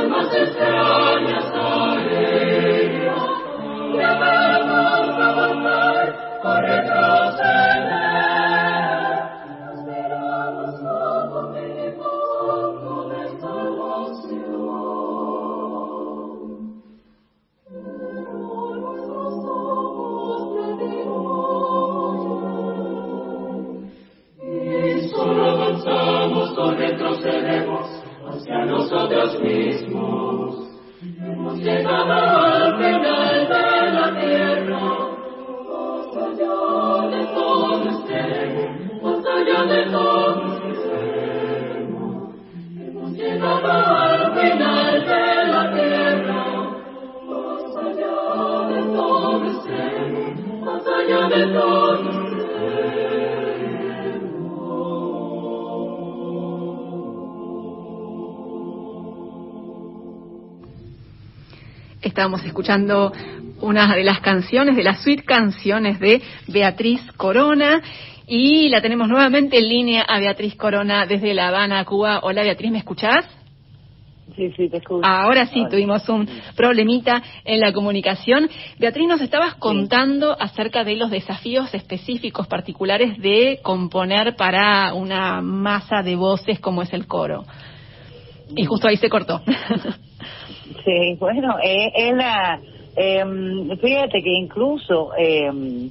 almas 0.00 0.32
extrañas. 0.32 1.29
llegaba 31.60 32.56
al 32.56 32.76
final 32.78 33.48
de 33.48 33.92
la 33.92 34.06
tierra. 34.20 34.80
Más 35.70 36.16
allá 36.16 36.56
de 37.12 37.20
todo 37.34 37.82
este, 37.90 38.22
más 39.02 39.24
allá 39.26 39.64
de 39.64 39.80
todo 39.90 40.50
llegaba 43.16 43.76
al 44.04 44.32
final 44.34 45.06
de 45.06 45.24
la 45.52 45.62
tierra. 45.74 46.44
Más 47.28 47.76
allá 47.76 48.16
de 48.70 48.80
todo 48.96 49.44
este, 49.44 49.82
más 50.64 50.86
allá 50.86 51.28
de 51.28 51.42
todo 51.52 52.09
Estábamos 62.10 62.44
escuchando 62.44 63.12
una 63.60 63.94
de 63.94 64.02
las 64.02 64.18
canciones, 64.18 64.74
de 64.74 64.82
las 64.82 65.00
suite 65.00 65.22
canciones 65.22 66.00
de 66.00 66.20
Beatriz 66.48 67.00
Corona. 67.16 67.80
Y 68.26 68.68
la 68.68 68.80
tenemos 68.82 69.06
nuevamente 69.06 69.58
en 69.58 69.68
línea 69.68 70.02
a 70.02 70.18
Beatriz 70.18 70.56
Corona 70.56 71.06
desde 71.06 71.34
La 71.34 71.48
Habana, 71.48 71.84
Cuba. 71.84 72.18
Hola 72.24 72.42
Beatriz, 72.42 72.72
¿me 72.72 72.78
escuchás? 72.78 73.24
Sí, 74.34 74.50
sí, 74.56 74.68
te 74.68 74.78
escucho. 74.78 75.06
Ahora 75.06 75.46
sí, 75.46 75.64
tuvimos 75.70 76.08
un 76.08 76.28
problemita 76.56 77.22
en 77.44 77.60
la 77.60 77.72
comunicación. 77.72 78.50
Beatriz, 78.80 79.06
nos 79.06 79.20
estabas 79.20 79.54
contando 79.54 80.36
acerca 80.36 80.82
de 80.82 80.96
los 80.96 81.12
desafíos 81.12 81.72
específicos 81.74 82.48
particulares 82.48 83.18
de 83.18 83.60
componer 83.62 84.34
para 84.34 84.94
una 84.94 85.40
masa 85.42 86.02
de 86.02 86.16
voces 86.16 86.58
como 86.58 86.82
es 86.82 86.92
el 86.92 87.06
coro. 87.06 87.44
Y 88.56 88.64
justo 88.64 88.88
ahí 88.88 88.96
se 88.96 89.08
cortó. 89.08 89.42
Sí, 90.84 91.16
bueno, 91.18 91.56
es, 91.62 92.14
la... 92.14 92.60
em, 92.96 93.76
fíjate 93.78 94.22
que 94.22 94.30
incluso 94.30 95.10
em, 95.16 95.90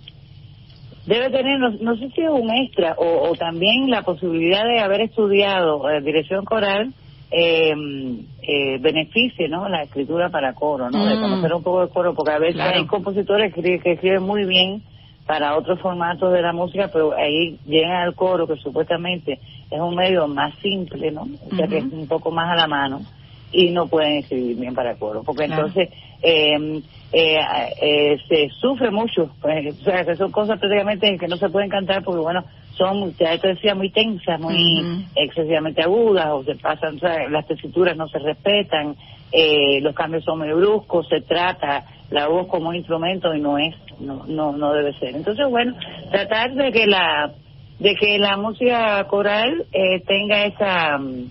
debe 1.06 1.30
tener, 1.32 1.60
no, 1.60 1.72
no 1.72 1.96
sé 1.98 2.10
si 2.16 2.22
es 2.22 2.30
un 2.30 2.50
extra 2.52 2.96
o, 2.98 3.30
o 3.30 3.36
también 3.36 3.90
la 3.90 4.04
posibilidad 4.04 4.64
de 4.66 4.80
haber 4.80 5.02
estudiado 5.02 5.90
eh, 5.90 6.02
dirección 6.02 6.46
coral, 6.46 6.94
em, 7.32 8.26
eh, 8.42 8.78
beneficie, 8.80 9.48
¿no? 9.50 9.68
La 9.70 9.84
escritura 9.84 10.30
para 10.30 10.54
coro, 10.54 10.90
¿no? 10.90 11.06
De 11.06 11.18
Mm. 11.18 11.20
conocer 11.20 11.54
un 11.54 11.64
poco 11.64 11.82
de 11.82 11.90
coro, 11.90 12.16
porque 12.16 12.32
a 12.34 12.40
veces 12.40 12.56
Claro. 12.56 12.78
hay 12.78 12.86
compositores 12.88 13.54
que, 13.54 13.80
que 13.80 13.92
escriben 13.94 14.24
muy 14.24 14.46
bien 14.46 14.84
para 15.28 15.56
otros 15.58 15.80
formatos 15.80 16.34
de 16.34 16.42
la 16.42 16.54
música, 16.54 16.90
pero 16.92 17.14
ahí 17.16 17.60
llegan 17.66 17.92
al 17.92 18.16
coro, 18.16 18.48
que 18.48 18.56
supuestamente 18.56 19.40
es 19.70 19.80
un 19.80 19.94
medio 19.96 20.28
más 20.28 20.56
simple, 20.62 21.12
¿no? 21.12 21.28
O 21.46 21.56
sea, 21.56 21.68
que 21.68 21.78
es 21.80 21.92
un 21.92 22.08
poco 22.08 22.32
más 22.32 22.50
a 22.52 22.56
la 22.56 22.68
mano 22.68 23.06
y 23.52 23.72
no 23.72 23.88
pueden 23.88 24.18
escribir 24.18 24.58
bien 24.58 24.76
para 24.76 24.96
coro, 24.96 25.24
porque 25.24 25.46
Claro. 25.46 25.68
entonces 25.68 25.90
eh, 26.22 26.82
eh, 27.12 27.40
eh, 27.82 28.18
se 28.28 28.50
sufre 28.60 28.92
mucho, 28.92 29.32
pues, 29.42 29.76
o 29.82 29.84
sea, 29.84 30.06
que 30.06 30.16
son 30.16 30.32
cosas 30.32 30.60
prácticamente 30.60 31.18
que 31.18 31.28
no 31.28 31.38
se 31.38 31.50
pueden 31.50 31.70
cantar 31.70 32.04
porque, 32.04 32.22
bueno, 32.22 32.46
son, 32.74 33.16
ya 33.18 33.38
te 33.38 33.50
decía, 33.50 33.76
muy 33.76 33.90
tensas, 33.90 34.40
muy 34.40 35.08
excesivamente 35.16 35.82
agudas, 35.82 36.28
o 36.30 36.44
se 36.44 36.56
pasan, 36.56 36.96
o 36.96 37.00
sea, 37.00 37.28
las 37.30 37.46
tesituras 37.48 37.98
no 37.98 38.08
se 38.08 38.20
respetan, 38.20 38.96
eh, 39.32 39.80
los 39.82 39.94
cambios 39.96 40.24
son 40.24 40.40
muy 40.40 40.52
bruscos, 40.54 41.08
se 41.08 41.22
trata 41.22 41.86
la 42.10 42.28
voz 42.28 42.48
como 42.48 42.70
un 42.70 42.76
instrumento 42.76 43.34
y 43.34 43.42
no 43.42 43.58
es, 43.58 43.76
no, 44.00 44.26
no, 44.28 44.52
no 44.54 44.74
debe 44.74 44.94
ser. 44.94 45.16
Entonces, 45.16 45.46
bueno, 45.50 45.76
tratar 46.12 46.54
de 46.54 46.72
que 46.72 46.88
la, 46.88 47.34
de 47.80 47.96
que 47.96 48.18
la 48.18 48.38
música 48.38 49.04
coral 49.08 49.66
eh, 49.72 50.02
tenga 50.08 50.46
esa, 50.46 50.98
mm, 50.98 51.30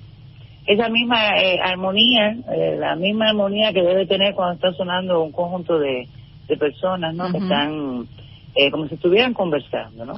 esa 0.68 0.90
misma 0.90 1.38
eh, 1.38 1.58
armonía, 1.62 2.36
eh, 2.52 2.76
la 2.78 2.94
misma 2.94 3.30
armonía 3.30 3.72
que 3.72 3.82
debe 3.82 4.06
tener 4.06 4.34
cuando 4.34 4.54
está 4.54 4.70
sonando 4.72 5.22
un 5.22 5.32
conjunto 5.32 5.78
de, 5.78 6.06
de 6.46 6.56
personas, 6.58 7.14
¿no? 7.14 7.32
Que 7.32 7.38
están 7.38 8.06
eh, 8.54 8.70
como 8.70 8.86
si 8.86 8.96
estuvieran 8.96 9.32
conversando, 9.32 10.04
¿no? 10.04 10.14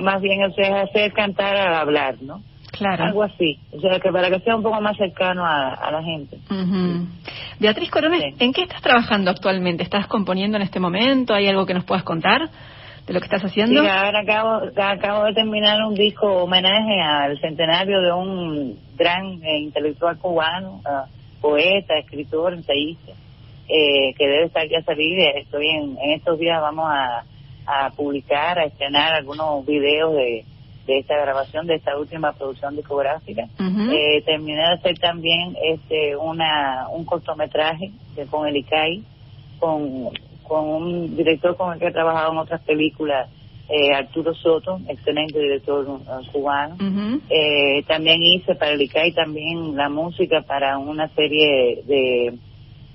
más 0.00 0.20
bien, 0.20 0.44
o 0.44 0.52
sea, 0.52 0.82
hacer 0.82 1.12
cantar 1.14 1.56
al 1.56 1.74
hablar, 1.74 2.16
¿no? 2.20 2.42
Claro. 2.70 3.04
Algo 3.04 3.22
así. 3.22 3.58
O 3.72 3.80
sea, 3.80 3.98
que 3.98 4.10
para 4.10 4.28
que 4.28 4.40
sea 4.40 4.56
un 4.56 4.62
poco 4.62 4.78
más 4.80 4.96
cercano 4.96 5.46
a, 5.46 5.90
la 5.90 6.02
gente. 6.02 6.38
Beatriz 7.60 7.90
Coronel, 7.90 8.34
¿en 8.38 8.52
qué 8.52 8.62
estás 8.62 8.82
trabajando 8.82 9.30
actualmente? 9.30 9.84
¿Estás 9.84 10.06
componiendo 10.06 10.56
en 10.56 10.64
este 10.64 10.80
momento? 10.80 11.32
¿Hay 11.32 11.46
algo 11.46 11.64
que 11.64 11.72
nos 11.72 11.84
puedas 11.84 12.02
contar 12.02 12.50
de 13.06 13.12
lo 13.14 13.20
que 13.20 13.26
estás 13.26 13.44
haciendo? 13.44 13.80
Sí, 13.80 13.88
ahora 13.88 14.20
acabo, 14.20 14.60
acabo 14.76 15.24
de 15.26 15.34
terminar 15.34 15.82
un 15.86 15.94
disco 15.94 16.26
homenaje 16.26 17.00
al 17.00 17.40
centenario 17.40 18.02
de 18.02 18.12
un 18.12 18.83
gran 18.96 19.42
eh, 19.42 19.58
intelectual 19.60 20.18
cubano, 20.18 20.80
uh, 20.84 21.40
poeta, 21.40 21.98
escritor, 21.98 22.54
ensayista, 22.54 23.12
eh, 23.68 24.14
que 24.16 24.26
debe 24.26 24.44
estar 24.46 24.66
ya 24.68 24.82
salir. 24.82 25.18
Estoy 25.36 25.68
en, 25.68 25.98
en 25.98 26.10
estos 26.12 26.38
días 26.38 26.60
vamos 26.60 26.86
a, 26.88 27.24
a 27.66 27.90
publicar, 27.90 28.58
a 28.58 28.64
estrenar 28.64 29.14
algunos 29.14 29.64
videos 29.66 30.14
de, 30.14 30.44
de 30.86 30.98
esta 30.98 31.16
grabación, 31.16 31.66
de 31.66 31.76
esta 31.76 31.96
última 31.98 32.32
producción 32.32 32.76
discográfica. 32.76 33.48
eh, 33.92 34.22
terminé 34.22 34.58
de 34.58 34.74
hacer 34.74 34.98
también 34.98 35.56
este 35.62 36.16
una 36.16 36.88
un 36.90 37.04
cortometraje 37.04 37.90
de, 38.16 38.26
con 38.26 38.46
el 38.46 38.56
ICAI, 38.56 39.02
con, 39.58 40.10
con 40.42 40.68
un 40.68 41.16
director 41.16 41.56
con 41.56 41.72
el 41.72 41.78
que 41.78 41.86
he 41.86 41.92
trabajado 41.92 42.32
en 42.32 42.38
otras 42.38 42.60
películas, 42.62 43.28
eh, 43.68 43.94
Arturo 43.94 44.34
Soto, 44.34 44.80
excelente 44.88 45.38
director 45.38 45.88
uh, 45.88 46.32
cubano. 46.32 46.76
eh, 47.30 47.82
también 47.86 48.22
hice 48.22 48.54
para 48.54 48.72
el 48.72 48.82
ICAI 48.82 49.12
también 49.12 49.74
la 49.76 49.88
música 49.88 50.42
para 50.42 50.78
una 50.78 51.08
serie 51.14 51.82
de, 51.86 52.34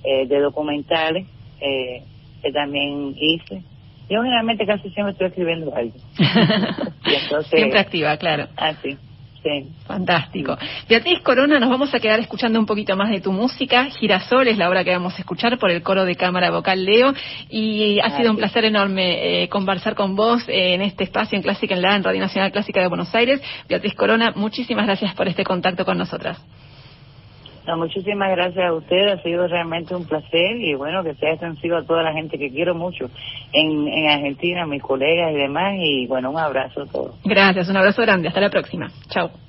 eh, 0.04 0.28
de 0.28 0.40
documentales 0.40 1.26
eh, 1.60 2.04
que 2.42 2.52
también 2.52 3.16
hice. 3.20 3.64
Yo 4.10 4.24
generalmente 4.24 4.66
casi 4.66 4.90
siempre 4.90 5.12
estoy 5.12 5.28
escribiendo 5.28 5.76
algo. 5.76 5.94
siempre 7.50 7.80
activa, 7.80 8.18
claro. 8.18 8.48
Así. 8.56 8.98
Sí. 9.44 9.68
Fantástico. 9.86 10.58
Beatriz 10.90 11.22
Corona, 11.22 11.60
nos 11.60 11.70
vamos 11.70 11.94
a 11.94 12.00
quedar 12.00 12.20
escuchando 12.20 12.60
un 12.60 12.66
poquito 12.66 12.98
más 12.98 13.10
de 13.10 13.22
tu 13.22 13.32
música. 13.32 13.86
Girasol 13.86 14.48
es 14.50 14.58
la 14.58 14.68
obra 14.70 14.84
que 14.84 14.92
vamos 14.92 15.16
a 15.16 15.20
escuchar 15.20 15.58
por 15.58 15.72
el 15.72 15.82
coro 15.82 16.04
de 16.04 16.16
cámara 16.16 16.52
vocal 16.52 16.84
Leo. 16.84 17.14
Y 17.50 18.00
ha 18.00 18.18
sido 18.18 18.32
un 18.32 18.38
placer 18.38 18.66
enorme 18.66 19.44
eh, 19.44 19.50
conversar 19.50 19.96
con 19.96 20.16
vos 20.16 20.44
eh, 20.50 20.74
en 20.74 20.82
este 20.82 21.06
espacio 21.06 21.38
en 21.38 21.44
Clásica 21.44 21.74
en 21.74 21.82
la 21.82 21.96
en 21.96 22.04
Radio 22.04 22.20
Nacional 22.20 22.52
Clásica 22.52 22.82
de 22.82 22.88
Buenos 22.88 23.16
Aires. 23.16 23.42
Beatriz 23.68 23.96
Corona, 23.96 24.34
muchísimas 24.36 24.86
gracias 24.86 25.14
por 25.16 25.28
este 25.28 25.44
contacto 25.44 25.86
con 25.86 25.98
nosotras 25.98 26.40
muchísimas 27.76 28.32
gracias 28.32 28.66
a 28.66 28.74
usted, 28.74 29.08
ha 29.10 29.22
sido 29.22 29.48
realmente 29.48 29.96
un 29.96 30.06
placer 30.06 30.58
y 30.58 30.76
bueno, 30.76 31.04
que 31.04 31.16
sea 31.16 31.32
extensivo 31.32 31.78
a 31.78 31.84
toda 31.84 32.04
la 32.04 32.14
gente 32.14 32.38
que 32.38 32.50
quiero 32.50 32.76
mucho 32.76 33.10
en, 33.54 33.88
en 33.88 34.10
Argentina, 34.10 34.66
mis 34.66 34.82
colegas 34.82 35.32
y 35.32 35.36
demás, 35.36 35.76
y 35.78 36.08
bueno, 36.08 36.32
un 36.32 36.40
abrazo 36.40 36.84
a 36.84 36.86
todos. 36.86 37.16
Gracias, 37.24 37.70
un 37.70 37.78
abrazo 37.78 38.02
grande, 38.02 38.28
hasta 38.28 38.42
la 38.42 38.50
próxima. 38.50 38.92
Chao. 39.10 39.49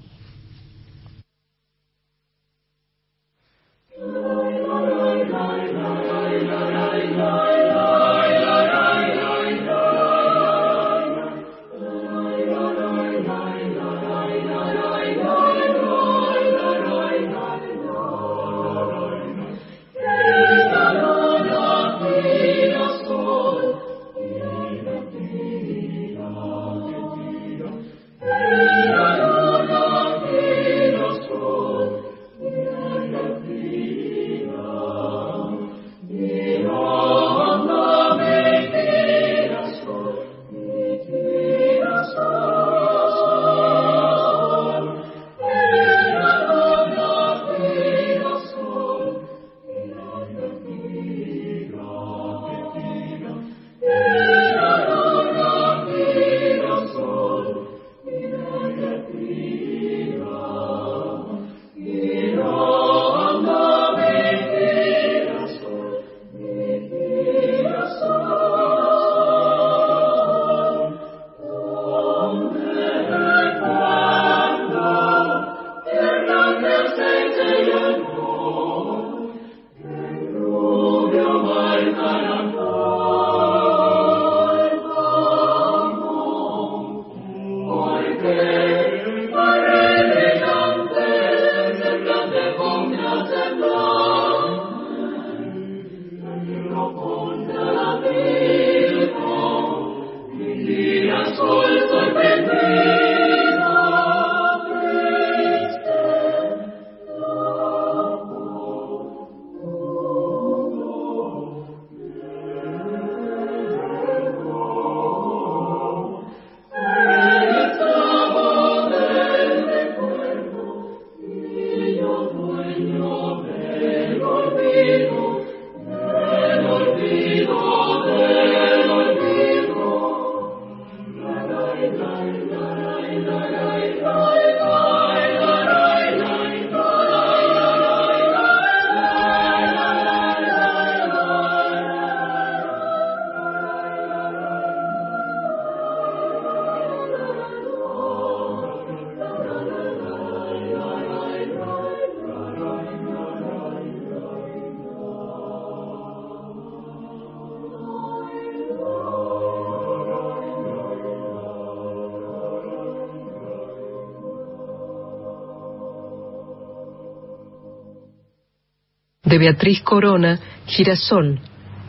Beatriz 169.41 169.81
Corona, 169.81 170.39
Girasol, 170.67 171.41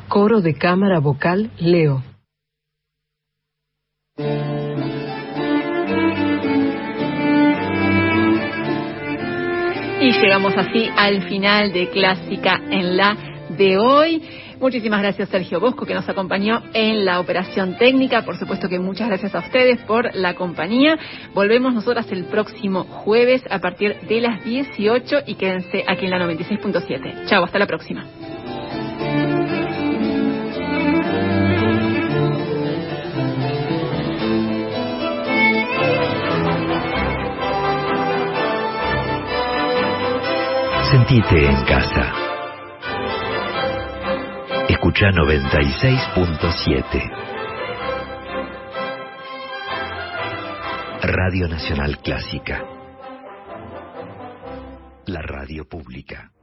coro 0.07 0.39
de 0.39 0.53
cámara 0.53 0.99
vocal 1.01 1.51
Leo. 1.59 2.01
Y 9.99 10.11
llegamos 10.13 10.53
así 10.55 10.87
al 10.95 11.27
final 11.27 11.73
de 11.73 11.89
Clásica 11.89 12.57
en 12.69 12.95
la 12.95 13.17
de 13.49 13.77
hoy. 13.77 14.23
Muchísimas 14.61 15.01
gracias 15.01 15.27
Sergio 15.29 15.59
Bosco 15.59 15.87
que 15.87 15.95
nos 15.95 16.07
acompañó 16.07 16.61
en 16.75 17.03
la 17.03 17.19
operación 17.19 17.79
técnica. 17.79 18.21
Por 18.21 18.37
supuesto 18.37 18.69
que 18.69 18.77
muchas 18.77 19.07
gracias 19.07 19.33
a 19.33 19.39
ustedes 19.39 19.79
por 19.85 20.15
la 20.15 20.35
compañía. 20.35 20.99
Volvemos 21.33 21.73
nosotras 21.73 22.11
el 22.11 22.25
próximo 22.25 22.83
jueves 22.83 23.41
a 23.49 23.57
partir 23.57 23.99
de 24.01 24.21
las 24.21 24.45
18 24.45 25.23
y 25.25 25.33
quédense 25.33 25.83
aquí 25.87 26.05
en 26.05 26.11
la 26.11 26.19
96.7. 26.19 27.25
Chao, 27.25 27.43
hasta 27.43 27.57
la 27.57 27.65
próxima. 27.65 28.05
Sentite 40.91 41.45
en 41.45 41.65
casa. 41.65 42.20
Escucha 44.93 45.09
96.7. 45.11 47.09
Radio 51.01 51.47
Nacional 51.47 51.97
Clásica. 51.99 52.61
La 55.05 55.21
radio 55.21 55.63
pública. 55.63 56.33